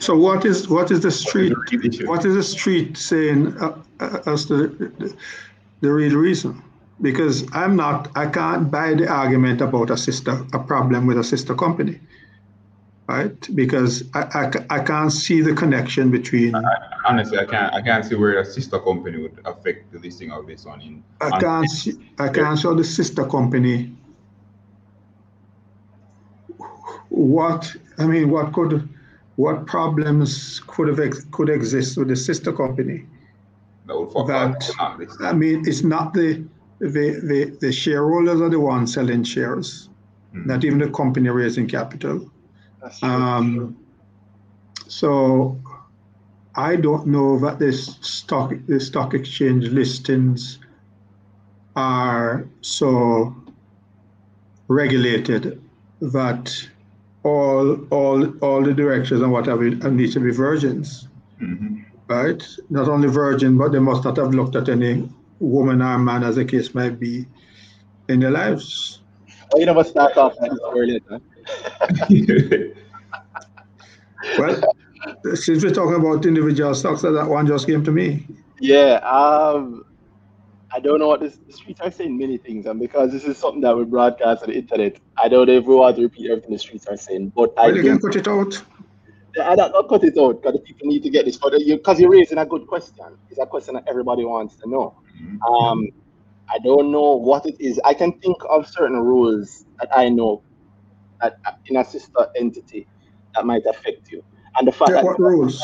[0.00, 1.54] So what is what is the street?
[2.06, 5.16] What is the street saying uh, uh, as the, the
[5.80, 6.62] the real reason?
[7.00, 11.22] Because I'm not, I can't buy the argument about a sister, a problem with a
[11.22, 12.00] sister company.
[13.08, 13.56] right?
[13.56, 16.54] Because I, I, I can't see the connection between.
[16.54, 16.62] I,
[17.06, 20.46] honestly, I can't I can't see where a sister company would affect the listing of
[20.46, 21.02] this one in.
[21.20, 23.96] I can't see, I can't show the sister company.
[27.18, 28.88] What, I mean, what could,
[29.36, 33.04] what problems could have, ex- could exist with the sister company?
[33.86, 35.26] that would fuck that- up not listed.
[35.26, 36.44] I mean, it's not the,
[36.78, 39.88] the, the, the shareholders are the ones selling shares,
[40.34, 40.46] Mhm.
[40.46, 42.30] not even the company raising capital.
[43.02, 43.76] Um,
[44.86, 45.58] so
[46.54, 50.58] I don't know that this stock, the stock exchange listings
[51.74, 53.34] are so
[54.68, 55.60] regulated
[56.00, 56.68] that
[57.28, 61.08] all, all, all the directors and whatever need to be virgins,
[61.42, 61.84] Mhm.
[62.08, 62.42] right?
[62.70, 65.08] Not only virgin, but they must not have looked at any
[65.40, 67.26] woman or man, as the case might be,
[68.08, 69.00] in their lives.
[69.54, 71.00] Oh, you know never start off like this earlier.
[71.08, 71.18] Huh?
[74.38, 74.60] Well,
[75.34, 78.26] since we're talking about individual stocks, that one just came to me.
[78.60, 79.84] Yeah, um,
[80.72, 83.38] I don't know what this, the streets are saying many things, and because this is
[83.38, 86.30] something that we broadcast on the internet, I don't know if we want to repeat
[86.30, 88.62] everything the streets are saying, but I you can cut it out.
[89.42, 91.36] I don't not cut it out because the people need to get this.
[91.38, 94.68] But you, because you're raising a good question, it's a question that everybody wants to
[94.68, 94.94] know.
[95.22, 95.38] Mhm.
[95.48, 95.88] Um,
[96.52, 97.80] I don't know what it is.
[97.84, 100.42] I can think of certain rules that I know
[101.20, 102.88] that uh, in a sister entity
[103.34, 104.22] that might affect you,
[104.58, 105.62] and the fact Yeah, that what rules?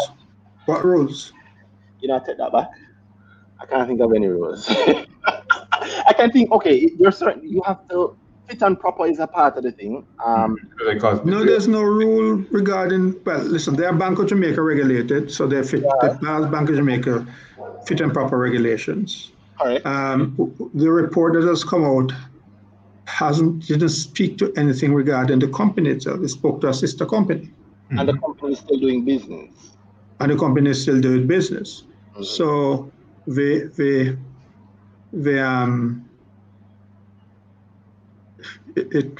[0.67, 1.33] What rules?
[2.01, 2.69] you know, I take that back.
[3.65, 4.69] I can't think of any rules.
[6.07, 8.15] I can think, okay, you're certain you have to
[8.47, 10.07] fit and proper is a part of the thing.
[10.25, 10.59] Um,
[11.25, 15.63] No, there's no rule regarding, well, listen, they are Bank of Jamaica regulated, so they
[15.63, 17.27] fit, they pass Bank of Jamaica
[17.87, 19.33] fit and proper regulations.
[19.59, 19.87] correct.
[19.87, 20.37] Um,
[20.75, 22.13] the report that has come out
[23.07, 26.21] hasn't, didn't speak to anything regarding the company itself.
[26.23, 27.51] It spoke to a sister company,
[27.91, 29.51] and the company is still doing business.
[30.21, 31.85] and the company is still doing business.
[32.17, 32.25] Mhm.
[32.25, 32.93] So
[33.27, 34.17] they, they,
[35.13, 36.09] they, um,
[38.77, 39.19] it, it,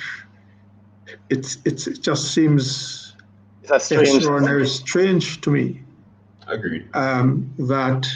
[1.31, 3.15] it's, it's, it just seems
[3.79, 4.09] strange.
[4.09, 5.81] extraordinary strange to me
[6.47, 6.89] agreed.
[6.95, 8.07] um, that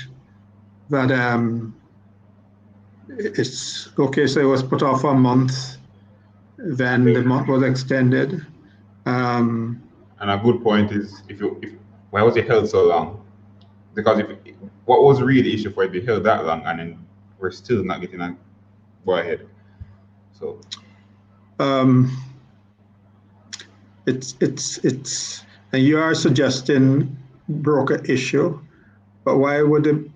[0.90, 1.74] that um,
[3.08, 4.26] it's okay.
[4.26, 5.76] So it was put off for a month,
[6.56, 8.44] then the month was extended.
[9.06, 9.82] Um,
[10.20, 11.72] And a good point is if you if
[12.10, 13.24] why was it held so long?
[13.94, 14.30] Because if
[14.88, 17.06] what was really the issue for it to be held that long and then
[17.38, 18.34] we're still not getting a
[19.04, 19.46] go ahead.
[20.32, 20.58] So
[21.58, 22.16] um,
[24.06, 27.16] it's it's it's and you are suggesting
[27.48, 28.58] broker issue,
[29.24, 30.10] but why would it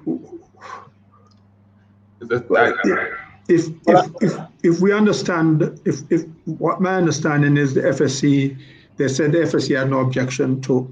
[2.21, 3.13] that,
[3.49, 8.57] if if if, if we understand if if what my understanding is the FSC
[8.97, 10.91] they said the FSC had no objection to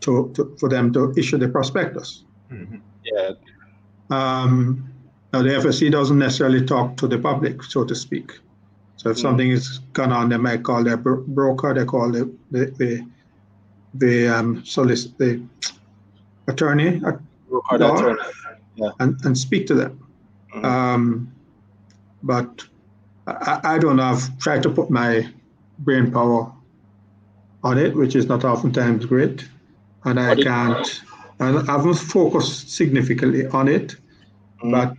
[0.00, 2.24] to, to for them to issue the prospectus.
[2.52, 2.80] Mhm.
[3.04, 3.30] Yeah,
[4.10, 4.84] Um,
[5.32, 8.32] now the FSC doesn't necessarily talk to the public, so to speak.
[8.96, 9.20] So if Mm.
[9.20, 13.06] something is gone on, they might call their bro- broker, they call the the the,
[13.94, 15.42] the um solic the
[16.48, 17.00] attorney
[17.50, 17.94] record No.
[17.96, 18.18] attorney.
[19.00, 19.98] and, and speak to them.
[20.54, 20.64] Mhm.
[20.64, 21.32] Um,
[22.22, 22.64] but
[23.26, 24.04] I, I don't know.
[24.04, 25.28] I've tried to put my
[25.80, 26.50] brain power
[27.64, 29.46] on it, which is not oftentimes great,
[30.04, 31.02] and I What
[31.38, 31.68] can't.
[31.68, 33.96] I haven't focused significantly on it,
[34.62, 34.70] Mhm.
[34.72, 34.96] but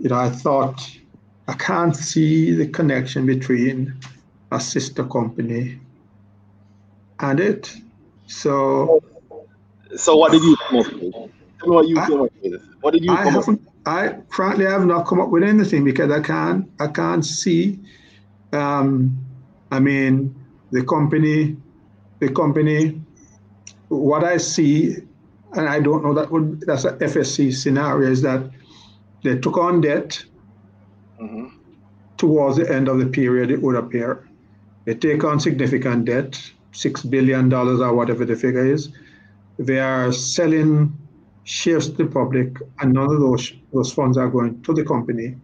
[0.00, 0.80] you know, I thought
[1.48, 3.94] I can't see the connection between
[4.52, 5.78] a sister company
[7.20, 7.74] and it.
[8.26, 9.00] So
[9.96, 11.12] So what did you come up with?
[11.12, 12.62] Tell me what you I- up with.
[12.82, 13.58] What did you I come up with?
[13.60, 13.68] haven't.
[13.86, 16.68] I frankly I have not come up with anything because I can't.
[16.78, 17.80] I can't see.
[18.52, 19.16] Um,
[19.70, 20.34] I mean,
[20.70, 21.56] the company,
[22.20, 23.00] the company.
[23.88, 24.96] What I see,
[25.54, 28.50] and I don't know that would that's a FSC scenario is that
[29.24, 30.24] they took on debt
[31.20, 31.50] Mhm.
[32.16, 33.50] towards the end of the period.
[33.50, 34.24] It would appear
[34.84, 36.40] they take on significant debt,
[36.72, 38.90] six billion dollars or whatever the figure is.
[39.58, 40.96] They are selling
[41.44, 45.36] shares to the public, and none of those those funds are going to the company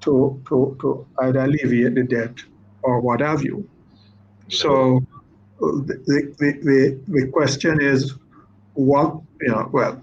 [0.00, 2.36] to to, to either alleviate the debt
[2.82, 3.68] or what have you.
[4.48, 5.00] So
[5.60, 8.14] the, the, the, the question is
[8.74, 10.00] what you know well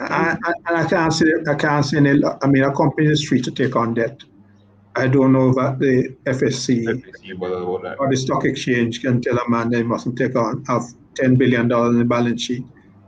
[0.00, 3.24] I, I, and I can't say I can't say any, I mean a company is
[3.24, 4.22] free to take on debt.
[4.96, 9.70] I don't know that the FSC FSC, or the stock exchange can tell a man
[9.70, 10.84] they mustn't take on have
[11.14, 12.64] ten billion dollars in the balance sheet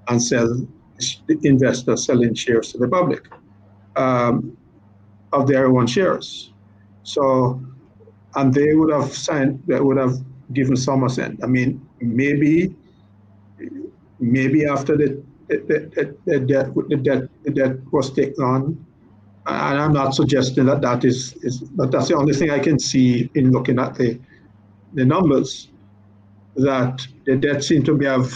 [0.08, 0.66] and sell
[1.26, 3.28] the investors selling shares to the public
[3.96, 4.56] um,
[5.32, 6.52] of their own shares.
[7.02, 7.60] So,
[8.34, 10.18] and they would have signed, they would have
[10.52, 11.42] given some assent.
[11.42, 12.74] I mean, maybe
[14.18, 15.56] maybe after the the,
[15.94, 18.86] the, the, debt, the, debt, the debt was taken on,
[19.46, 22.80] and I'm not suggesting that that is, is but that's the only thing I can
[22.80, 24.18] see in looking at the
[24.94, 25.68] the numbers
[26.56, 28.32] that the debt seem to be have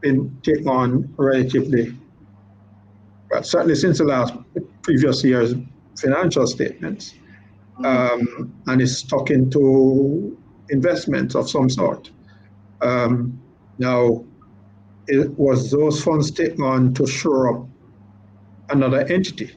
[0.00, 1.94] been taken on relatively
[3.30, 4.34] well, certainly since the last
[4.82, 5.54] previous year's
[5.96, 7.14] financial statements,
[7.84, 10.36] um, and is stuck into
[10.70, 12.10] investments of some sort.
[12.80, 13.40] Um,
[13.78, 14.24] now,
[15.08, 17.68] it was those funds taken on to shore up
[18.70, 19.50] another entity.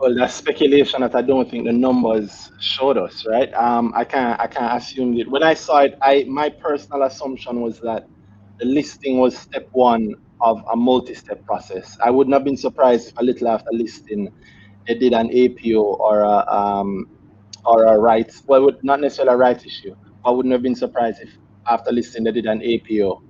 [0.00, 3.52] Well, that's speculation that I don't think the numbers showed us, right?
[3.54, 5.30] Um, I can't, I can't assume it.
[5.30, 8.04] When I saw it, I my personal assumption was that
[8.60, 11.96] the listing was step one of a multi-step process.
[12.04, 14.28] I wouldn't have been surprised if a little after listing,
[14.88, 17.06] they did an APO or a um,
[17.64, 19.94] or a rights, well, not necessarily a rights issue.
[20.26, 21.30] I wouldn't have been surprised if
[21.68, 23.22] after listing they did an APO.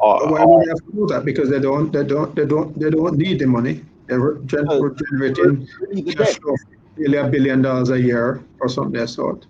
[0.00, 1.24] Or, Why would they have to do that?
[1.24, 3.82] Because they don't, they don't, they don't, they don't need the money.
[4.08, 5.68] They're gen- generating
[6.16, 6.56] cash flow,
[6.96, 9.46] nearly a billion dollars a year or something of that sort,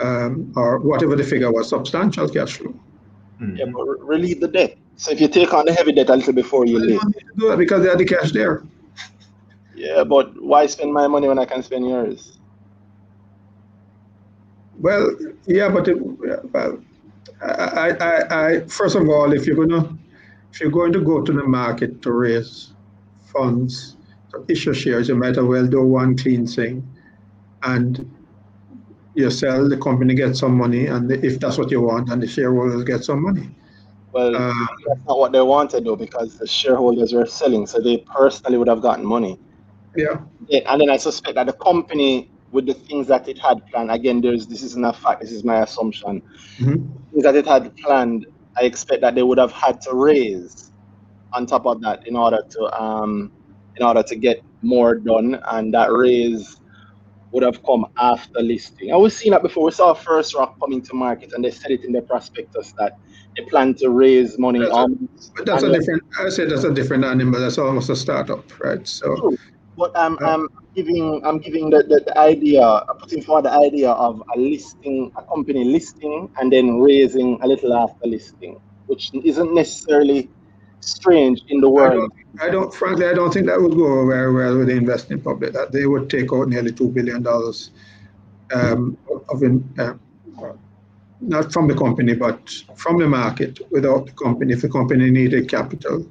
[0.00, 2.72] um, or whatever the figure was, substantial cash flow.
[3.40, 3.56] Mm-hmm.
[3.56, 4.78] Yeah, but relieve the debt.
[4.96, 7.00] So if you take on the heavy debt a little before you leave,
[7.36, 8.62] do it because they have the cash there.
[9.74, 12.38] Yeah, but why spend my money when I can spend yours?
[14.78, 15.16] Well,
[15.46, 16.78] yeah, but it, well,
[17.44, 19.96] I, I, I, first of all, if you're gonna,
[20.52, 22.72] if you're going to go to the market to raise
[23.32, 23.96] funds
[24.32, 26.86] to issue shares, you might as well do one clean thing,
[27.62, 28.10] and
[29.14, 32.26] you sell, the company gets some money, and if that's what you want, and the
[32.26, 33.48] shareholders get some money.
[34.12, 34.54] Well, uh,
[34.86, 38.68] that's not what they wanted though, because the shareholders were selling, so they personally would
[38.68, 39.38] have gotten money.
[39.96, 40.20] Yeah.
[40.48, 43.90] yeah and then I suspect that the company, with the things that it had planned,
[43.90, 46.22] again, there's this isn't a fact, this is my assumption.
[46.58, 47.10] Mm-hmm.
[47.10, 48.26] Things that it had planned,
[48.56, 50.72] I expect that they would have had to raise
[51.32, 53.32] on top of that in order to um
[53.76, 56.60] in order to get more done, and that raise
[57.32, 58.92] would have come after listing.
[58.92, 59.64] I was seeing that before.
[59.64, 62.96] We saw First Rock coming to market, and they said it in their prospectus that
[63.36, 64.60] they plan to raise money.
[64.60, 64.86] That's, a,
[65.34, 66.04] but that's a different.
[66.20, 67.40] I said that's a different animal.
[67.40, 68.86] That's almost a startup, right?
[68.86, 69.36] So.
[69.76, 74.22] But I'm, I'm giving I'm giving the, the, the idea, putting forward the idea of
[74.34, 80.30] a listing, a company listing, and then raising a little after listing, which isn't necessarily
[80.80, 82.12] strange in the world.
[82.40, 84.76] I don't, I don't, frankly, I don't think that would go very well with the
[84.76, 85.52] investing public.
[85.52, 87.70] That they would take out nearly two billion dollars
[88.52, 88.96] um,
[89.28, 89.94] of in, uh,
[91.20, 94.52] not from the company, but from the market without the company.
[94.52, 96.06] If the company needed capital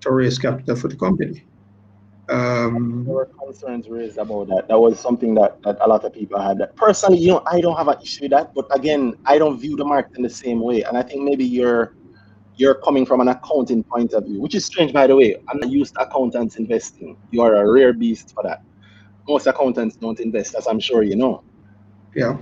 [0.00, 1.44] to raise capital for the company.
[2.30, 4.68] Um, there were concerns raised about that.
[4.68, 6.58] That was something that, that a lot of people had.
[6.76, 9.76] Personally, you know, I don't have an issue with that, but again, I don't view
[9.76, 10.82] the market in the same way.
[10.82, 11.94] And I think maybe you're
[12.56, 15.36] you're coming from an accounting point of view, which is strange, by the way.
[15.48, 17.16] I'm not used to accountants investing.
[17.30, 18.62] You are a rare beast for that.
[19.26, 21.42] Most accountants don't invest, as I'm sure you know.
[22.14, 22.36] Yeah.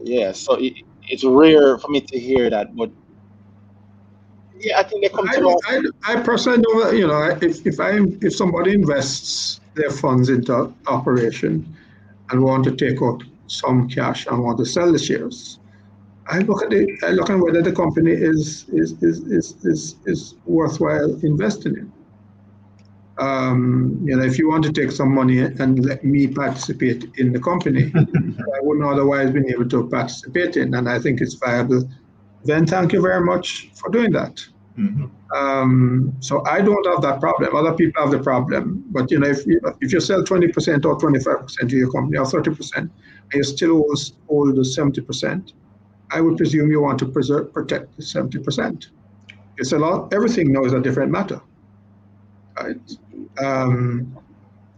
[0.00, 0.30] Yeah.
[0.32, 0.74] So it,
[1.08, 2.90] it's rare for me to hear that, but
[4.60, 7.80] yeah, I think they come I, to I, I personally know, you know, if, if
[7.80, 11.76] I if somebody invests their funds into operation
[12.30, 15.58] and want to take out some cash and want to sell the shares,
[16.28, 16.88] I look at it.
[17.04, 21.92] I look at whether the company is is is is is, is worthwhile investing in.
[23.18, 27.32] Um, you know, if you want to take some money and let me participate in
[27.32, 31.88] the company, I wouldn't otherwise been able to participate in, and I think it's viable.
[32.46, 34.44] Then thank you very much for doing that.
[34.78, 35.06] Mm-hmm.
[35.36, 37.56] Um, so I don't have that problem.
[37.56, 38.84] Other people have the problem.
[38.90, 42.24] But you know, if you, if you sell 20% or 25% of your company or
[42.24, 42.90] 30%, and
[43.32, 43.84] you still
[44.28, 45.52] hold the 70%,
[46.10, 48.86] I would presume you want to preserve, protect the 70%.
[49.58, 51.40] It's a lot, everything now is a different matter.
[52.60, 52.76] Right?
[53.42, 54.16] Um,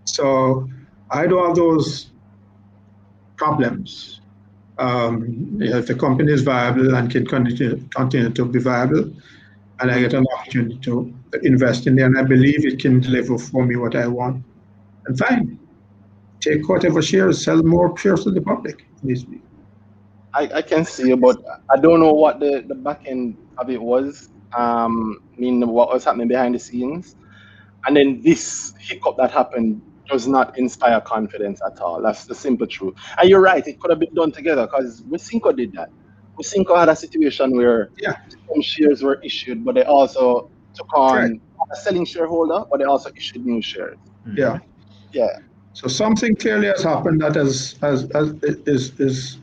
[0.05, 0.69] so
[1.11, 2.11] I don't have those
[3.37, 4.18] problems.
[4.79, 9.13] Um, if the company is viable and can continue, continue to be viable,
[9.81, 13.39] and I get an opportunity to invest in there, and I believe it can deliver
[13.39, 14.45] for me what I want,
[15.07, 15.59] and fine,
[16.41, 18.87] take whatever shares, sell more shares to the public.
[20.35, 23.81] I, I can see, but I don't know what the, the back end of it
[23.81, 24.31] was.
[24.57, 27.17] Um, I mean, what was happening behind the scenes.
[27.87, 32.01] And then this hiccup that happened does not inspire confidence at all.
[32.03, 32.95] That's the simple truth.
[33.19, 35.91] And you're right, it could have been done together because Wisynco did that.
[36.39, 38.19] Wisynco had a situation where yeah.
[38.49, 41.41] some shares were issued, but they also took on right.
[41.73, 43.99] a selling shareholder, but they also issued new shares.
[44.35, 44.59] Yeah.
[45.13, 45.39] Yeah.
[45.73, 49.39] So something clearly has happened that has, has, has is, is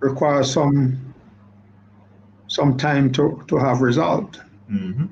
[0.00, 1.14] requires some
[2.48, 4.40] some time to, to have resolved.
[4.70, 5.08] Mhm.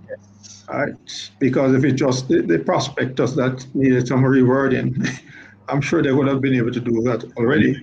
[0.73, 0.95] Right?
[1.39, 5.07] Because if it just the, the prospectus that needed some rewording,
[5.69, 7.77] I'm sure they would have been able to do that already.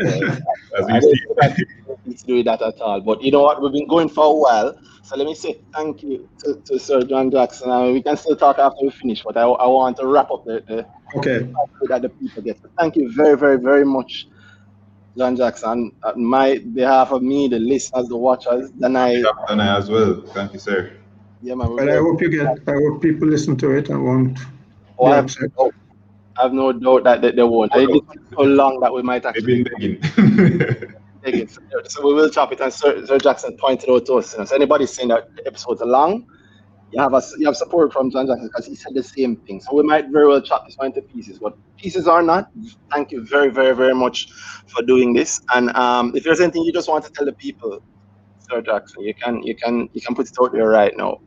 [0.78, 1.20] As I we don't see.
[1.36, 1.56] that
[1.86, 3.00] we need to do that at all.
[3.00, 3.62] But you know what?
[3.62, 4.74] We've been going for a while.
[5.02, 7.70] So let me say thank you to, to Sir John Jackson.
[7.70, 10.30] I mean, we can still talk after we finish, but I, I want to wrap
[10.30, 10.86] up the, the
[11.16, 11.52] Okay.
[11.88, 12.60] that the people get.
[12.62, 14.26] So thank you very, very, very much,
[15.18, 15.92] John Jackson.
[16.04, 20.22] On my behalf of me, the listeners, the watchers, Danhai, And I as well.
[20.28, 20.92] Thank you, sir.
[21.42, 21.76] Yeah, man.
[21.76, 24.38] But I hope you get I hope people listen to it and won't
[24.98, 25.50] Oh, be I have, upset.
[25.58, 25.72] oh,
[26.38, 27.74] I have no doubt that they, they won't.
[27.74, 28.04] I did it
[28.36, 30.94] so long that we might They've actually been begging.
[31.24, 31.50] take.
[31.50, 32.60] So, so we will chop it.
[32.60, 34.32] And Sir, Sir Jackson pointed out to us.
[34.32, 36.24] you know, So anybody saying that the episodes are long,
[36.90, 39.60] you have a, you have support from John Jackson because he said the same thing.
[39.60, 42.48] So we might very well chop this one into pieces, but pieces are not.
[42.92, 44.26] Thank you very, very, very much
[44.66, 45.40] for doing this.
[45.54, 47.80] And um, if there's anything you just want to tell the people,
[48.38, 51.18] Sir Jackson, you can you can you can put it out there right now.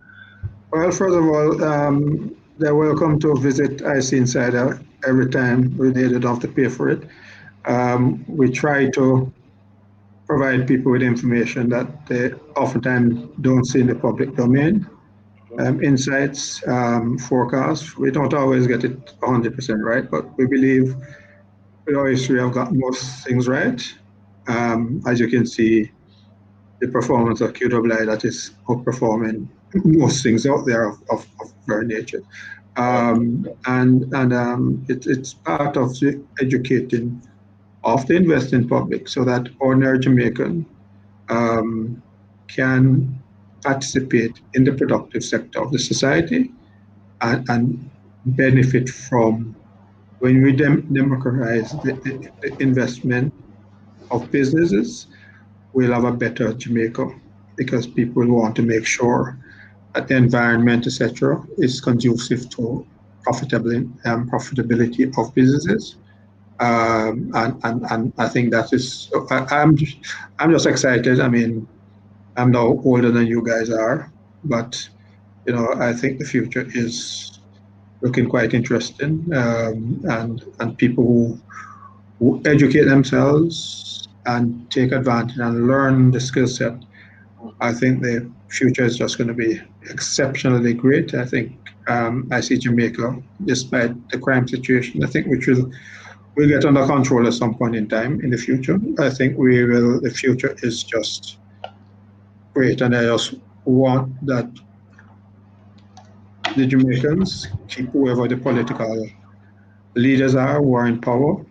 [0.73, 6.23] Well, first of all, um, they're welcome to visit IC Insider every time we don't
[6.23, 7.07] have to pay for it.
[7.65, 9.31] Um, we try to
[10.25, 14.89] provide people with information that they oftentimes don't see in the public domain.
[15.59, 20.95] Um, insights, um, forecasts, we don't always get it 100% right, but we believe
[21.95, 23.79] our history, have got most things right.
[24.47, 25.91] Um, as you can see,
[26.79, 29.47] the performance of QWI that is outperforming
[29.83, 32.23] most things out there of, of, of very nature.
[32.75, 37.21] Um, and and um, it, it's part of the educating
[37.83, 40.65] of the investing public so that ordinary Jamaican
[41.29, 42.01] um,
[42.47, 43.21] can
[43.63, 46.51] participate in the productive sector of the society
[47.21, 47.89] and, and
[48.25, 49.55] benefit from
[50.19, 53.33] when we dem- democratize the, the, the investment
[54.09, 55.07] of businesses,
[55.73, 57.09] we'll have a better Jamaica
[57.57, 59.37] because people want to make sure
[59.93, 62.85] the environment, etc., is conducive to
[63.21, 63.75] profitable
[64.05, 65.95] um, profitability of businesses.
[66.59, 69.97] Um, and, and, and I think that is, I, I'm, just,
[70.39, 71.19] I'm just excited.
[71.19, 71.67] I mean,
[72.37, 74.11] I'm now older than you guys are,
[74.43, 74.87] but
[75.45, 77.39] you know, I think the future is
[78.01, 81.39] looking quite interesting, um, and and people who,
[82.19, 86.73] who educate themselves and take advantage and learn the skill set.
[87.59, 91.13] I think the future is just going to be exceptionally great.
[91.13, 91.57] I think
[91.87, 95.71] um, I see Jamaica, despite the crime situation, I think which will
[96.35, 98.79] will get under control at some point in time in the future.
[98.99, 100.01] I think we will.
[100.01, 101.37] The future is just
[102.53, 103.35] great, and I just
[103.65, 104.49] want that
[106.55, 109.07] the Jamaicans keep whoever the political
[109.95, 111.45] leaders are who are in power,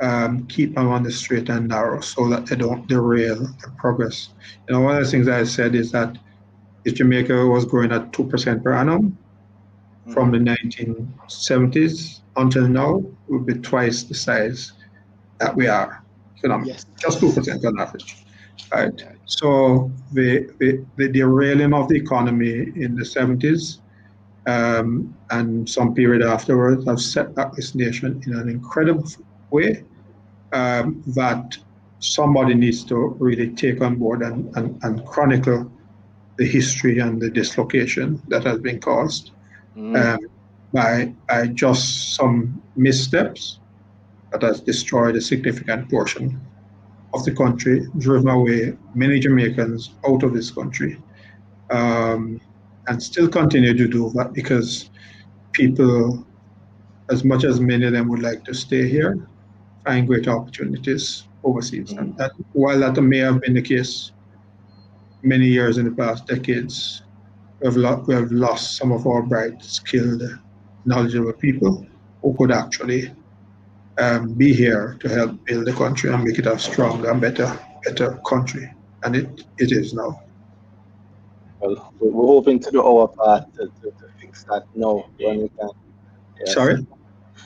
[0.00, 4.30] um, keep them on the straight and narrow so that they don't derail the progress.
[4.68, 6.16] You know, one of the things I said is that
[6.86, 9.18] if Jamaica was growing at 2% per annum
[10.12, 14.72] from the 1970s until now, it would be twice the size
[15.38, 16.02] that we are.
[16.64, 16.86] Yes.
[17.00, 18.24] just 2% on average.
[18.72, 19.02] Right.
[19.24, 23.78] So the, the, the derailing of the economy in the 70s
[24.46, 29.08] um, and some period afterwards have set back this nation in an incredible
[29.50, 29.82] way
[30.52, 31.58] um, that
[31.98, 35.68] somebody needs to really take on board and, and, and chronicle
[36.38, 39.32] the history and the dislocation that has been caused
[39.76, 39.94] Mm.
[40.14, 40.20] um,
[40.72, 43.60] by, by just some missteps
[44.32, 46.40] that has destroyed a significant portion
[47.12, 50.98] of the country, driven away many Jamaicans out of this country,
[51.70, 52.40] um,
[52.88, 54.90] and still continue to do that because
[55.52, 56.26] people,
[57.10, 59.28] as much as many of them would like to stay here,
[59.84, 61.92] find great opportunities overseas.
[61.92, 64.12] And that, while that may have been the case
[65.22, 67.02] many years in the past decades,
[67.60, 70.22] we have, lo- we have lost some of our bright, skilled,
[70.84, 71.86] knowledgeable people
[72.22, 73.12] who could actually
[73.98, 77.58] um, be here to help build the country and make it a stronger and better,
[77.84, 78.70] better country.
[79.04, 80.20] And it, it is now.
[81.60, 85.42] Well, we- we're hoping to do our part to, to, to fix that now when
[85.42, 85.70] we can.
[86.40, 86.54] Yes.
[86.54, 86.86] Sorry?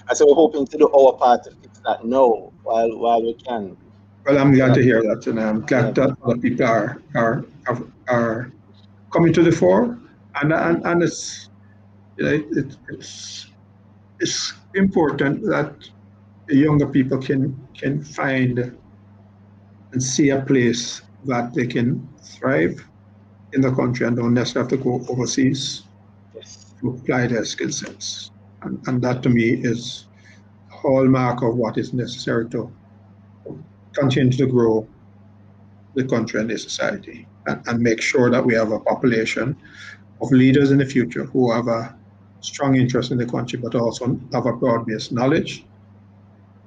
[0.09, 3.34] I said we're hoping to do our part to fix that now while while we
[3.34, 3.76] can.
[4.26, 7.82] Well, I'm glad to hear that, and I'm glad that other people are are are,
[8.09, 8.52] are
[9.12, 9.98] coming to the fore,
[10.40, 11.48] and and, and it's
[12.16, 13.47] you know, it, it's
[14.20, 15.74] it's important that
[16.48, 18.76] the younger people can can find
[19.92, 22.74] and see a place that they can thrive
[23.52, 25.84] in the country and don't necessarily have to go overseas
[26.34, 26.74] Yes.
[26.80, 28.30] to apply their skill sets.
[28.62, 30.06] And, and that to me is
[30.70, 32.72] hallmark of what is necessary to
[33.92, 34.86] continue to grow
[35.94, 39.56] the country and the society and, and make sure that we have a population
[40.20, 41.96] of leaders in the future who have a
[42.40, 45.64] strong interest in the country but also have a broad-based knowledge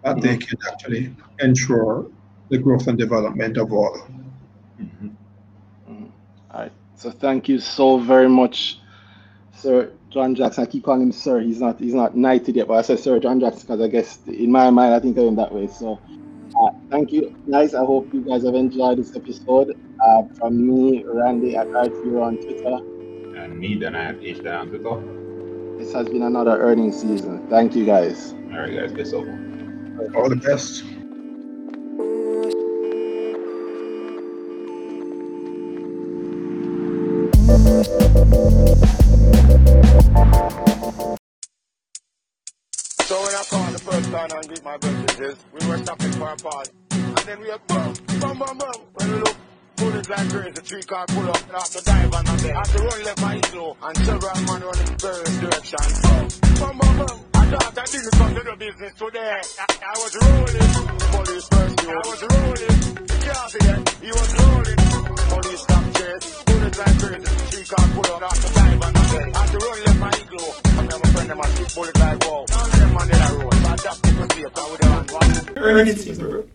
[0.03, 0.39] that they mm-hmm.
[0.39, 2.05] can actually ensure
[2.49, 3.97] the growth and development of all.
[4.79, 5.07] Mm-hmm.
[5.07, 6.05] Mm-hmm.
[6.51, 6.71] All right.
[6.95, 8.79] So thank you so very much,
[9.55, 10.63] Sir John Jackson.
[10.63, 11.39] I keep calling him Sir.
[11.39, 11.79] He's not.
[11.79, 14.69] He's not knighted yet, but I said Sir John Jackson because I guess in my
[14.69, 15.67] mind I think of him that way.
[15.67, 15.99] So
[16.59, 17.73] uh, thank you, guys.
[17.73, 19.80] I hope you guys have enjoyed this episode.
[20.03, 22.77] Uh, from me, Randy at RTU on Twitter.
[23.41, 25.77] And me, Danhai have H down on Twitter.
[25.77, 27.47] This has been another earnings season.
[27.49, 28.34] Thank you, guys.
[28.51, 29.25] All right, guys, peace out.
[30.15, 30.84] All the best.
[43.03, 44.77] So when I called the first time and greet my
[45.15, 46.72] brothers, we were stopping for a party.
[46.91, 48.81] And then we had boom, boom, boom, boom.
[48.94, 49.38] When we look,
[49.76, 52.56] bullets like crazy, three car pull up and have to dive on the bed.
[52.56, 56.02] Have to run left my slow and several man running in various directions.
[56.02, 56.27] Boom,
[56.60, 57.19] boom, boom, boom.
[57.34, 59.41] I thought I didn't come to the business today.
[59.60, 60.69] I, I was rolling.
[61.14, 63.07] Police first, I was rolling.
[63.23, 64.06] Can't see.
[64.06, 64.77] He was rolling.
[65.30, 66.52] Police stop chase.
[66.64, 69.03] Bullets like crazy, three car pull up and have to on the.
[69.35, 70.52] Have to run left my igloo.
[70.64, 72.44] Then my friend them a shoot bullet like wow.
[72.44, 73.53] Of them in a road.
[73.53, 74.57] So I just people it.
[74.57, 75.57] I would have one.
[75.57, 76.44] Earnings season, bro.